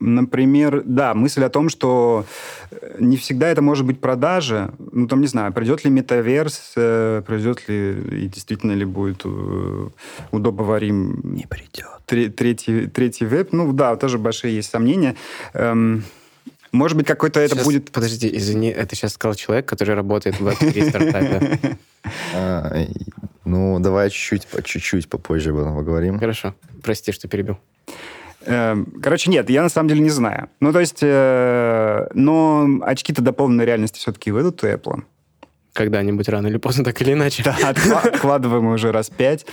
Например, 0.00 0.82
да, 0.84 1.12
мысль 1.14 1.42
о 1.42 1.48
том, 1.48 1.68
что 1.68 2.24
э, 2.70 2.96
не 3.00 3.16
всегда 3.16 3.48
это 3.48 3.62
может 3.62 3.84
быть 3.84 4.00
продажа. 4.00 4.72
Ну, 4.92 5.08
там, 5.08 5.20
не 5.20 5.26
знаю, 5.26 5.52
придет 5.52 5.84
ли 5.84 5.90
метаверс, 5.90 6.72
э, 6.76 7.22
придет 7.26 7.68
ли 7.68 8.24
и 8.24 8.28
действительно 8.28 8.72
ли 8.72 8.84
будет 8.84 9.22
э, 9.24 9.88
удобоварим... 10.30 11.20
Не 11.24 11.46
придет. 11.46 11.88
Третий, 12.06 12.86
третий 12.86 13.24
веб. 13.24 13.52
Ну, 13.52 13.72
да, 13.72 13.96
тоже 13.96 14.18
большие 14.18 14.54
есть 14.54 14.70
сомнения. 14.70 15.16
Эм, 15.52 16.04
может 16.70 16.96
быть, 16.96 17.06
какой-то 17.06 17.40
это 17.40 17.56
будет... 17.56 17.90
Подожди, 17.90 18.30
извини, 18.32 18.68
это 18.68 18.94
сейчас 18.94 19.14
сказал 19.14 19.34
человек, 19.34 19.66
который 19.66 19.94
работает 19.94 20.38
в 20.38 20.46
Web3 20.46 20.88
стартапе. 20.90 21.78
А, 22.32 22.86
ну, 23.44 23.80
давай 23.80 24.08
чуть-чуть, 24.08 24.64
чуть-чуть 24.64 25.08
попозже 25.08 25.50
об 25.50 25.58
этом 25.58 25.76
поговорим. 25.76 26.18
Хорошо. 26.18 26.54
Прости, 26.82 27.12
что 27.12 27.28
перебил. 27.28 27.58
Эм, 28.48 28.86
короче, 29.02 29.30
нет, 29.30 29.50
я 29.50 29.62
на 29.62 29.68
самом 29.68 29.88
деле 29.88 30.00
не 30.00 30.10
знаю. 30.10 30.48
Ну, 30.60 30.72
то 30.72 30.80
есть, 30.80 30.98
э, 31.02 32.06
но 32.14 32.66
очки-то 32.82 33.22
дополненной 33.22 33.64
реальности 33.64 33.98
все-таки 33.98 34.30
выйдут 34.30 34.62
у 34.64 34.66
Apple. 34.66 35.02
Когда-нибудь 35.74 36.28
рано 36.28 36.48
или 36.48 36.56
поздно, 36.56 36.82
так 36.84 37.00
или 37.02 37.12
иначе. 37.12 37.44
Да, 37.44 37.56
откладываем 38.04 38.66
уже 38.72 38.90
раз 38.90 39.10
пять. 39.10 39.46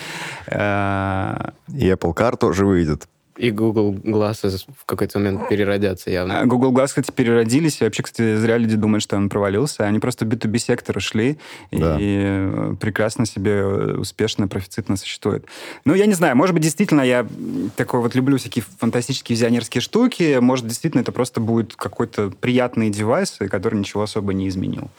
Э, 0.47 1.51
И 1.67 1.87
Apple 1.89 2.13
Car 2.15 2.37
тоже 2.37 2.65
выйдет. 2.65 3.07
И 3.37 3.51
Google 3.51 3.93
Glass 3.93 4.65
в 4.77 4.85
какой-то 4.85 5.19
момент 5.19 5.49
переродятся 5.49 6.09
явно. 6.09 6.39
А, 6.39 6.45
Google 6.45 6.71
Glass, 6.71 6.87
кстати, 6.87 7.11
переродились. 7.11 7.81
И 7.81 7.83
вообще, 7.83 8.03
кстати, 8.03 8.37
зря 8.37 8.57
люди 8.57 8.77
думают, 8.77 9.03
что 9.03 9.17
он 9.17 9.27
провалился. 9.29 9.85
Они 9.85 9.99
просто 9.99 10.25
в 10.25 10.29
B2B 10.29 10.57
сектор 10.57 10.97
ушли 10.97 11.37
да. 11.71 11.97
и 11.99 12.17
э, 12.23 12.75
прекрасно 12.79 13.25
себе 13.25 13.51
э, 13.51 13.97
успешно, 13.97 14.47
профицитно 14.47 14.95
существуют. 14.95 15.45
Ну, 15.83 15.93
я 15.93 16.05
не 16.05 16.13
знаю, 16.13 16.37
может 16.37 16.53
быть, 16.53 16.63
действительно, 16.63 17.01
я 17.01 17.27
такой 17.75 17.99
вот 17.99 18.15
люблю 18.15 18.37
всякие 18.37 18.63
фантастические 18.79 19.35
визионерские 19.35 19.81
штуки. 19.81 20.37
Может, 20.39 20.67
действительно, 20.67 21.01
это 21.01 21.11
просто 21.11 21.41
будет 21.41 21.75
какой-то 21.75 22.29
приятный 22.29 22.89
девайс, 22.89 23.37
который 23.51 23.77
ничего 23.77 24.03
особо 24.03 24.33
не 24.33 24.47
изменил. 24.47 24.89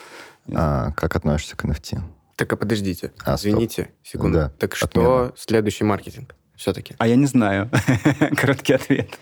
А 0.54 0.92
как 0.92 1.16
относишься 1.16 1.56
к 1.56 1.64
NFT? 1.64 2.00
Так, 2.36 2.52
а 2.52 2.56
подождите. 2.56 3.12
А, 3.24 3.36
Извините, 3.36 3.84
стоп. 3.84 3.94
секунду. 4.02 4.38
Да. 4.38 4.52
Так 4.58 4.76
что 4.76 4.86
Отмена. 4.86 5.32
следующий 5.36 5.84
маркетинг? 5.84 6.34
Все-таки? 6.56 6.94
А 6.98 7.06
я 7.06 7.16
не 7.16 7.26
знаю. 7.26 7.70
Короткий 8.36 8.74
ответ. 8.74 9.18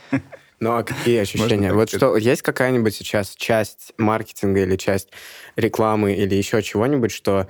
Ну, 0.61 0.76
а 0.76 0.82
какие 0.82 1.20
ощущения? 1.20 1.72
вот 1.72 1.91
что, 1.91 2.16
есть 2.16 2.43
какая-нибудь 2.43 2.95
сейчас 2.95 3.35
часть 3.37 3.93
маркетинга 3.99 4.62
или 4.62 4.76
часть 4.76 5.11
рекламы 5.57 6.14
или 6.14 6.35
еще 6.35 6.62
чего-нибудь, 6.62 7.11
что 7.11 7.49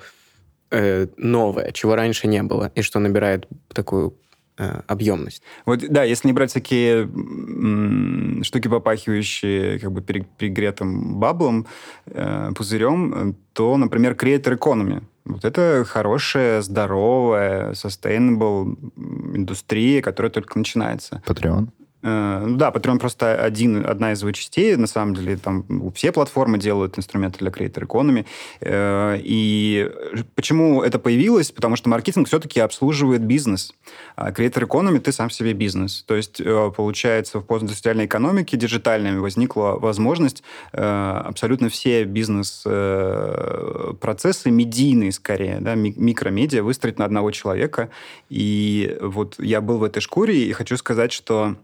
э, 0.70 1.06
новое, 1.16 1.70
чего 1.72 1.94
раньше 1.94 2.26
не 2.26 2.42
было, 2.42 2.72
и 2.74 2.82
что 2.82 2.98
набирает 2.98 3.46
такую 3.72 4.16
объемность. 4.56 5.42
Вот, 5.66 5.80
да, 5.88 6.04
если 6.04 6.28
не 6.28 6.32
брать 6.32 6.50
всякие 6.50 7.02
м, 7.02 8.42
штуки, 8.44 8.68
попахивающие 8.68 9.78
как 9.78 9.92
бы 9.92 10.00
перегретым 10.00 11.16
баблом, 11.18 11.66
э, 12.06 12.52
пузырем, 12.56 13.36
то, 13.52 13.76
например, 13.76 14.12
Creator 14.12 14.58
Economy— 14.58 15.02
вот 15.24 15.44
это 15.44 15.84
хорошая, 15.86 16.60
здоровая, 16.62 17.72
sustainable 17.72 18.76
индустрия, 19.34 20.02
которая 20.02 20.30
только 20.30 20.58
начинается. 20.58 21.22
Patreon? 21.26 21.68
Э, 22.04 22.44
ну 22.46 22.56
да, 22.56 22.70
Patreon 22.70 22.98
просто 22.98 23.34
один, 23.34 23.84
одна 23.86 24.12
из 24.12 24.20
его 24.20 24.30
частей, 24.32 24.76
на 24.76 24.86
самом 24.86 25.14
деле, 25.14 25.38
там 25.38 25.64
все 25.94 26.12
платформы 26.12 26.58
делают 26.58 26.98
инструменты 26.98 27.38
для 27.38 27.50
Creator 27.50 27.86
Economy. 27.86 28.26
Э, 28.60 29.18
и 29.22 29.90
почему 30.34 30.82
это 30.82 30.98
появилось? 30.98 31.50
Потому 31.50 31.76
что 31.76 31.88
маркетинг 31.88 32.28
все-таки 32.28 32.60
обслуживает 32.60 33.22
бизнес. 33.22 33.72
А 34.16 34.32
Creator 34.32 34.68
Economy 34.68 35.00
ты 35.00 35.12
сам 35.12 35.30
себе 35.30 35.54
бизнес. 35.54 36.02
То 36.02 36.14
есть, 36.14 36.40
э, 36.40 36.72
получается, 36.76 37.38
в 37.38 37.46
постиндустриальной 37.46 38.04
экономике 38.04 38.58
диджитальной 38.58 39.18
возникла 39.18 39.78
возможность 39.78 40.42
абсолютно 40.72 41.70
все 41.70 42.04
бизнес-процессы, 42.04 44.50
медийные 44.50 45.12
скорее, 45.12 45.58
да, 45.60 45.74
микромедиа, 45.74 46.62
выстроить 46.62 46.98
на 46.98 47.04
одного 47.04 47.30
человека. 47.30 47.90
И 48.28 48.96
вот 49.00 49.36
я 49.38 49.60
был 49.60 49.78
в 49.78 49.84
этой 49.84 50.00
шкуре, 50.00 50.44
и 50.44 50.50
хочу 50.52 50.76
сказать, 50.76 51.12
что 51.12 51.54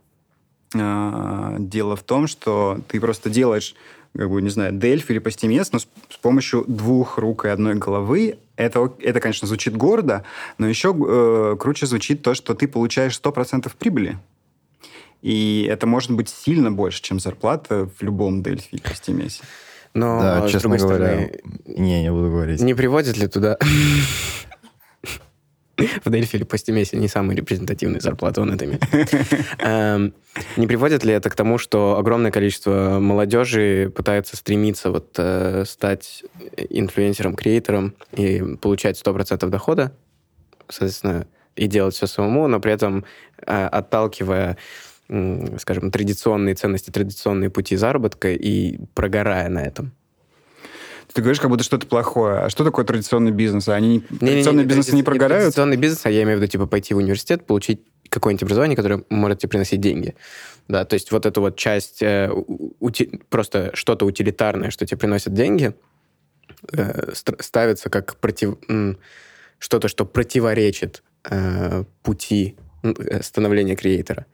а, 0.75 1.57
дело 1.59 1.97
в 1.97 2.03
том, 2.03 2.27
что 2.27 2.81
ты 2.89 3.01
просто 3.01 3.31
делаешь, 3.31 3.75
как 4.17 4.31
бы, 4.31 4.43
не 4.43 4.51
знаю, 4.51 4.73
дельф 4.73 5.11
или 5.11 5.19
постимес, 5.19 5.73
но 5.73 5.79
с, 5.79 5.89
с 6.09 6.17
помощью 6.17 6.65
двух 6.67 7.19
рук 7.19 7.45
и 7.45 7.49
одной 7.49 7.75
головы. 7.75 8.39
Это, 8.57 8.93
это 9.01 9.21
конечно, 9.21 9.49
звучит 9.49 9.77
гордо, 9.77 10.25
но 10.59 10.69
еще 10.69 10.95
э, 10.95 11.57
круче 11.59 11.87
звучит 11.87 12.23
то, 12.23 12.35
что 12.35 12.55
ты 12.55 12.69
получаешь 12.69 13.19
100% 13.23 13.71
прибыли. 13.79 14.19
И 15.23 15.67
это 15.71 15.87
может 15.87 16.11
быть 16.13 16.29
сильно 16.29 16.73
больше, 16.73 17.03
чем 17.03 17.21
зарплата 17.21 17.89
в 17.99 18.03
любом 18.03 18.43
Дельфи 18.43 18.69
или 18.73 18.95
Стимесе. 18.95 19.43
Но, 19.93 20.21
да, 20.21 20.49
с 20.49 20.51
честно 20.51 20.77
другой 20.77 20.79
говоря, 20.79 21.07
стороны, 21.07 21.41
не, 21.67 22.03
не 22.03 22.13
буду 22.13 22.31
говорить. 22.31 22.61
не 22.61 22.75
приводит 22.75 23.17
ли 23.17 23.27
туда... 23.27 23.59
В 26.05 26.11
Дельфи 26.11 26.37
или 26.37 26.45
Постимесе 26.45 26.97
не 26.97 27.09
самые 27.09 27.37
репрезентативные 27.37 28.01
зарплаты, 28.01 28.41
он 28.41 28.53
это 28.53 28.65
имеет. 28.65 28.83
Эм, 29.59 30.15
Не 30.57 30.67
приводит 30.67 31.05
ли 31.05 31.13
это 31.13 31.31
к 31.31 31.35
тому, 31.35 31.59
что 31.59 31.97
огромное 31.99 32.31
количество 32.31 32.99
молодежи 33.01 33.93
пытается 33.95 34.37
стремиться 34.37 34.91
вот 34.91 35.15
э, 35.19 35.65
стать 35.67 36.25
инфлюенсером, 36.57 37.35
креатором 37.35 37.95
и 38.13 38.57
получать 38.61 39.01
100% 39.01 39.49
дохода, 39.49 39.93
соответственно, 40.69 41.27
и 41.57 41.67
делать 41.67 41.95
все 41.95 42.07
самому, 42.07 42.49
но 42.49 42.61
при 42.61 42.73
этом 42.73 43.05
э, 43.47 43.67
отталкивая, 43.67 44.57
скажем, 45.59 45.91
традиционные 45.91 46.55
ценности, 46.55 46.91
традиционные 46.91 47.51
пути 47.51 47.77
заработка 47.77 48.33
и 48.33 48.79
прогорая 48.95 49.49
на 49.49 49.61
этом? 49.61 49.93
Ты 51.13 51.23
говоришь, 51.23 51.41
как 51.41 51.51
будто 51.51 51.65
что-то 51.65 51.87
плохое. 51.87 52.39
А 52.41 52.51
что 52.51 52.65
такое 52.65 52.85
традиционный 52.85 53.33
бизнес? 53.33 53.69
Они 53.69 54.05
не- 54.11 54.19
традиционные 54.19 54.67
бизнесы 54.67 54.95
не 54.95 55.03
тради- 55.03 55.05
прогорают? 55.05 55.43
Традиционный 55.45 55.77
бизнес, 55.77 56.07
а 56.07 56.11
я 56.11 56.23
имею 56.23 56.39
в 56.39 56.41
виду, 56.41 56.51
типа, 56.51 56.67
пойти 56.67 56.95
в 56.95 56.99
университет, 56.99 57.47
получить 57.47 57.81
какое-нибудь 58.09 58.43
образование, 58.45 58.77
которое 58.77 59.05
может 59.11 59.39
тебе 59.41 59.49
приносить 59.51 59.81
деньги. 59.81 60.15
Да, 60.69 60.85
то 60.85 60.95
есть 60.95 61.11
вот 61.13 61.27
эту 61.27 61.41
вот 61.41 61.57
часть, 61.57 62.03
э, 62.03 62.31
ути- 62.81 63.21
просто 63.29 63.71
что-то 63.75 64.05
утилитарное, 64.07 64.71
что 64.71 64.87
тебе 64.87 64.99
приносит 64.99 65.33
деньги, 65.35 65.75
э, 66.73 67.13
ставится 67.15 67.89
как 67.91 68.17
против... 68.17 68.57
м, 68.69 68.99
что-то, 69.59 69.89
что 69.89 70.05
противоречит 70.07 71.03
э, 71.31 71.85
пути 72.03 72.57
э, 72.83 73.23
становления 73.23 73.77
креатора. 73.77 74.27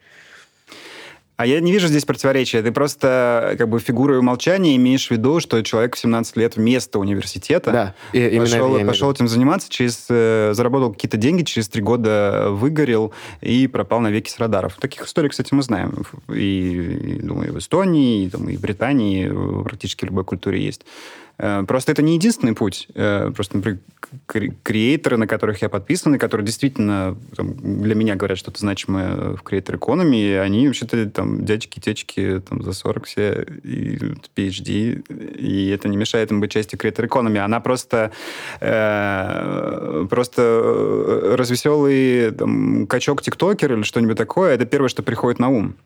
А 1.36 1.44
я 1.44 1.60
не 1.60 1.70
вижу 1.70 1.86
здесь 1.88 2.04
противоречия. 2.06 2.62
Ты 2.62 2.72
просто 2.72 3.54
как 3.58 3.68
бы 3.68 3.78
фигурой 3.78 4.18
умолчания 4.18 4.74
имеешь 4.76 5.08
в 5.08 5.10
виду, 5.10 5.40
что 5.40 5.62
человек 5.62 5.94
в 5.94 5.98
17 5.98 6.36
лет 6.36 6.56
вместо 6.56 6.98
университета 6.98 7.70
Да, 7.72 7.94
и- 8.12 8.38
пошел, 8.38 8.68
в 8.78 8.86
пошел 8.86 9.12
этим 9.12 9.28
заниматься, 9.28 9.68
через, 9.68 10.06
э, 10.08 10.52
заработал 10.54 10.92
какие-то 10.94 11.18
деньги, 11.18 11.42
через 11.42 11.68
три 11.68 11.82
года 11.82 12.46
выгорел 12.50 13.12
и 13.42 13.66
пропал 13.66 14.00
навеки 14.00 14.30
с 14.30 14.38
радаров. 14.38 14.76
Таких 14.80 15.04
историй, 15.04 15.28
кстати, 15.28 15.52
мы 15.52 15.62
знаем. 15.62 16.04
И, 16.32 17.16
и, 17.18 17.22
думаю, 17.22 17.48
и 17.48 17.52
в 17.52 17.58
Эстонии, 17.58 18.24
и, 18.24 18.30
там, 18.30 18.48
и 18.48 18.56
в 18.56 18.60
Британии, 18.60 19.28
в 19.28 19.62
практически 19.64 20.06
любой 20.06 20.24
культуре 20.24 20.64
есть. 20.64 20.86
Э, 21.38 21.64
Просто 21.66 21.92
это 21.92 22.02
не 22.02 22.14
единственный 22.14 22.54
путь. 22.54 22.88
Э, 22.94 23.30
Просто, 23.34 23.56
например, 23.58 23.80
кре- 24.26 24.54
креаторы, 24.62 25.16
на 25.16 25.26
которых 25.26 25.62
я 25.62 25.68
подписан, 25.68 26.14
и 26.14 26.18
которые 26.18 26.46
действительно 26.46 27.16
там, 27.36 27.54
для 27.82 27.94
меня 27.94 28.14
говорят 28.14 28.38
что-то 28.38 28.60
значимое 28.60 29.36
в 29.36 29.42
креатор 29.42 29.76
экономии, 29.76 30.32
они 30.34 30.66
вообще-то 30.66 31.08
там 31.10 31.44
дядьки, 31.44 31.80
течки 31.80 32.42
там, 32.48 32.62
за 32.62 32.72
40 32.72 33.04
все, 33.06 33.46
и 33.62 33.96
PhD, 34.34 35.02
и 35.36 35.68
это 35.68 35.88
не 35.88 35.96
мешает 35.96 36.30
им 36.30 36.40
быть 36.40 36.52
частью 36.52 36.78
креатор 36.78 37.06
экономии. 37.06 37.40
Она 37.40 37.60
просто, 37.60 38.12
э, 38.60 40.06
просто 40.08 40.42
э, 40.42 41.34
развеселый 41.36 42.30
там, 42.32 42.86
качок-тиктокер 42.86 43.72
или 43.74 43.82
что-нибудь 43.82 44.16
такое, 44.16 44.54
это 44.54 44.66
первое, 44.66 44.88
что 44.88 45.02
приходит 45.02 45.38
на 45.38 45.48
ум. 45.48 45.76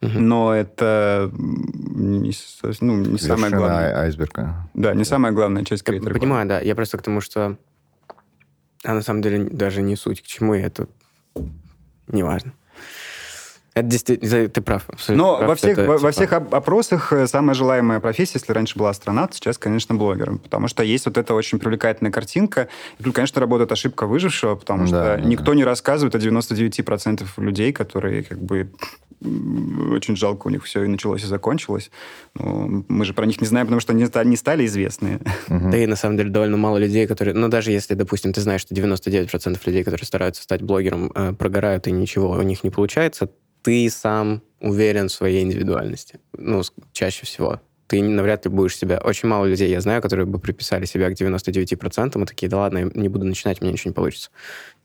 Но 0.00 0.54
это 0.54 1.30
не, 1.34 2.32
ну, 2.80 2.96
не 2.98 3.10
Вершина 3.12 3.50
главное. 3.50 3.76
ай- 3.96 4.04
айсберга. 4.04 4.68
Да, 4.74 4.94
не 4.94 5.04
самая 5.04 5.32
главная 5.32 5.64
часть 5.64 5.82
Я 5.86 5.92
креатора. 5.92 6.14
понимаю, 6.14 6.48
да. 6.48 6.60
Я 6.60 6.74
просто 6.74 6.98
к 6.98 7.02
тому, 7.02 7.20
что... 7.20 7.56
А 8.84 8.94
на 8.94 9.02
самом 9.02 9.22
деле 9.22 9.44
даже 9.50 9.82
не 9.82 9.96
суть, 9.96 10.22
к 10.22 10.26
чему 10.26 10.54
я 10.54 10.66
это... 10.66 10.86
Неважно. 12.06 12.52
Это 13.78 13.88
действительно... 13.88 14.48
Ты 14.48 14.60
прав. 14.60 14.84
абсолютно 14.88 15.24
Но 15.24 15.36
прав, 15.38 15.48
во 15.48 15.54
всех, 15.54 15.78
это, 15.78 15.86
во, 15.86 15.92
во 15.94 15.98
типа, 15.98 16.10
всех 16.12 16.32
оп- 16.32 16.54
опросах 16.54 17.12
э, 17.12 17.26
самая 17.26 17.54
желаемая 17.54 18.00
профессия, 18.00 18.32
если 18.34 18.52
раньше 18.52 18.78
была 18.78 18.90
астронавт, 18.90 19.34
сейчас, 19.34 19.58
конечно, 19.58 19.94
блогер. 19.94 20.38
Потому 20.38 20.68
что 20.68 20.82
есть 20.82 21.06
вот 21.06 21.16
эта 21.18 21.34
очень 21.34 21.58
привлекательная 21.58 22.12
картинка. 22.12 22.68
И 22.98 23.02
тут, 23.02 23.14
конечно, 23.14 23.40
работает 23.40 23.70
ошибка 23.72 24.06
выжившего, 24.06 24.54
потому 24.56 24.82
Да, 24.82 24.86
что 24.86 25.16
да, 25.16 25.20
никто 25.20 25.54
не 25.54 25.64
рассказывает 25.64 26.14
о 26.14 26.18
99% 26.18 27.24
людей, 27.38 27.72
которые 27.72 28.22
как 28.24 28.42
бы 28.42 28.70
очень 29.20 30.16
жалко 30.16 30.46
у 30.46 30.50
них 30.50 30.64
все 30.64 30.84
и 30.84 30.86
началось, 30.86 31.24
и 31.24 31.26
закончилось. 31.26 31.90
Но 32.34 32.84
мы 32.88 33.04
же 33.04 33.14
про 33.14 33.26
них 33.26 33.40
не 33.40 33.46
знаем, 33.48 33.66
потому 33.66 33.80
что 33.80 33.92
они 33.92 34.04
не 34.24 34.36
стали 34.36 34.64
известны. 34.66 35.20
Мгм. 35.48 35.70
Да 35.72 35.76
и 35.78 35.86
на 35.86 35.96
самом 35.96 36.16
деле 36.16 36.30
довольно 36.30 36.56
мало 36.56 36.78
людей, 36.78 37.06
которые... 37.06 37.34
Ну, 37.34 37.48
даже 37.48 37.72
если, 37.72 37.94
допустим, 37.94 38.32
ты 38.32 38.40
знаешь, 38.40 38.60
что 38.60 38.74
99% 38.74 39.58
людей, 39.66 39.82
которые 39.82 40.06
стараются 40.06 40.42
стать 40.42 40.62
блогером, 40.62 41.10
э, 41.14 41.32
прогорают, 41.32 41.88
и 41.88 41.90
ничего 41.90 42.30
у 42.30 42.42
них 42.42 42.62
не 42.62 42.70
получается, 42.70 43.30
ты 43.68 43.90
сам 43.90 44.40
уверен 44.60 45.08
в 45.08 45.12
своей 45.12 45.42
индивидуальности. 45.42 46.20
Ну, 46.32 46.62
чаще 46.92 47.26
всего. 47.26 47.60
Ты 47.86 48.02
навряд 48.02 48.46
ли 48.46 48.50
будешь 48.50 48.74
себя... 48.74 48.98
Очень 49.04 49.28
мало 49.28 49.44
людей 49.44 49.68
я 49.68 49.82
знаю, 49.82 50.00
которые 50.00 50.24
бы 50.24 50.38
приписали 50.38 50.86
себя 50.86 51.10
к 51.10 51.12
99%, 51.12 52.22
и 52.22 52.24
такие, 52.24 52.48
да 52.48 52.56
ладно, 52.56 52.90
не 52.94 53.10
буду 53.10 53.26
начинать, 53.26 53.60
у 53.60 53.64
меня 53.64 53.74
ничего 53.74 53.90
не 53.90 53.94
получится. 53.94 54.30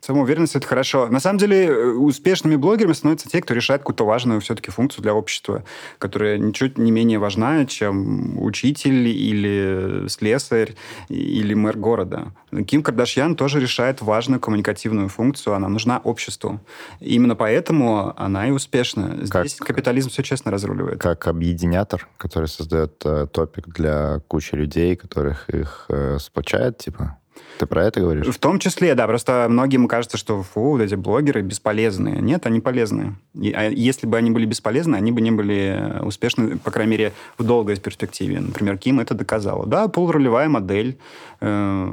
Самоуверенность– 0.04 0.56
это 0.58 0.68
хорошо. 0.68 1.08
На 1.08 1.22
самом 1.22 1.38
деле, 1.39 1.66
э, 1.66 1.91
успешными 1.91 2.58
блогерами 2.58 2.91
становятся 2.91 3.30
те, 3.30 3.41
кто 3.41 3.54
решает 3.54 3.84
какую-то 3.84 4.06
важную 4.06 4.41
все-таки 4.41 4.70
функцию 4.70 5.01
для 5.01 5.14
общества, 5.14 5.64
которая 5.97 6.38
ничуть 6.38 6.78
не 6.78 6.91
менее 6.91 7.20
важна, 7.20 7.66
чем 7.66 8.38
учитель 8.43 9.08
или 9.08 10.10
слесарь 10.10 10.76
или 11.08 11.54
мэр 11.54 11.78
города. 11.78 12.34
Ким 12.68 12.84
Кардашьян 12.84 13.38
тоже 13.38 13.62
решает 13.62 14.01
важную 14.01 14.41
коммуникативную 14.41 15.08
функцию. 15.08 15.56
Она 15.56 15.70
нужна 15.70 15.99
обществу. 15.99 16.60
Именно 16.99 17.38
поэтому 17.38 18.14
она 18.18 18.49
и 18.49 18.51
успешна. 18.51 19.20
Здесь 19.22 19.56
Как- 19.56 19.68
капитализм 19.68 20.10
все 20.10 20.22
честно 20.22 20.51
разруливает. 20.51 20.99
Как 20.99 21.28
объединятор, 21.28 22.10
который 22.18 22.49
создает 22.49 23.01
э, 23.06 23.28
топик 23.32 23.70
для 23.70 24.20
кучи 24.28 24.56
людей, 24.56 24.97
которых 24.97 25.49
их 25.49 25.86
э, 25.88 26.18
сплочает, 26.20 26.78
типа. 26.78 27.20
Ты 27.59 27.65
про 27.65 27.86
это 27.86 27.99
говоришь? 27.99 28.25
В 28.27 28.38
том 28.39 28.59
числе, 28.59 28.95
да, 28.95 29.05
просто 29.07 29.47
многим 29.49 29.88
кажется, 29.88 30.17
что 30.17 30.41
фу, 30.43 30.71
вот 30.71 30.81
эти 30.81 30.95
блогеры 30.95 31.41
бесполезные. 31.41 32.19
Нет, 32.19 32.45
они 32.45 32.59
полезные. 32.59 33.15
И, 33.36 33.51
а 33.51 33.69
если 33.69 34.07
бы 34.07 34.17
они 34.17 34.31
были 34.31 34.45
бесполезны, 34.45 34.95
они 34.95 35.11
бы 35.11 35.21
не 35.21 35.31
были 35.31 35.99
успешны, 36.01 36.57
по 36.57 36.71
крайней 36.71 36.91
мере, 36.91 37.13
в 37.38 37.43
долгой 37.43 37.77
перспективе. 37.77 38.39
Например, 38.39 38.77
Ким 38.77 38.99
это 38.99 39.13
доказала. 39.13 39.65
Да, 39.67 39.88
полуролевая 39.88 40.49
модель. 40.49 40.97
э, 41.41 41.89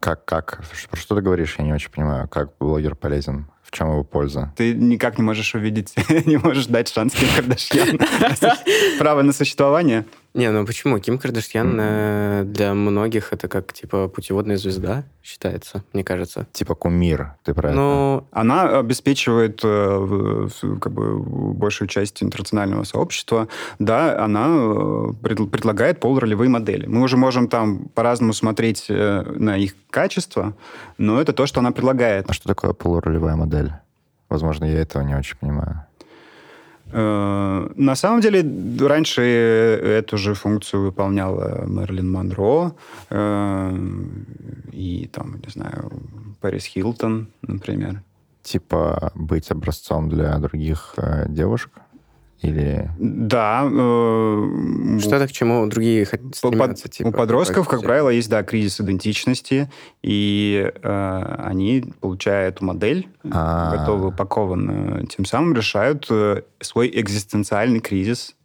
Как, 0.00 0.24
как? 0.24 0.62
Про 0.90 0.98
что 0.98 1.14
ты 1.14 1.20
говоришь? 1.22 1.54
Я 1.58 1.64
не 1.64 1.72
очень 1.72 1.90
понимаю. 1.90 2.28
Как 2.28 2.50
блогер 2.58 2.94
полезен? 2.94 3.46
В 3.62 3.70
чем 3.70 3.88
его 3.90 4.04
польза? 4.04 4.52
Ты 4.56 4.74
никак 4.74 5.18
не 5.18 5.24
можешь 5.24 5.54
увидеть, 5.54 5.94
не 6.26 6.36
можешь 6.36 6.66
дать 6.66 6.88
шанс 6.92 7.14
Ким 7.14 7.28
Кардашьян. 7.34 7.98
Право 8.98 9.22
на 9.22 9.32
существование. 9.32 10.04
Не, 10.34 10.50
ну 10.50 10.66
почему? 10.66 10.98
Ким 10.98 11.18
Кардашьян 11.18 11.78
э, 11.80 12.42
для 12.44 12.74
многих 12.74 13.32
это 13.32 13.46
как, 13.46 13.72
типа, 13.72 14.08
путеводная 14.08 14.56
звезда 14.56 15.04
считается, 15.22 15.84
мне 15.92 16.02
кажется. 16.02 16.48
Типа 16.52 16.74
кумир. 16.74 17.34
Ты 17.44 17.54
про 17.54 17.68
это? 17.68 17.76
Ну, 17.78 18.26
Она 18.32 18.80
обеспечивает 18.80 19.60
э, 19.62 20.48
как 20.80 20.92
бы, 20.92 21.18
большую 21.54 21.86
часть 21.86 22.20
интернационального 22.20 22.82
сообщества. 22.82 23.46
Да, 23.78 24.18
она 24.24 24.46
э, 24.48 25.12
пред- 25.22 25.50
предлагает 25.52 26.00
полуролевые 26.00 26.48
модели. 26.50 26.86
Мы 26.86 27.02
уже 27.02 27.16
можем 27.16 27.46
там 27.46 27.84
по-разному 27.94 28.32
смотреть 28.32 28.86
э, 28.88 29.22
на 29.36 29.56
их 29.56 29.74
качество, 29.90 30.54
но 30.98 31.20
это 31.20 31.32
то, 31.32 31.46
что 31.46 31.60
она 31.60 31.70
предлагает. 31.70 32.28
А 32.28 32.32
что 32.32 32.48
такое 32.48 32.72
полуролевая 32.72 33.36
модель? 33.36 33.72
Возможно, 34.28 34.64
я 34.64 34.80
этого 34.80 35.04
не 35.04 35.14
очень 35.14 35.36
понимаю. 35.38 35.86
Э, 36.92 37.68
На 37.76 37.94
самом 37.96 38.20
деле, 38.20 38.44
раньше 38.86 39.22
эту 39.22 40.16
же 40.16 40.34
функцию 40.34 40.82
выполняла 40.84 41.64
Мерлин 41.66 42.10
Монро 42.10 42.72
э, 43.10 43.78
и, 44.72 45.08
там, 45.12 45.40
не 45.44 45.50
знаю, 45.50 45.90
Пэрис 46.40 46.66
Хилтон, 46.66 47.28
например. 47.42 48.02
Типа 48.42 49.10
быть 49.14 49.50
образцом 49.50 50.08
для 50.08 50.38
других 50.38 50.94
э, 50.98 51.26
девушек? 51.28 51.70
Или... 52.44 52.90
Да. 52.98 53.68
э, 53.70 54.98
что-то 55.00 55.26
к 55.26 55.32
чему 55.32 55.66
другие 55.66 56.06
под- 56.06 56.36
стремятся, 56.36 56.88
типа, 56.88 57.08
у 57.08 57.12
подростков, 57.12 57.66
как 57.68 57.82
правило, 57.82 58.10
есть, 58.10 58.28
да, 58.28 58.42
кризис 58.42 58.80
идентичности, 58.80 59.70
и 60.02 60.70
э, 60.82 61.36
они, 61.38 61.92
получая 62.00 62.48
эту 62.50 62.64
модель, 62.64 63.08
А. 63.30 63.76
готовы 63.76 64.08
упакованную, 64.08 65.06
тем 65.06 65.24
самым 65.24 65.54
решают 65.54 66.06
э, 66.10 66.42
свой 66.60 66.90
экзистенциальный 66.92 67.80
кризис. 67.80 68.36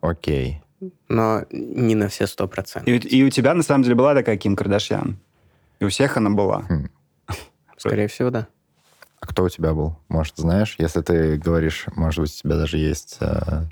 Окей. 0.00 0.62
Но 1.08 1.44
не 1.50 1.94
на 1.94 2.08
все 2.08 2.26
сто 2.26 2.46
процентов. 2.46 2.88
И, 2.88 2.96
и 2.96 3.24
у 3.24 3.30
тебя, 3.30 3.54
на 3.54 3.62
самом 3.62 3.82
деле, 3.82 3.96
была 3.96 4.14
такая 4.14 4.36
Ким 4.36 4.56
Кардашьян. 4.56 5.18
И 5.80 5.84
у 5.84 5.88
всех 5.88 6.16
она 6.16 6.30
была. 6.30 6.64
Скорее 7.76 8.08
всего, 8.08 8.30
да. 8.30 8.48
А 9.20 9.26
кто 9.26 9.44
у 9.44 9.48
тебя 9.48 9.72
был? 9.74 9.98
Может, 10.08 10.36
знаешь? 10.36 10.76
Если 10.78 11.00
ты 11.02 11.36
говоришь, 11.36 11.86
может 11.96 12.20
быть, 12.20 12.30
у 12.30 12.42
тебя 12.42 12.56
даже 12.56 12.78
есть 12.78 13.16
э, 13.20 13.64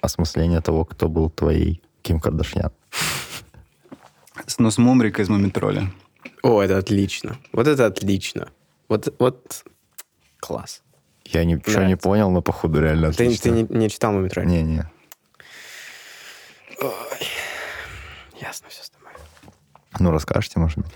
осмысление 0.00 0.60
того, 0.60 0.84
кто 0.84 1.08
был 1.08 1.30
твоей 1.30 1.82
Ким 2.02 2.20
Кардашьян. 2.20 2.72
С 4.46 4.58
Нос 4.58 4.78
Мумрика 4.78 5.22
из 5.22 5.28
Мумитроля. 5.28 5.92
О, 6.42 6.60
это 6.60 6.78
отлично. 6.78 7.38
Вот 7.52 7.68
это 7.68 7.86
отлично. 7.86 8.48
Вот, 8.88 9.14
вот 9.18 9.64
класс. 10.40 10.82
Я 11.24 11.44
ничего 11.44 11.84
не 11.84 11.96
понял, 11.96 12.30
но 12.30 12.42
походу 12.42 12.80
реально 12.80 13.12
Ты, 13.12 13.24
отлично. 13.26 13.42
ты 13.42 13.50
не, 13.50 13.78
не 13.78 13.88
читал 13.88 14.12
«Мумитроль»? 14.12 14.46
Не-не. 14.46 14.84
Ясно 18.40 18.68
все 18.68 18.82
с 18.82 18.90
тобой. 18.90 19.12
Ну, 20.00 20.10
расскажете, 20.10 20.58
может 20.58 20.78
быть. 20.78 20.92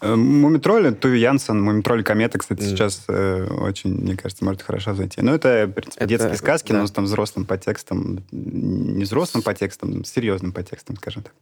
Э, 0.00 0.14
Мумитроль, 0.14 0.94
Туви 0.94 1.18
Янсен, 1.20 1.60
Мумитроль 1.60 2.04
Комета, 2.04 2.38
кстати, 2.38 2.60
Мгм. 2.62 2.68
сейчас 2.70 3.04
э, 3.08 3.46
очень, 3.60 3.94
мне 3.94 4.16
кажется, 4.16 4.44
может 4.44 4.62
хорошо 4.62 4.94
зайти. 4.94 5.20
Ну, 5.22 5.34
это, 5.34 5.66
в 5.66 5.72
принципе, 5.72 6.04
Это- 6.04 6.08
детские 6.08 6.36
сказки, 6.36 6.72
да. 6.72 6.78
но 6.80 6.86
с 6.86 6.92
там 6.92 7.04
взрослым 7.04 7.46
подтекстом, 7.46 8.20
не 8.30 9.02
взрослым 9.04 9.42
подтекстом, 9.42 10.04
серьезным 10.04 10.52
подтекстом, 10.52 10.96
скажем 10.96 11.22
так. 11.24 11.32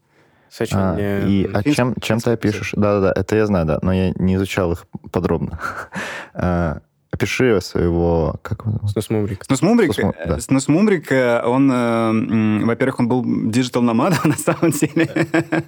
С 0.49 0.61
очень... 0.61 0.77
А, 0.79 0.97
э, 0.99 1.29
и 1.29 1.45
а 1.53 1.61
финский- 1.63 1.75
чем, 1.75 1.95
чем 2.01 2.21
ты 2.21 2.31
опишешь? 2.31 2.73
Да-да-да, 2.75 3.13
это 3.21 3.37
я 3.37 3.47
знаю, 3.47 3.67
да, 3.67 3.79
но 3.83 3.93
я 3.93 4.13
не 4.17 4.37
изучал 4.37 4.73
их 4.73 4.87
подробно. 5.13 5.61
А, 6.39 6.81
Опиши 7.17 7.61
своего... 7.63 8.37
Как 8.43 8.61
его 8.63 8.73
зовут? 8.73 8.91
Снус 8.91 9.09
Мумрик. 9.11 9.45
Снусмумрик, 9.45 9.93
Снусму- 9.95 10.15
э, 10.19 10.29
да. 10.29 10.39
Снусмумрик, 10.41 11.11
э, 11.11 11.43
он, 11.45 11.71
э, 11.73 12.65
во-первых, 12.67 13.01
он 13.01 13.09
был 13.09 13.25
digital 13.51 13.81
номадом 13.83 14.19
на 14.25 14.37
самом 14.37 14.71
деле. 14.71 15.09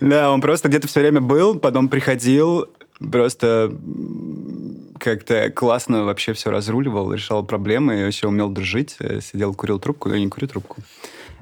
Да, 0.00 0.30
он 0.30 0.40
просто 0.42 0.68
где-то 0.68 0.86
все 0.86 1.00
время 1.00 1.20
был, 1.22 1.58
потом 1.58 1.88
приходил, 1.88 2.66
просто 3.10 3.72
как-то 4.98 5.50
классно 5.50 6.04
вообще 6.04 6.34
все 6.34 6.50
разруливал, 6.50 7.12
решал 7.12 7.42
проблемы, 7.44 8.00
и 8.00 8.04
вообще 8.04 8.28
умел 8.28 8.50
дружить, 8.50 8.96
э, 9.00 9.20
сидел, 9.22 9.54
курил 9.54 9.78
трубку, 9.80 10.10
я 10.10 10.18
не 10.20 10.28
курю 10.28 10.46
трубку. 10.46 10.76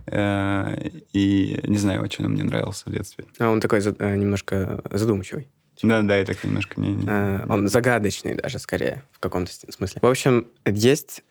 Э, 0.07 0.77
И 1.13 1.59
не 1.65 1.77
знаю, 1.79 2.03
очень 2.03 2.25
он 2.25 2.33
мне 2.33 2.45
нравился 2.45 2.85
в 2.87 2.93
детстве. 2.93 3.25
А 3.41 3.51
он 3.51 3.61
такой 3.61 3.81
э, 3.81 4.17
немножко 4.17 4.81
задумчивый. 4.93 5.49
Да, 5.83 6.03
да, 6.03 6.17
я 6.17 6.25
так 6.25 6.43
немножко 6.45 6.81
не... 6.81 6.93
не- 6.95 7.07
Э, 7.09 7.47
Он 7.49 7.69
загадочный 7.69 8.35
даже, 8.35 8.59
скорее, 8.59 9.03
в 9.13 9.19
каком-то 9.21 9.53
смысле. 9.53 10.01
В 10.03 10.07
общем, 10.07 10.49
есть 10.65 11.23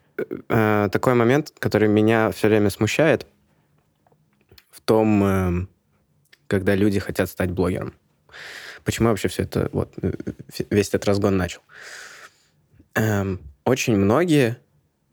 э, 0.50 0.90
такой 0.92 1.14
момент, 1.16 1.54
который 1.60 1.88
меня 1.90 2.32
все 2.32 2.48
время 2.48 2.70
смущает 2.70 3.26
в 4.72 4.82
том, 4.82 5.24
э, 5.24 5.68
когда 6.48 6.76
люди 6.76 7.00
хотят 7.00 7.30
стать 7.30 7.52
блогером. 7.52 7.94
Почему 8.84 9.10
вообще 9.10 9.28
все 9.28 9.44
это, 9.44 9.70
вот, 9.74 9.94
э, 10.02 10.14
весь 10.70 10.88
этот 10.90 11.06
разгон 11.06 11.36
начал? 11.38 11.62
Эм, 12.96 13.40
Очень 13.66 13.98
многие 13.98 14.58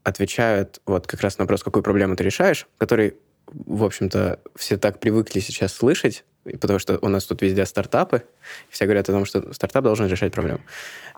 отвечают 0.05 0.80
вот 0.87 1.07
как 1.09 1.20
раз 1.22 1.39
на 1.39 1.43
вопрос, 1.45 1.64
какую 1.64 1.82
проблему 1.82 2.14
ты 2.14 2.22
решаешь, 2.22 2.66
который, 2.78 3.16
в 3.49 3.82
общем-то, 3.82 4.39
все 4.55 4.76
так 4.76 5.01
привыкли 5.01 5.41
сейчас 5.41 5.72
слышать, 5.72 6.24
и 6.24 6.34
потому 6.45 6.78
что 6.78 6.99
у 7.03 7.09
нас 7.09 7.24
тут 7.24 7.42
везде 7.42 7.64
стартапы, 7.66 8.22
все 8.70 8.84
говорят 8.84 9.09
о 9.09 9.12
том, 9.12 9.24
что 9.24 9.53
стартап 9.53 9.84
должен 9.84 10.07
решать 10.07 10.32
проблему. 10.32 10.61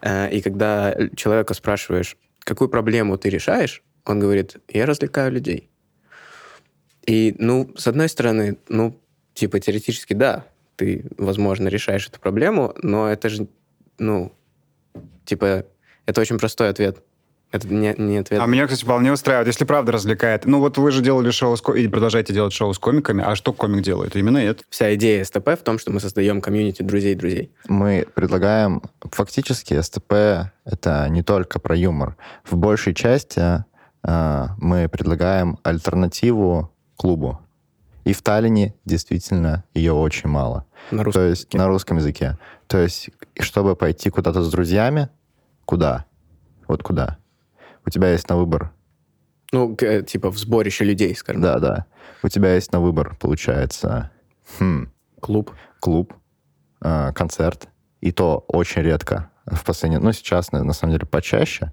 Э, 0.02 0.30
И 0.30 0.40
когда 0.40 0.94
человека 1.16 1.54
спрашиваешь, 1.54 2.16
какую 2.40 2.68
проблему 2.68 3.18
ты 3.18 3.28
решаешь, 3.28 3.82
он 4.04 4.20
говорит, 4.20 4.56
я 4.68 4.86
развлекаю 4.86 5.32
людей. 5.32 5.68
И, 7.06 7.34
ну, 7.38 7.72
с 7.76 7.86
одной 7.86 8.08
стороны, 8.08 8.58
ну, 8.68 9.00
типа, 9.34 9.60
теоретически, 9.60 10.14
да, 10.14 10.44
ты, 10.76 11.04
возможно, 11.16 11.68
решаешь 11.68 12.08
эту 12.08 12.20
проблему, 12.20 12.74
но 12.82 13.08
это 13.10 13.28
же, 13.28 13.48
ну, 13.98 14.32
типа, 15.24 15.66
это 16.06 16.20
очень 16.20 16.38
простой 16.38 16.68
ответ. 16.68 17.02
Это 17.52 17.68
не, 17.72 17.94
не 17.96 18.18
ответ. 18.18 18.40
А 18.42 18.46
меня, 18.46 18.66
кстати, 18.66 18.84
вполне 18.84 19.12
устраивает, 19.12 19.46
если 19.46 19.64
правда 19.64 19.92
развлекает. 19.92 20.44
Ну 20.46 20.58
вот 20.60 20.78
вы 20.78 20.90
же 20.90 21.00
делали 21.00 21.30
шоу 21.30 21.56
с 21.56 21.62
ко- 21.62 21.72
и 21.74 21.86
продолжаете 21.88 22.32
делать 22.34 22.52
шоу 22.52 22.74
с 22.74 22.78
комиками, 22.78 23.22
а 23.24 23.36
что 23.36 23.52
комик 23.52 23.82
делает? 23.82 24.16
Именно 24.16 24.38
это. 24.38 24.64
Вся 24.68 24.94
идея 24.96 25.24
СТП 25.24 25.50
в 25.50 25.62
том, 25.62 25.78
что 25.78 25.92
мы 25.92 26.00
создаем 26.00 26.40
комьюнити 26.40 26.82
друзей-друзей. 26.82 27.52
Мы 27.68 28.06
предлагаем... 28.14 28.82
Фактически 29.00 29.80
СТП— 29.80 30.12
это 30.64 31.06
не 31.08 31.22
только 31.22 31.60
про 31.60 31.76
юмор. 31.76 32.16
В 32.44 32.56
большей 32.56 32.94
части 32.94 33.64
а, 34.02 34.48
мы 34.58 34.88
предлагаем 34.88 35.58
альтернативу 35.62 36.72
клубу. 36.96 37.40
И 38.04 38.12
в 38.12 38.22
Таллине 38.22 38.74
действительно 38.84 39.64
ее 39.74 39.92
очень 39.92 40.28
мало. 40.28 40.66
На 40.90 41.04
русском 41.04 41.22
То 41.22 41.28
есть 41.28 41.40
языке. 41.42 41.58
на 41.58 41.66
русском 41.68 41.96
языке. 41.96 42.38
То 42.66 42.78
есть, 42.78 43.10
чтобы 43.40 43.74
пойти 43.76 44.10
куда-то 44.10 44.42
с 44.42 44.50
друзьями, 44.50 45.08
куда? 45.64 46.04
Вот 46.68 46.82
куда? 46.82 47.18
У 47.86 47.90
тебя 47.90 48.10
есть 48.12 48.28
на 48.28 48.36
выбор. 48.36 48.72
Ну, 49.52 49.76
э, 49.80 50.02
типа 50.02 50.30
в 50.30 50.38
сборище 50.38 50.84
людей, 50.84 51.14
скажем. 51.14 51.40
Да, 51.42 51.58
да. 51.58 51.86
У 52.22 52.28
тебя 52.28 52.54
есть 52.54 52.72
на 52.72 52.80
выбор, 52.80 53.16
получается, 53.20 54.10
хм, 54.58 54.88
Клуб. 55.20 55.52
клуб, 55.80 56.12
э, 56.82 57.12
концерт. 57.14 57.68
И 58.00 58.12
то 58.12 58.44
очень 58.48 58.82
редко 58.82 59.30
в 59.46 59.64
последнее... 59.64 60.00
Ну, 60.00 60.12
сейчас, 60.12 60.52
на, 60.52 60.62
на 60.64 60.72
самом 60.72 60.94
деле, 60.94 61.06
почаще, 61.06 61.72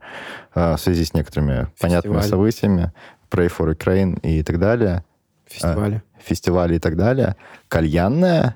э, 0.55 0.75
в 0.75 0.77
связи 0.79 1.03
с 1.03 1.13
некоторыми 1.13 1.67
понятными 1.79 2.17
Фестиваль. 2.21 2.29
событиями, 2.29 2.93
Pray 3.31 3.51
for 3.51 3.75
Ukraine 3.75 4.19
и 4.21 4.43
так 4.43 4.59
далее, 4.59 5.03
Фестивали. 5.47 6.03
фестивали 6.19 6.75
и 6.75 6.79
так 6.79 6.95
далее. 6.95 7.35
Кальянная, 7.67 8.55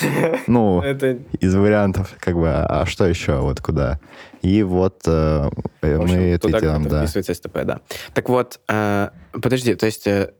ну, 0.46 0.80
Это 0.82 1.18
из 1.40 1.54
вариантов, 1.54 2.14
как 2.20 2.34
бы, 2.34 2.48
а 2.50 2.86
что 2.86 3.06
еще, 3.06 3.38
вот 3.40 3.60
куда? 3.60 3.98
И 4.42 4.62
вот 4.62 5.02
э, 5.06 5.48
общем, 5.82 5.98
мы 6.06 6.14
это 6.30 6.48
делаем, 6.60 6.88
да. 6.88 7.06
СТП, 7.06 7.64
да. 7.64 7.80
Так 8.14 8.28
вот, 8.28 8.60
э, 8.68 9.10
подожди, 9.32 9.74
то 9.74 9.86
есть... 9.86 10.06
э, 10.06 10.30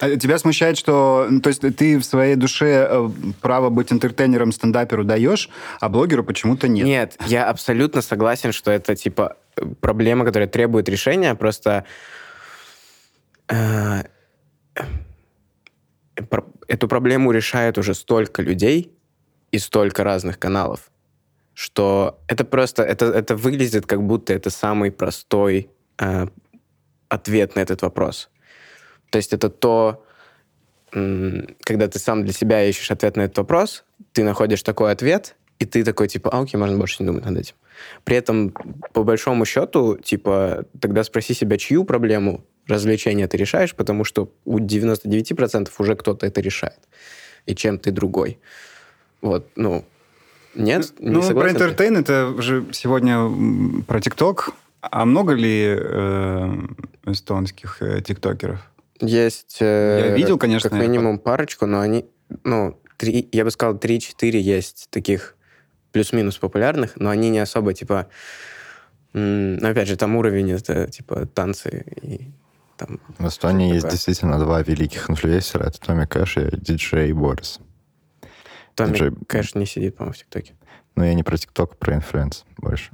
А 0.00 0.16
тебя 0.16 0.38
смущает, 0.38 0.78
что... 0.78 1.26
ну, 1.28 1.40
То 1.40 1.48
есть 1.48 1.60
ты 1.76 1.98
в 1.98 2.04
своей 2.04 2.36
душе 2.36 2.86
э, 2.88 3.08
право 3.40 3.68
быть 3.70 3.92
интертейнером 3.92 4.52
стендаперу 4.52 5.04
даешь, 5.04 5.48
а 5.80 5.88
блогеру 5.88 6.22
почему-то 6.24 6.68
нет. 6.68 6.86
Нет, 6.86 7.16
я 7.26 7.48
абсолютно 7.50 8.00
согласен, 8.02 8.52
что 8.52 8.70
это, 8.70 8.94
типа, 8.94 9.36
проблема, 9.80 10.24
которая 10.24 10.48
требует 10.48 10.88
решения, 10.88 11.34
просто... 11.34 11.84
э, 13.48 14.02
про- 16.30 16.44
Эту 16.68 16.86
проблему 16.86 17.32
решает 17.32 17.78
уже 17.78 17.94
столько 17.94 18.42
людей 18.42 18.92
и 19.52 19.58
столько 19.58 20.04
разных 20.04 20.38
каналов, 20.38 20.90
что 21.54 22.20
это 22.28 22.44
просто... 22.44 22.82
Это, 22.82 23.06
это 23.06 23.36
выглядит, 23.36 23.86
как 23.86 24.02
будто 24.02 24.32
это 24.32 24.50
самый 24.50 24.90
простой 24.90 25.70
э, 25.98 26.26
ответ 27.08 27.56
на 27.56 27.60
этот 27.60 27.82
вопрос. 27.82 28.30
То 29.10 29.16
есть 29.16 29.32
это 29.32 29.48
то, 29.48 30.04
когда 30.90 31.88
ты 31.88 31.98
сам 31.98 32.24
для 32.24 32.32
себя 32.32 32.64
ищешь 32.64 32.90
ответ 32.90 33.16
на 33.16 33.22
этот 33.22 33.38
вопрос, 33.38 33.84
ты 34.12 34.24
находишь 34.24 34.62
такой 34.62 34.92
ответ, 34.92 35.36
и 35.58 35.64
ты 35.64 35.84
такой, 35.84 36.08
типа, 36.08 36.30
а, 36.30 36.42
окей, 36.42 36.58
можно 36.58 36.78
больше 36.78 37.02
не 37.02 37.06
думать 37.06 37.24
над 37.24 37.36
этим. 37.36 37.54
При 38.04 38.16
этом, 38.16 38.54
по 38.92 39.02
большому 39.02 39.44
счету, 39.44 39.96
типа, 39.96 40.64
тогда 40.80 41.02
спроси 41.04 41.34
себя, 41.34 41.58
чью 41.58 41.84
проблему 41.84 42.44
развлечения 42.66 43.26
ты 43.26 43.36
решаешь, 43.36 43.74
потому 43.74 44.04
что 44.04 44.32
у 44.44 44.58
99% 44.58 45.70
уже 45.78 45.96
кто-то 45.96 46.26
это 46.26 46.40
решает. 46.40 46.78
И 47.46 47.54
чем 47.54 47.78
ты 47.78 47.90
другой. 47.90 48.38
Вот, 49.20 49.48
ну, 49.56 49.84
нет, 50.54 50.92
не 50.98 51.10
ну, 51.10 51.20
про 51.20 51.26
согласен 51.26 51.56
ты? 51.56 51.64
интертейн 51.64 51.96
это 51.96 52.28
уже 52.36 52.66
сегодня 52.72 53.82
про 53.86 54.00
ТикТок. 54.00 54.50
А 54.80 55.04
много 55.04 55.32
ли 55.32 55.76
э, 55.76 56.54
эстонских 57.06 57.82
э, 57.82 58.00
тиктокеров? 58.00 58.60
Есть... 59.00 59.58
э, 59.60 60.06
Я 60.08 60.16
видел, 60.16 60.38
конечно, 60.38 60.70
Как 60.70 60.78
я 60.78 60.86
минимум 60.86 61.18
парочку, 61.18 61.66
но 61.66 61.80
они... 61.80 62.04
Ну, 62.44 62.80
три, 62.96 63.28
я 63.32 63.44
бы 63.44 63.50
сказал, 63.50 63.74
3-4 63.76 64.36
есть 64.38 64.88
таких 64.90 65.36
плюс-минус 65.92 66.38
популярных, 66.38 66.92
но 66.96 67.10
они 67.10 67.30
не 67.30 67.38
особо, 67.40 67.74
типа... 67.74 68.06
м, 69.14 69.56
Ну, 69.56 69.68
опять 69.68 69.88
же, 69.88 69.96
там 69.96 70.14
уровень, 70.16 70.52
это, 70.52 70.86
типа, 70.88 71.26
танцы 71.26 71.84
и 72.02 72.30
там... 72.76 73.00
В 73.18 73.26
Эстонии 73.26 73.68
есть 73.70 73.82
такое. 73.82 73.92
действительно 73.92 74.38
два 74.38 74.62
великих 74.62 75.10
инфлюенсера. 75.10 75.64
Это 75.64 75.80
Томми 75.80 76.04
Кэш 76.06 76.36
и 76.38 76.56
диджей 76.56 77.12
Борис. 77.12 77.58
Томми 78.78 78.96
Диджей- 78.96 79.24
Кэш 79.26 79.54
не 79.54 79.66
сидит, 79.66 79.96
по-моему, 79.96 80.14
в 80.14 80.18
ТикТоке. 80.18 80.54
Но 80.96 81.04
я 81.04 81.14
не 81.14 81.22
про 81.22 81.36
ТикТок, 81.36 81.76
про 81.76 81.94
influence 81.96 82.44
больше. 82.56 82.90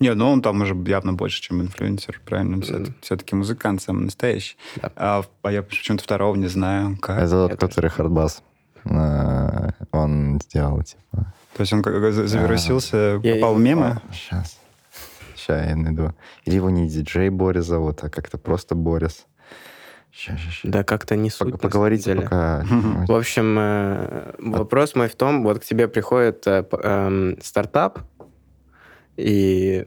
Не, 0.00 0.14
ну 0.14 0.30
он 0.32 0.42
там 0.42 0.60
уже 0.62 0.74
явно 0.86 1.12
больше, 1.12 1.40
чем 1.40 1.60
инфлюенсер, 1.62 2.20
правильно? 2.26 2.56
Мгм. 2.56 2.94
Все-таки 3.02 3.36
музыкант 3.36 3.82
самый 3.82 4.04
настоящий. 4.04 4.56
Да. 4.82 4.90
А, 4.96 5.24
а 5.42 5.52
я 5.52 5.62
почему-то 5.62 6.02
второго 6.02 6.34
не 6.34 6.48
знаю. 6.48 6.96
Как? 7.00 7.18
Это 7.18 7.48
тот, 7.48 7.60
который 7.60 7.88
хардбас. 7.90 8.42
э, 8.84 9.68
Он 9.92 10.40
сделал, 10.42 10.82
типа... 10.82 11.32
То 11.56 11.60
есть 11.60 11.72
он 11.72 11.82
завирусился, 12.26 13.20
Я- 13.22 13.34
попал 13.36 13.54
в 13.54 13.60
мемы? 13.60 14.00
Сейчас. 14.12 14.58
Сейчас 15.36 15.66
я 15.68 15.76
найду. 15.76 16.12
Или 16.44 16.56
его 16.56 16.70
не 16.70 16.88
диджей 16.88 17.28
Борис 17.30 17.66
зовут, 17.66 18.02
а 18.02 18.08
как-то 18.10 18.38
просто 18.38 18.74
Борис. 18.74 19.26
Сейчас, 20.14 20.38
сейчас, 20.40 20.60
Да 20.64 20.84
как-то 20.84 21.16
не 21.16 21.30
суть, 21.30 21.58
Поговорите 21.58 22.12
деле. 22.12 22.22
пока. 22.22 22.64
В 22.66 23.12
общем, 23.12 23.56
э, 23.58 24.34
вопрос 24.38 24.94
мой 24.94 25.08
в 25.08 25.14
том, 25.14 25.42
вот 25.42 25.60
к 25.60 25.64
тебе 25.64 25.88
приходит 25.88 26.46
э, 26.46 26.64
эм, 26.70 27.38
стартап 27.42 28.00
и 29.16 29.86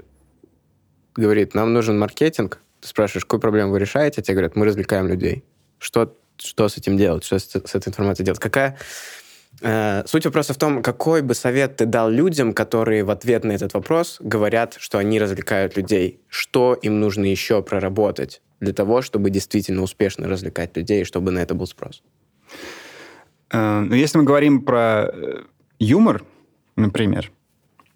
говорит, 1.15 1.53
нам 1.53 1.73
нужен 1.73 1.99
маркетинг. 1.99 2.59
Ты 2.81 2.87
спрашиваешь, 2.87 3.25
какую 3.25 3.39
проблему 3.39 3.71
вы 3.71 3.79
решаете? 3.79 4.21
Тебе 4.23 4.33
говорят, 4.35 4.55
мы 4.55 4.65
развлекаем 4.65 5.07
людей. 5.07 5.43
Что, 5.77 6.17
что 6.37 6.69
с 6.69 6.77
этим 6.77 6.97
делать? 6.97 7.23
Что 7.23 7.37
с, 7.37 7.43
с 7.43 7.75
этой 7.75 7.89
информацией 7.89 8.25
делать? 8.25 8.39
Какая... 8.39 8.77
Э, 9.61 10.03
Суть 10.07 10.25
вопроса 10.25 10.53
в 10.53 10.57
том, 10.57 10.81
какой 10.81 11.21
бы 11.21 11.35
совет 11.35 11.77
ты 11.77 11.85
дал 11.85 12.09
людям, 12.09 12.53
которые 12.53 13.03
в 13.03 13.11
ответ 13.11 13.43
на 13.43 13.51
этот 13.51 13.75
вопрос 13.75 14.17
говорят, 14.19 14.75
что 14.79 14.97
они 14.97 15.19
развлекают 15.19 15.77
людей. 15.77 16.19
Что 16.29 16.73
им 16.73 16.99
нужно 16.99 17.25
еще 17.25 17.61
проработать 17.61 18.41
для 18.59 18.73
того, 18.73 19.01
чтобы 19.01 19.29
действительно 19.29 19.81
успешно 19.81 20.27
развлекать 20.27 20.75
людей, 20.77 21.01
и 21.01 21.05
чтобы 21.05 21.31
на 21.31 21.39
это 21.39 21.55
был 21.55 21.67
спрос? 21.67 22.03
Э, 23.51 23.81
ну, 23.81 23.95
если 23.95 24.17
мы 24.17 24.23
говорим 24.23 24.61
про 24.61 25.09
э, 25.11 25.43
юмор, 25.79 26.23
например, 26.75 27.31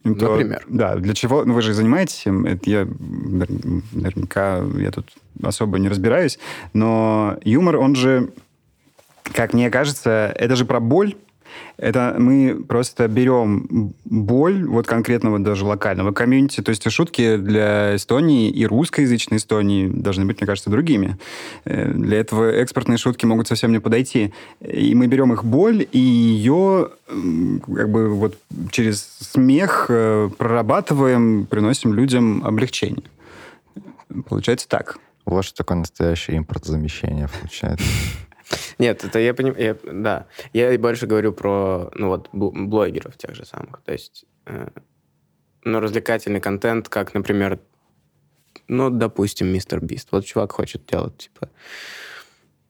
то- 0.04 0.10
Например. 0.10 0.66
да, 0.68 0.96
для 0.96 1.14
чего? 1.14 1.44
Ну, 1.44 1.54
вы 1.54 1.62
же 1.62 1.74
занимаетесь 1.74 2.26
им. 2.26 2.46
Это 2.46 2.70
я 2.70 2.86
наверняка 2.86 4.64
я 4.78 4.92
тут 4.92 5.12
особо 5.44 5.78
не 5.78 5.90
разбираюсь. 5.90 6.40
Но 6.74 7.38
юмор, 7.44 7.78
он 7.78 7.96
же, 7.96 8.32
как 9.24 9.54
мне 9.54 9.70
кажется, 9.70 10.34
это 10.36 10.56
же 10.56 10.66
про 10.66 10.80
боль. 10.80 11.16
Это 11.78 12.16
мы 12.20 12.62
просто 12.68 13.08
берем 13.08 13.94
боль, 14.04 14.66
вот 14.66 14.86
конкретно 14.86 15.32
вот 15.32 15.44
даже 15.44 15.66
локального 15.66 16.12
комьюнити, 16.12 16.62
то 16.62 16.70
есть 16.70 16.90
шутки 16.92 17.38
для 17.38 17.96
Эстонии 17.96 18.50
и 18.50 18.66
русскоязычной 18.66 19.38
Эстонии 19.38 19.88
должны 19.88 20.26
быть, 20.26 20.42
мне 20.42 20.48
кажется, 20.48 20.70
другими. 20.70 21.18
Э, 21.64 21.92
Для 21.94 22.20
этого 22.20 22.52
экспортные 22.52 22.98
шутки 22.98 23.26
могут 23.26 23.48
совсем 23.48 23.72
не 23.72 23.80
подойти. 23.80 24.34
И 24.60 24.94
мы 24.94 25.08
берем 25.08 25.32
их 25.32 25.46
боль 25.46 25.88
и 25.92 26.00
ее 26.00 26.90
как 27.08 27.90
бы 27.90 28.10
вот 28.10 28.38
через 28.72 29.02
смех 29.02 29.86
э, 29.90 30.30
прорабатываем, 30.38 31.46
приносим 31.46 31.94
людям 31.94 32.46
облегчение. 32.46 33.04
Получается 34.28 34.68
так. 34.68 34.98
Вот 35.26 35.46
что 35.46 35.58
такое 35.58 35.78
настоящее 35.78 36.38
импортозамещение 36.38 37.30
получается. 37.40 37.86
Нет, 38.78 39.04
это 39.04 39.20
я 39.20 39.34
понимаю, 39.34 39.80
да. 39.84 40.28
Я 40.54 40.74
и 40.74 40.78
больше 40.78 41.08
говорю 41.08 41.34
про, 41.34 41.92
ну 41.96 42.08
вот, 42.08 42.30
бл- 42.34 42.52
блогеров 42.52 43.18
тех 43.18 43.36
же 43.36 43.46
самых. 43.46 43.82
То 43.84 43.92
есть, 43.92 44.26
э, 44.46 44.70
ну, 45.64 45.80
развлекательный 45.80 46.40
контент, 46.40 46.90
как, 46.90 47.14
например, 47.14 47.60
ну, 48.68 48.90
допустим, 48.90 49.48
Мистер 49.48 49.84
Бист. 49.84 50.10
Вот 50.12 50.26
чувак 50.26 50.52
хочет 50.52 50.86
делать, 50.86 51.18
типа, 51.18 51.50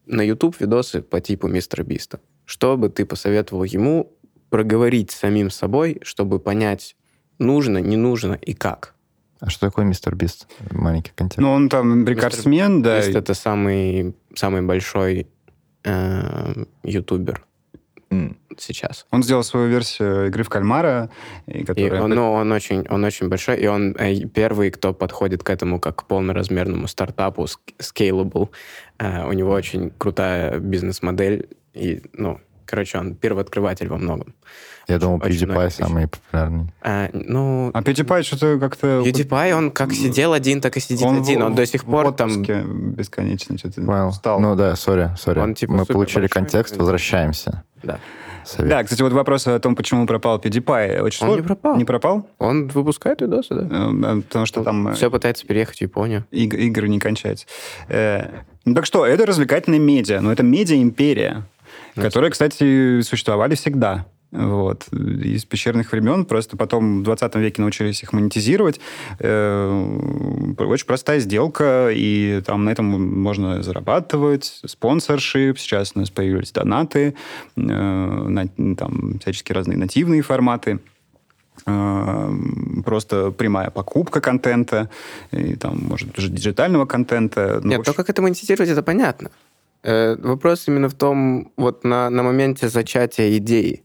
на 0.05 0.21
YouTube 0.21 0.59
видосы 0.59 1.01
по 1.01 1.21
типу 1.21 1.47
Мистера 1.47 1.83
Биста. 1.83 2.19
Что 2.45 2.77
бы 2.77 2.89
ты 2.89 3.05
посоветовал 3.05 3.63
ему 3.63 4.11
проговорить 4.49 5.11
самим 5.11 5.51
собой, 5.51 5.99
чтобы 6.01 6.39
понять, 6.39 6.95
нужно, 7.37 7.77
не 7.77 7.95
нужно 7.95 8.33
и 8.33 8.53
как? 8.53 8.95
А 9.39 9.49
что 9.49 9.67
такое 9.67 9.85
мистер 9.85 10.15
Бист? 10.15 10.47
Маленький 10.71 11.11
контекст. 11.15 11.39
Ну, 11.39 11.51
он 11.51 11.69
там 11.69 12.05
рекордсмен, 12.05 12.81
да. 12.81 12.97
Бист— 12.97 13.09
это 13.15 13.33
самый, 13.33 14.15
самый 14.35 14.61
большой 14.63 15.27
ютубер 16.83 17.45
М. 18.11 18.37
сейчас. 18.57 19.05
Он 19.11 19.23
сделал 19.23 19.43
свою 19.43 19.67
версию 19.67 20.27
игры 20.27 20.43
в 20.43 20.49
кальмара, 20.49 21.09
и 21.45 21.59
И 21.59 21.63
которая... 21.63 22.01
он, 22.01 22.09
ну, 22.09 22.31
он 22.31 22.51
очень, 22.51 22.85
он 22.89 23.03
очень 23.03 23.29
большой, 23.29 23.57
и 23.57 23.67
он 23.67 23.95
э, 23.97 24.25
первый, 24.25 24.71
кто 24.71 24.93
подходит 24.93 25.43
к 25.43 25.49
этому 25.49 25.79
как 25.79 25.97
к 25.97 26.03
полноразмерному 26.05 26.87
стартапу, 26.87 27.47
scalable. 27.77 28.49
Э, 28.97 29.27
у 29.27 29.33
него 29.33 29.51
очень 29.51 29.91
крутая 29.91 30.59
бизнес-модель, 30.59 31.49
и, 31.73 32.01
ну, 32.13 32.39
короче, 32.69 32.97
он 32.97 33.15
первооткрыватель 33.15 33.87
во 33.87 33.97
многом. 33.97 34.33
Я 34.87 34.97
думал, 34.97 35.21
очень 35.23 35.45
PewDiePie 35.47 35.69
самый 35.69 36.07
популярный. 36.07 36.67
Э, 36.81 37.09
ну, 37.13 37.69
А 37.73 37.81
PewDiePie 37.81 38.23
что-то 38.23 38.57
как-то... 38.59 39.01
PewDiePie, 39.05 39.53
он 39.53 39.71
как 39.71 39.93
сидел 39.93 40.33
один, 40.33 40.61
так 40.61 40.77
и 40.77 40.79
сидит 40.79 41.05
Он 41.05 41.17
один. 41.21 41.41
в- 41.41 41.45
Он 41.45 41.55
до 41.55 41.65
сих 41.65 41.83
в 41.83 41.85
пор 41.85 42.11
там... 42.13 42.41
бесконечно 42.43 43.57
что-то 43.57 43.81
Понял. 43.81 44.11
стал. 44.13 44.39
Ну 44.39 44.55
да, 44.55 44.75
сори, 44.75 45.11
сори. 45.17 45.39
Он, 45.39 45.53
типа, 45.53 45.73
Мы 45.73 45.85
получили 45.85 46.21
большой, 46.23 46.29
контекст, 46.41 46.75
и- 46.75 46.79
возвращаемся. 46.79 47.63
Да. 47.83 47.99
Совет. 48.45 48.69
Да, 48.69 48.83
кстати, 48.83 49.01
вот 49.03 49.11
вопрос 49.13 49.45
о 49.47 49.59
том, 49.59 49.75
почему 49.75 50.07
пропал 50.07 50.39
PewDiePie. 50.39 51.01
Очень 51.01 51.27
Он 51.27 51.29
сложно. 51.33 51.41
не 51.41 51.47
пропал. 51.47 51.77
Не 51.77 51.85
пропал? 51.85 52.27
Он 52.39 52.67
выпускает 52.69 53.21
видосы, 53.21 53.53
да? 53.53 53.67
Э, 54.15 54.21
Потому 54.21 54.45
что 54.47 54.63
там 54.63 54.87
э, 54.87 54.93
Все 54.95 55.11
пытается 55.11 55.45
переехать 55.45 55.77
в 55.77 55.81
Японию. 55.81 56.25
иг- 56.31 56.53
игры 56.55 56.87
не 56.89 56.99
кончаются. 56.99 57.45
Э, 57.89 58.27
Ну 58.65 58.73
так 58.73 58.85
что, 58.87 59.05
это 59.05 59.25
развлекательная 59.25 59.79
медиа, 59.79 60.19
но 60.21 60.31
это 60.31 60.41
медиа-империя, 60.43 61.43
которая, 62.01 62.31
кстати, 62.31 63.01
существовали 63.01 63.55
всегда. 63.55 64.05
Вот. 64.31 64.87
Из 64.93 65.45
пещерных 65.45 65.91
времен. 65.91 66.25
Просто 66.25 66.55
потом 66.55 66.99
в 66.99 67.03
20 67.03 67.35
веке 67.35 67.61
научились 67.61 68.03
их 68.03 68.13
монетизировать. 68.13 68.79
Э, 69.19 70.55
Очень 70.57 70.85
простая 70.85 71.19
сделка, 71.19 71.89
и 71.91 72.41
там 72.45 72.65
на 72.65 72.69
этом 72.69 72.85
можно 72.85 73.63
зарабатывать. 73.63 74.61
Спонсоршип. 74.65 75.57
Сейчас 75.57 75.93
у 75.95 75.99
нас 75.99 76.11
появились 76.11 76.51
донаты, 76.51 77.15
э, 77.57 78.45
там 78.77 79.19
всяческие 79.19 79.55
разные 79.55 79.77
нативные 79.77 80.21
форматы 80.21 80.79
э, 81.65 82.31
просто 82.85 83.31
прямая 83.31 83.71
покупка 83.71 84.21
контента, 84.21 84.89
и 85.31 85.55
там, 85.55 85.79
может, 85.81 86.13
даже 86.13 86.29
диджитального 86.29 86.85
контента. 86.85 87.59
Ну, 87.63 87.69
Нет, 87.69 87.79
общем, 87.79 87.93
то, 87.93 87.97
как 87.97 88.09
это 88.09 88.21
монетизировать, 88.21 88.69
это 88.69 88.83
понятно. 88.83 89.31
Э, 89.83 90.15
вопрос 90.17 90.67
именно 90.67 90.89
в 90.89 90.93
том, 90.93 91.51
вот 91.55 91.83
на, 91.83 92.09
на 92.09 92.23
моменте 92.23 92.67
зачатия 92.69 93.37
идеи. 93.37 93.83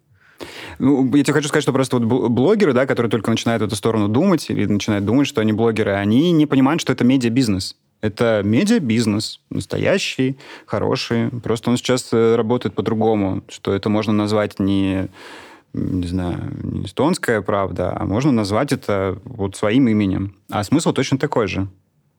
ну, 0.78 1.04
я 1.14 1.22
тебе 1.22 1.32
хочу 1.32 1.48
сказать, 1.48 1.62
что 1.62 1.72
просто 1.72 1.98
вот 1.98 2.06
бл- 2.06 2.28
блогеры, 2.28 2.72
да, 2.72 2.86
которые 2.86 3.10
только 3.10 3.30
начинают 3.30 3.62
в 3.62 3.66
эту 3.66 3.76
сторону 3.76 4.08
думать 4.08 4.50
или 4.50 4.66
начинают 4.66 5.04
думать, 5.04 5.28
что 5.28 5.40
они 5.40 5.52
блогеры, 5.52 5.92
они 5.92 6.32
не 6.32 6.46
понимают, 6.46 6.80
что 6.80 6.92
это 6.92 7.04
медиа-бизнес. 7.04 7.76
Это 8.00 8.42
медиа-бизнес, 8.44 9.40
настоящий, 9.50 10.36
хороший. 10.66 11.30
Просто 11.42 11.70
он 11.70 11.76
сейчас 11.76 12.08
э, 12.12 12.34
работает 12.34 12.74
по-другому, 12.74 13.44
что 13.48 13.72
это 13.72 13.88
можно 13.88 14.12
назвать 14.12 14.58
не, 14.58 15.08
не 15.72 16.06
знаю, 16.06 16.38
не 16.62 16.84
эстонская 16.84 17.40
правда, 17.40 17.96
а 17.96 18.04
можно 18.04 18.32
назвать 18.32 18.72
это 18.72 19.18
вот 19.24 19.56
своим 19.56 19.88
именем. 19.88 20.34
А 20.50 20.64
смысл 20.64 20.92
точно 20.92 21.18
такой 21.18 21.46
же. 21.46 21.68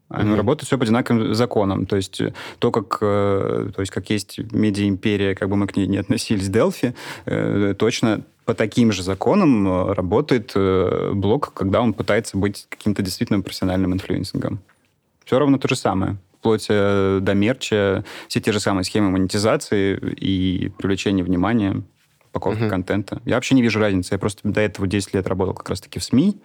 Оно 0.10 0.30
Мгм. 0.32 0.38
работает 0.38 0.68
все 0.68 0.78
по 0.78 0.84
одинаковым 0.84 1.34
законам. 1.34 1.86
То 1.86 1.96
есть 1.96 2.22
э, 2.22 2.34
то, 2.60 2.72
как, 2.72 3.00
э, 3.02 3.70
то 3.76 3.80
есть, 3.82 3.92
как 3.92 4.10
есть 4.10 4.40
медиа-империя, 4.52 5.34
как 5.36 5.50
бы 5.50 5.56
мы 5.56 5.68
к 5.68 5.76
ней 5.76 5.88
не 5.88 5.98
относились, 5.98 6.48
Delfi, 6.50 6.94
э, 7.26 7.74
точно 7.78 8.22
по 8.46 8.54
таким 8.54 8.92
же 8.92 9.02
законам 9.02 9.68
э, 9.68 9.94
работает 9.94 10.52
э, 10.56 11.12
блог, 11.14 11.54
когда 11.54 11.82
он 11.82 11.94
пытается 11.94 12.38
быть 12.38 12.68
каким-то 12.70 13.02
действительно 13.02 13.42
профессиональным 13.42 13.94
инфлюенсингом. 13.94 14.60
Все 15.26 15.40
равно 15.40 15.58
то 15.58 15.68
же 15.68 15.76
самое. 15.76 16.18
Вплоть 16.40 16.68
э, 16.70 17.18
до 17.22 17.34
мерча, 17.34 18.06
все 18.28 18.40
те 18.40 18.52
же 18.52 18.60
самые 18.60 18.84
схемы 18.84 19.10
монетизации 19.10 19.98
и 19.98 20.70
привлечения 20.78 21.24
внимания, 21.24 21.82
упаковки 22.36 22.62
Мгм. 22.62 22.70
контента. 22.70 23.22
Я 23.26 23.36
вообще 23.36 23.56
не 23.56 23.62
вижу 23.62 23.80
разницы. 23.80 24.14
Я 24.14 24.20
просто 24.20 24.48
до 24.48 24.60
этого 24.60 24.88
10 24.88 25.14
лет 25.14 25.26
работал 25.28 25.54
как 25.54 25.70
раз-таки 25.70 26.00
в 26.00 26.04
СМИ, 26.04 26.38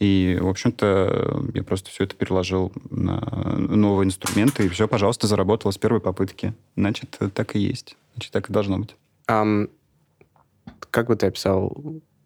и, 0.00 0.38
в 0.40 0.48
общем-то, 0.48 1.44
я 1.54 1.62
просто 1.62 1.90
все 1.90 2.04
это 2.04 2.16
переложил 2.16 2.72
на 2.90 3.20
новые 3.56 4.06
инструменты, 4.06 4.66
и 4.66 4.68
все, 4.68 4.88
пожалуйста, 4.88 5.26
заработало 5.28 5.70
с 5.70 5.78
первой 5.78 6.00
попытки. 6.00 6.52
Значит, 6.76 7.16
так 7.34 7.54
и 7.54 7.60
есть. 7.60 7.96
Значит, 8.14 8.32
так 8.32 8.50
и 8.50 8.52
должно 8.52 8.78
быть. 8.78 8.96
Ам, 9.28 9.68
как 10.90 11.06
бы 11.06 11.16
ты 11.16 11.26
описал 11.26 11.76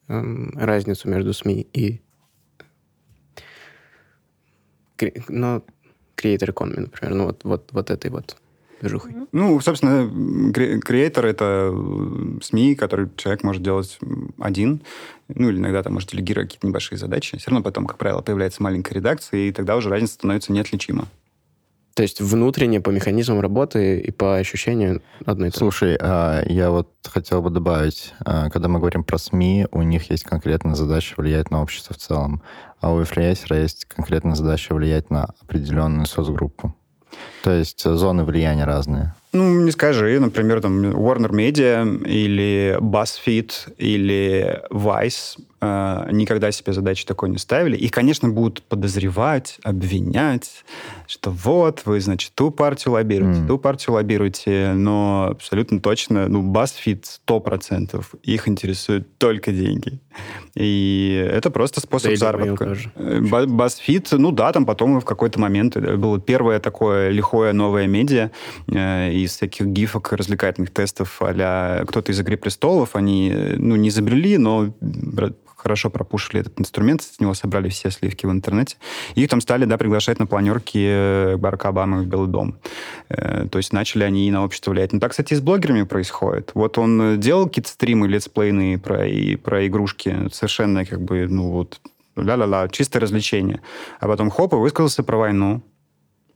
ам, 0.09 0.51
разницу 0.57 1.09
между 1.09 1.33
СМИ 1.35 1.67
и... 1.75 2.01
кре- 4.97 5.23
Ну, 5.29 5.63
creator 6.17 6.53
economy, 6.55 6.81
например. 6.81 7.15
Ну, 7.15 7.25
вот, 7.27 7.45
вот, 7.45 7.69
вот 7.73 7.91
этой 7.91 8.11
вот 8.11 8.37
движухой. 8.81 9.15
Ну, 9.33 9.61
собственно, 9.61 10.11
кре- 10.53 10.79
креатор— 10.81 11.27
это 11.27 11.71
э, 11.73 12.39
СМИ, 12.43 12.75
который 12.75 13.09
человек 13.17 13.43
может 13.43 13.63
делать 13.63 13.99
один, 14.39 14.83
ну, 15.29 15.51
или 15.51 15.59
иногда 15.59 15.83
там 15.83 15.95
может 15.95 16.11
делегировать 16.11 16.49
какие-то 16.49 16.67
небольшие 16.67 16.99
задачи. 16.99 17.39
Все 17.39 17.51
равно 17.51 17.63
потом, 17.63 17.87
как 17.87 17.99
правило, 17.99 18.23
появляется 18.23 18.63
маленькая 18.63 18.95
редакция, 18.95 19.41
и 19.41 19.53
тогда 19.53 19.77
уже 19.77 19.89
разница 19.89 20.15
становится 20.15 20.53
неотличима. 20.53 21.07
То 21.95 22.03
есть 22.03 22.21
внутренне 22.21 22.81
по 22.81 22.91
механизмам 22.91 23.41
работы 23.41 24.01
и 24.01 24.11
по 24.11 24.37
ощущению 24.37 25.03
одно 25.27 25.47
и 25.47 25.51
то 25.51 25.55
же. 25.55 25.59
Слушай, 25.59 25.99
а, 26.01 26.43
я 26.47 26.71
вот 26.71 26.89
хотел 27.05 27.43
бы 27.43 27.51
добавить, 27.51 28.15
а, 28.25 28.49
когда 28.49 28.69
мы 28.69 28.79
говорим 28.79 29.05
про 29.05 29.19
СМИ, 29.19 29.67
у 29.73 29.83
них 29.83 30.09
есть 30.11 30.25
конкретная 30.25 30.77
задача 30.77 31.15
влиять 31.17 31.51
на 31.51 31.61
общество 31.61 31.95
в 31.95 31.99
целом, 31.99 32.43
а 32.81 32.93
у 32.93 33.01
инфлюенсера 33.01 33.61
есть 33.61 33.85
конкретная 33.87 34.35
задача 34.35 34.75
влиять 34.75 35.11
на 35.11 35.35
определенную 35.43 36.07
соцгруппу. 36.07 36.75
То 37.43 37.53
есть 37.53 37.85
э, 37.87 37.95
зоны 37.95 38.25
влияния 38.25 38.65
разные. 38.65 39.15
Ну, 39.33 39.61
не 39.61 39.71
скажи, 39.71 40.19
например, 40.19 40.61
там 40.61 40.85
Warner 40.85 41.31
Media 41.31 41.85
или 42.05 42.77
BuzzFeed 42.81 43.75
или 43.79 44.61
Vice 44.71 45.39
э, 45.61 46.09
никогда 46.11 46.51
себе 46.51 46.73
задачи 46.73 47.05
такой 47.07 47.31
не 47.31 47.39
ставили. 47.39 47.77
И, 47.77 47.89
конечно, 47.89 48.29
будут 48.29 48.63
подозревать, 48.63 49.59
обвинять, 49.63 50.65
что 51.11 51.31
вот, 51.31 51.83
вы, 51.87 52.01
значит, 52.01 52.33
ту 52.37 52.53
партию 52.53 52.95
лоббируете, 52.95 53.41
mm. 53.41 53.47
ту 53.49 53.59
партию 53.59 53.95
лоббируете, 53.95 54.75
но 54.75 55.31
абсолютно 55.33 55.81
точно, 55.81 56.29
ну, 56.29 56.41
BuzzFeed 56.53 57.05
100%, 57.27 58.05
их 58.23 58.47
интересуют 58.47 59.19
только 59.19 59.51
деньги. 59.51 59.99
И 60.55 61.29
это 61.33 61.51
просто 61.51 61.81
способ 61.81 62.13
Daily 62.13 62.17
заработка. 62.17 62.77
Э, 62.95 63.19
BuzzFeed, 63.19 64.19
ну 64.19 64.31
да, 64.31 64.53
там 64.53 64.65
потом 64.65 65.01
в 65.01 65.05
какой-то 65.05 65.41
момент 65.41 65.77
было 65.77 66.21
первое 66.21 66.61
такое 66.61 67.11
лихое 67.11 67.53
новое 67.53 67.89
медиа 67.89 68.31
э, 68.69 69.13
из 69.13 69.35
всяких 69.35 69.67
гифок, 69.67 70.13
развлекательных 70.13 70.71
тестов 70.71 71.17
а 71.21 71.85
кто-то 71.87 72.13
из 72.13 72.21
«Игры 72.21 72.37
престолов», 72.37 72.95
они, 72.95 73.33
э, 73.35 73.57
ну, 73.59 73.75
не 73.75 73.89
изобрели, 73.89 74.39
но 74.39 74.73
хорошо 75.61 75.91
пропушили 75.91 76.41
этот 76.41 76.59
инструмент, 76.59 77.03
с 77.03 77.21
него 77.21 77.35
собрали 77.35 77.69
все 77.69 77.91
сливки 77.91 78.27
в 78.27 78.31
интернете. 78.31 78.77
И 79.15 79.23
их 79.23 79.31
там 79.31 79.41
стали, 79.41 79.65
да, 79.65 79.77
приглашать 79.79 80.19
на 80.19 80.27
планерки 80.27 80.79
э, 80.79 81.37
Барака 81.37 81.69
Обамы 81.69 82.03
в 82.03 82.07
Белый 82.07 82.29
дом. 82.29 82.59
Э, 83.09 83.47
то 83.51 83.59
есть 83.59 83.73
начали 83.73 84.05
они 84.05 84.31
на 84.31 84.45
общество 84.45 84.71
влиять. 84.71 84.93
Ну, 84.93 85.01
так, 85.01 85.11
кстати, 85.11 85.35
и 85.35 85.37
с 85.37 85.41
блогерами 85.41 85.83
происходит. 85.83 86.53
Вот 86.55 86.79
он 86.79 87.21
делал 87.21 87.47
какие-то 87.47 87.71
стримы, 87.71 88.09
летсплеи 88.09 88.79
про, 88.79 89.07
и, 89.07 89.37
про 89.37 89.67
игрушки, 89.67 90.29
совершенно 90.33 90.85
как 90.85 91.03
бы, 91.03 91.27
ну, 91.29 91.51
вот, 91.51 91.81
ля-ля-ля, 92.17 92.69
чистое 92.69 93.01
развлечение. 93.01 93.61
А 94.01 94.09
потом 94.09 94.31
хоп, 94.31 94.55
и 94.55 94.57
высказался 94.57 95.03
про 95.03 95.17
войну. 95.17 95.63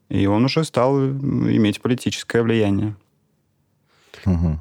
И 0.09 0.27
он 0.27 0.45
уже 0.45 0.65
стал 0.65 0.99
иметь 0.99 1.81
политическое 1.81 2.43
влияние. 2.43 2.95
Угу. 4.27 4.61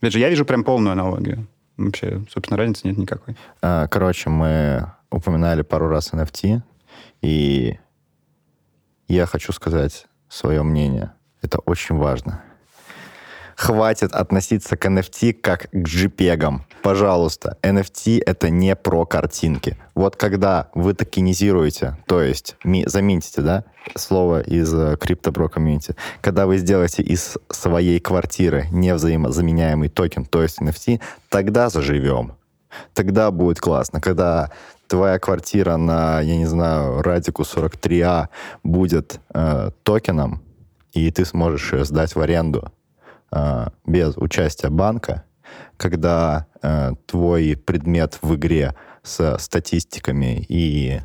Опять 0.00 0.12
же, 0.12 0.18
я 0.20 0.30
вижу 0.30 0.44
прям 0.44 0.64
полную 0.64 0.92
аналогию. 0.92 1.46
Вообще, 1.78 2.22
собственно, 2.30 2.58
разницы 2.58 2.86
нет 2.86 2.98
никакой. 2.98 3.36
А, 3.62 3.86
короче, 3.86 4.28
мы 4.28 4.92
упоминали 5.10 5.62
пару 5.62 5.88
раз 5.88 6.12
NFT, 6.12 6.60
и 7.22 7.78
я 9.06 9.26
хочу 9.26 9.52
сказать 9.52 10.06
свое 10.28 10.62
мнение. 10.62 11.12
Это 11.40 11.58
очень 11.60 11.96
важно 11.96 12.42
хватит 13.58 14.12
относиться 14.12 14.76
к 14.76 14.86
NFT 14.86 15.32
как 15.32 15.68
к 15.70 15.74
JPEG. 15.74 16.60
Пожалуйста, 16.80 17.58
NFT— 17.62 18.22
это 18.26 18.50
не 18.50 18.76
про 18.76 19.04
картинки. 19.04 19.76
Вот 19.96 20.14
когда 20.14 20.68
вы 20.74 20.94
токенизируете, 20.94 21.98
то 22.06 22.22
есть 22.22 22.56
заметите, 22.86 23.42
да, 23.42 23.64
слово 23.96 24.42
из 24.42 24.72
криптобро 24.98 25.46
э, 25.46 25.48
комьюнити, 25.48 25.96
когда 26.20 26.46
вы 26.46 26.58
сделаете 26.58 27.02
из 27.02 27.36
своей 27.50 27.98
квартиры 27.98 28.68
невзаимозаменяемый 28.70 29.88
токен, 29.88 30.24
то 30.24 30.42
есть 30.42 30.62
NFT, 30.62 31.00
тогда 31.28 31.68
заживем. 31.68 32.36
Тогда 32.94 33.32
будет 33.32 33.58
классно. 33.58 34.00
Когда 34.00 34.52
твоя 34.86 35.18
квартира 35.18 35.76
на, 35.76 36.20
я 36.20 36.36
не 36.36 36.46
знаю, 36.46 37.02
радику 37.02 37.42
43А 37.42 38.28
будет 38.62 39.18
э, 39.34 39.70
токеном, 39.82 40.42
и 40.92 41.10
ты 41.10 41.24
сможешь 41.24 41.72
ее 41.72 41.84
сдать 41.84 42.14
в 42.14 42.20
аренду, 42.20 42.70
без 43.86 44.16
участия 44.16 44.70
банка, 44.70 45.24
когда 45.76 46.46
э, 46.62 46.92
твой 47.06 47.56
предмет 47.56 48.18
в 48.22 48.34
игре 48.34 48.74
с 49.02 49.38
статистиками 49.38 50.44
и 50.48 51.00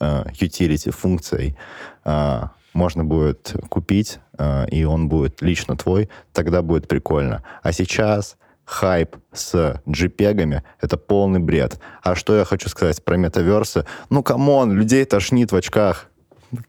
э, 0.00 0.24
utility 0.40 0.90
функцией 0.90 1.56
э, 2.04 2.42
можно 2.72 3.04
будет 3.04 3.54
купить, 3.68 4.18
э, 4.38 4.68
и 4.68 4.84
он 4.84 5.08
будет 5.08 5.42
лично 5.42 5.76
твой, 5.76 6.10
тогда 6.32 6.62
будет 6.62 6.88
прикольно. 6.88 7.42
А 7.62 7.72
сейчас 7.72 8.36
хайп 8.64 9.16
с 9.32 9.80
JPEG 9.86 10.62
это 10.80 10.96
полный 10.96 11.40
бред. 11.40 11.80
А 12.02 12.14
что 12.14 12.36
я 12.36 12.44
хочу 12.44 12.68
сказать 12.68 13.02
про 13.04 13.16
метаверсы? 13.16 13.86
Ну, 14.10 14.22
come 14.22 14.51
on, 14.51 14.72
людей 14.72 15.04
тошнит 15.04 15.52
в 15.52 15.56
очках. 15.56 16.10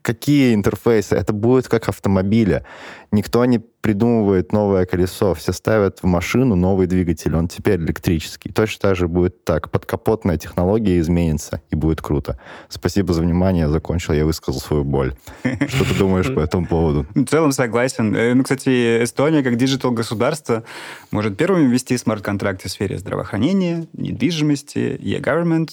Какие 0.01 0.53
интерфейсы? 0.53 1.15
Это 1.15 1.34
будет 1.34 1.67
как 1.67 1.89
автомобили. 1.89 2.63
Никто 3.11 3.45
не 3.45 3.59
придумывает 3.59 4.51
новое 4.51 4.86
колесо. 4.86 5.34
Все 5.34 5.53
ставят 5.53 5.99
в 5.99 6.05
машину 6.05 6.55
новый 6.55 6.88
двигатель. 6.88 7.36
Он 7.36 7.47
теперь 7.47 7.80
электрический. 7.80 8.51
Точно 8.51 8.89
так 8.89 8.95
же 8.97 9.07
будет 9.07 9.45
так. 9.45 9.71
Подкапотная 9.71 10.38
технология 10.38 10.99
изменится, 10.99 11.61
и 11.69 11.75
будет 11.75 12.01
круто. 12.01 12.39
Спасибо 12.69 13.13
за 13.13 13.21
внимание. 13.21 13.69
Закончил. 13.69 14.13
Я 14.13 14.25
высказал 14.25 14.59
свою 14.59 14.84
боль. 14.84 15.15
Что 15.43 15.86
ты 15.86 15.93
думаешь 15.97 16.34
по 16.34 16.39
этому 16.39 16.65
поводу? 16.65 17.05
В 17.15 17.25
целом 17.25 17.51
согласен. 17.51 18.15
Э, 18.15 18.34
ну, 18.34 18.43
кстати, 18.43 19.03
Эстония, 19.03 19.41
как 19.41 19.55
диджитал-государство, 19.55 20.63
может 21.11 21.38
первым 21.38 21.69
ввести 21.69 21.97
смарт-контракты 21.97 22.67
в 22.67 22.71
сфере 22.71 22.97
здравоохранения, 22.97 23.88
недвижимости, 23.93 24.97
e-government, 24.99 25.69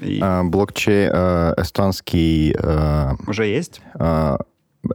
и... 0.00 0.20
А, 0.22 0.44
блокчейн 0.44 1.10
э, 1.12 1.54
эстонский... 1.58 2.54
Э, 2.58 3.14
Уже 3.26 3.46
есть? 3.46 3.80
Э, 3.94 4.36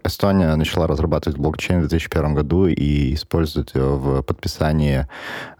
Эстония 0.03 0.55
начала 0.55 0.87
разрабатывать 0.87 1.37
блокчейн 1.37 1.79
в 1.79 1.87
2001 1.87 2.35
году 2.35 2.67
и 2.67 3.13
использует 3.13 3.75
ее 3.75 3.95
в 3.95 4.21
подписании 4.21 5.07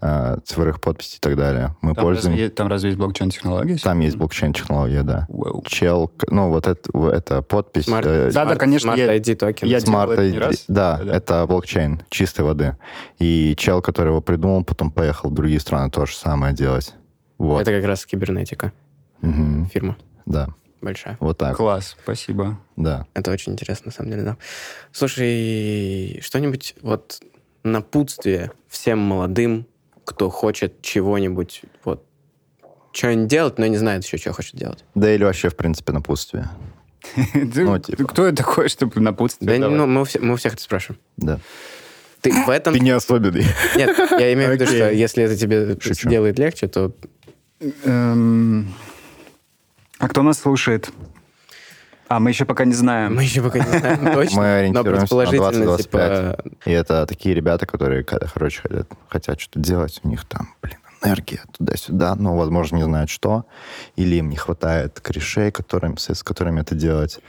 э, 0.00 0.38
цифровых 0.44 0.80
подписей 0.80 1.16
и 1.16 1.20
так 1.20 1.36
далее. 1.36 1.74
Мы 1.80 1.94
там, 1.94 2.04
пользуем... 2.04 2.34
разве, 2.34 2.50
там 2.50 2.68
разве 2.68 2.90
есть 2.90 2.98
блокчейн-технология? 2.98 3.76
Там 3.76 4.00
есть 4.00 4.16
блокчейн-технология, 4.16 5.02
да. 5.02 5.26
Wow. 5.28 5.64
Чел, 5.66 6.10
ну 6.28 6.50
вот 6.50 6.66
это, 6.66 6.90
это 7.08 7.42
подпись... 7.42 7.88
Smart, 7.88 8.06
э, 8.06 8.30
да, 8.32 8.44
да, 8.44 8.56
конечно. 8.56 8.90
Smart 8.90 9.20
ID 9.20 9.34
токен. 9.34 9.68
Я 9.68 9.78
Smart 9.78 10.16
ID, 10.16 10.38
раз. 10.38 10.64
Да, 10.68 11.00
да, 11.02 11.16
это 11.16 11.46
блокчейн 11.46 12.02
чистой 12.08 12.42
воды. 12.42 12.76
И 13.18 13.54
чел, 13.56 13.82
который 13.82 14.08
его 14.08 14.20
придумал, 14.20 14.64
потом 14.64 14.90
поехал 14.90 15.30
в 15.30 15.34
другие 15.34 15.60
страны 15.60 15.90
то 15.90 16.06
же 16.06 16.14
самое 16.14 16.54
делать. 16.54 16.94
Вот. 17.38 17.62
Это 17.62 17.72
как 17.72 17.84
раз 17.84 18.04
кибернетика 18.06 18.72
угу. 19.22 19.66
фирма. 19.66 19.96
Да. 20.26 20.48
Большая. 20.80 21.16
Вот 21.20 21.36
так. 21.38 21.56
Класс, 21.56 21.96
спасибо. 22.02 22.58
Да. 22.76 23.06
Это 23.14 23.30
очень 23.30 23.52
интересно, 23.52 23.86
на 23.86 23.92
самом 23.92 24.10
деле, 24.10 24.22
да. 24.22 24.36
Слушай, 24.92 26.20
что-нибудь 26.22 26.74
вот 26.80 27.20
напутствие 27.62 28.52
всем 28.68 28.98
молодым, 28.98 29.66
кто 30.04 30.30
хочет 30.30 30.80
чего-нибудь, 30.80 31.62
вот, 31.84 32.04
что-нибудь 32.92 33.28
делать, 33.28 33.58
но 33.58 33.66
не 33.66 33.76
знает 33.76 34.04
еще, 34.04 34.16
что 34.16 34.32
хочет 34.32 34.56
делать. 34.56 34.84
Да 34.94 35.12
или 35.14 35.22
вообще, 35.22 35.50
в 35.50 35.56
принципе, 35.56 35.92
напутствие. 35.92 36.48
ну, 37.34 37.78
типа. 37.78 38.04
Кто 38.04 38.26
это 38.26 38.38
такой, 38.38 38.68
чтобы 38.68 39.00
напутствие 39.00 39.58
Да, 39.58 39.68
ну, 39.68 39.86
мы, 39.86 40.06
мы 40.20 40.32
у 40.32 40.36
всех 40.36 40.54
это 40.54 40.62
спрашиваем. 40.62 41.00
Да. 41.18 41.40
Ты 42.22 42.32
в 42.32 42.48
этом... 42.48 42.74
Ты 42.74 42.80
не 42.80 42.90
особенный. 42.90 43.44
Нет, 43.76 43.96
я 44.10 44.32
имею 44.32 44.50
в 44.50 44.52
виду, 44.54 44.66
что 44.66 44.90
если 44.90 45.24
это 45.24 45.36
тебе 45.36 45.76
делает 46.04 46.38
легче, 46.38 46.68
то 46.68 46.94
Эм... 47.84 48.72
А 50.00 50.08
кто 50.08 50.22
нас 50.22 50.38
слушает? 50.38 50.90
А, 52.08 52.18
мы 52.20 52.30
еще 52.30 52.46
пока 52.46 52.64
не 52.64 52.72
знаем. 52.72 53.14
Мы 53.14 53.22
еще 53.22 53.42
пока 53.42 53.58
не 53.58 53.78
знаем 53.78 54.12
точно. 54.14 54.40
Мы 54.40 54.54
ориентируемся 54.54 55.14
на 55.14 55.26
2025. 55.26 55.82
Типа... 55.82 56.44
И 56.64 56.70
это 56.72 57.06
такие 57.06 57.34
ребята, 57.34 57.66
которые, 57.66 58.02
короче, 58.02 58.62
хотят, 58.62 58.88
хотят 59.08 59.40
что-то 59.40 59.60
делать. 59.60 60.00
У 60.02 60.08
них 60.08 60.24
там, 60.24 60.48
блин, 60.62 60.78
энергия 61.04 61.42
туда-сюда, 61.56 62.14
но, 62.14 62.34
возможно, 62.34 62.76
не 62.76 62.82
знают 62.82 63.10
что. 63.10 63.44
Или 63.94 64.16
им 64.16 64.30
не 64.30 64.36
хватает 64.36 64.98
корешей, 65.00 65.52
которым, 65.52 65.98
с 65.98 66.22
которыми 66.22 66.62
это 66.62 66.74
делать. 66.74 67.20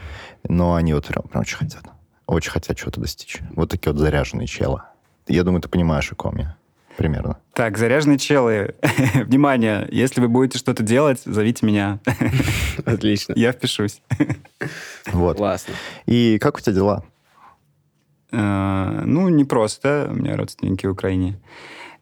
Но 0.48 0.76
они 0.76 0.94
вот 0.94 1.06
прям, 1.06 1.24
прям 1.24 1.42
очень 1.42 1.58
хотят. 1.58 1.84
Очень 2.26 2.52
хотят 2.52 2.78
чего-то 2.78 3.02
достичь. 3.02 3.40
Вот 3.54 3.70
такие 3.70 3.92
вот 3.92 4.00
заряженные 4.00 4.48
челы. 4.48 4.82
Я 5.28 5.44
думаю, 5.44 5.62
ты 5.62 5.68
понимаешь, 5.68 6.10
о 6.12 6.16
ком 6.16 6.38
я 6.38 6.56
примерно. 6.98 7.38
Так, 7.54 7.78
заряженные 7.78 8.18
челы, 8.18 8.76
внимание, 9.16 9.88
если 9.92 10.22
вы 10.22 10.28
будете 10.28 10.58
что-то 10.58 10.84
делать, 10.84 11.22
зовите 11.26 11.66
меня. 11.66 12.00
Отлично. 12.86 13.34
Я 13.36 13.52
впишусь. 13.52 14.02
Вот. 15.12 15.38
Классно. 15.38 15.74
И 16.06 16.38
как 16.40 16.58
у 16.58 16.62
тебя 16.62 16.74
дела? 16.74 17.04
Э, 18.32 19.02
ну, 19.04 19.30
не 19.30 19.46
просто. 19.46 20.08
У 20.12 20.16
меня 20.16 20.38
родственники 20.38 20.86
в 20.86 20.92
Украине. 20.92 21.40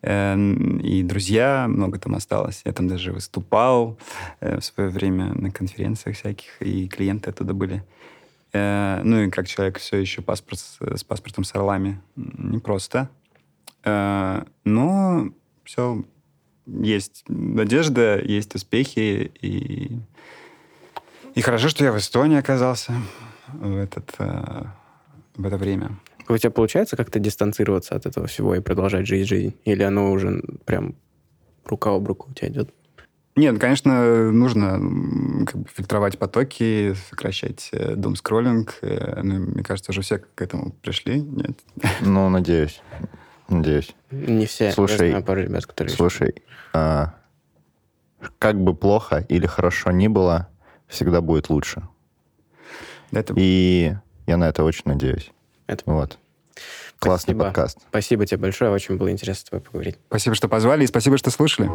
Э, 0.02 0.36
и 0.38 1.04
друзья, 1.04 1.66
много 1.68 2.00
там 2.00 2.16
осталось. 2.16 2.62
Я 2.66 2.74
там 2.74 2.88
даже 2.88 3.12
выступал 3.12 3.98
э, 4.40 4.60
в 4.60 4.66
свое 4.66 4.90
время 4.90 5.34
на 5.34 5.52
конференциях 5.52 6.18
всяких, 6.18 6.62
и 6.62 6.88
клиенты 6.88 7.30
оттуда 7.30 7.54
были. 7.54 7.84
Ну 8.52 9.22
и 9.22 9.30
как 9.30 9.48
человек 9.48 9.78
все 9.78 9.98
еще 9.98 10.24
паспорт, 10.24 10.60
с 10.60 11.04
паспортом 11.04 11.44
с 11.44 11.54
орлами. 11.54 12.02
Непросто. 12.16 13.08
Э, 13.84 14.44
но 14.66 15.30
все, 15.64 16.04
есть 16.66 17.24
надежда, 17.28 18.20
есть 18.20 18.56
успехи, 18.56 19.32
и, 19.42 20.00
и 21.36 21.42
хорошо, 21.42 21.70
что 21.70 21.84
я 21.84 21.92
в 21.92 21.98
Эстонии 21.98 22.38
оказался 22.38 22.94
в, 23.54 23.78
этот, 23.78 24.14
э, 24.20 24.64
в 25.36 25.46
это 25.46 25.58
время. 25.58 25.98
У 26.28 26.38
тебя 26.38 26.52
получается 26.52 26.96
как-то 26.96 27.20
дистанцироваться 27.20 27.96
от 27.96 28.06
этого 28.06 28.28
всего 28.28 28.54
и 28.54 28.60
продолжать 28.60 29.08
жить 29.08 29.28
жизнь? 29.28 29.56
Или 29.66 29.82
оно 29.82 30.12
уже 30.12 30.44
прям 30.66 30.96
рука 31.66 31.96
об 31.96 32.08
руку 32.08 32.30
у 32.30 32.34
тебя 32.34 32.50
идет? 32.50 32.74
Нет, 33.36 33.58
конечно, 33.58 34.32
нужно 34.32 35.46
как 35.46 35.62
бы 35.62 35.68
фильтровать 35.74 36.20
потоки, 36.20 36.94
сокращать 37.10 37.70
э, 37.72 37.96
дом 37.96 38.16
скроллинг. 38.16 38.78
Ну, 38.82 39.40
мне 39.40 39.64
кажется, 39.64 39.92
уже 39.92 40.02
все 40.02 40.20
к 40.20 40.42
этому 40.42 40.72
пришли, 40.82 41.22
нет? 41.22 41.58
Ну, 42.02 42.30
надеюсь. 42.30 42.82
Надеюсь. 43.50 43.96
Не 44.12 44.46
все. 44.46 44.72
Слушай, 44.72 45.08
Я 45.08 45.10
знаю 45.10 45.24
пару 45.24 45.42
ребят, 45.42 45.66
которые... 45.66 45.94
Слушай, 45.96 46.36
а, 46.74 47.16
как 48.38 48.60
бы 48.62 48.76
плохо 48.76 49.26
или 49.30 49.46
хорошо 49.48 49.92
ни 49.92 50.08
было, 50.08 50.48
всегда 50.88 51.22
будет 51.22 51.50
лучше. 51.50 51.84
Это... 53.12 53.34
И 53.36 53.96
я 54.28 54.38
на 54.38 54.48
это 54.50 54.64
очень 54.64 54.84
надеюсь. 54.86 55.32
Это- 55.68 55.84
Вот. 55.86 56.18
Классный 57.00 57.34
Спасибо. 57.34 57.44
подкаст. 57.46 57.78
Спасибо 57.90 58.26
тебе 58.26 58.38
большое, 58.40 58.72
очень 58.72 58.98
было 58.98 59.10
интересно 59.10 59.40
с 59.42 59.50
тобой 59.50 59.62
поговорить. 59.66 59.98
Спасибо, 60.08 60.36
что 60.36 60.50
позвали, 60.50 60.84
и 60.84 60.88
спасибо, 60.88 61.18
что 61.18 61.32
слушали. 61.32 61.70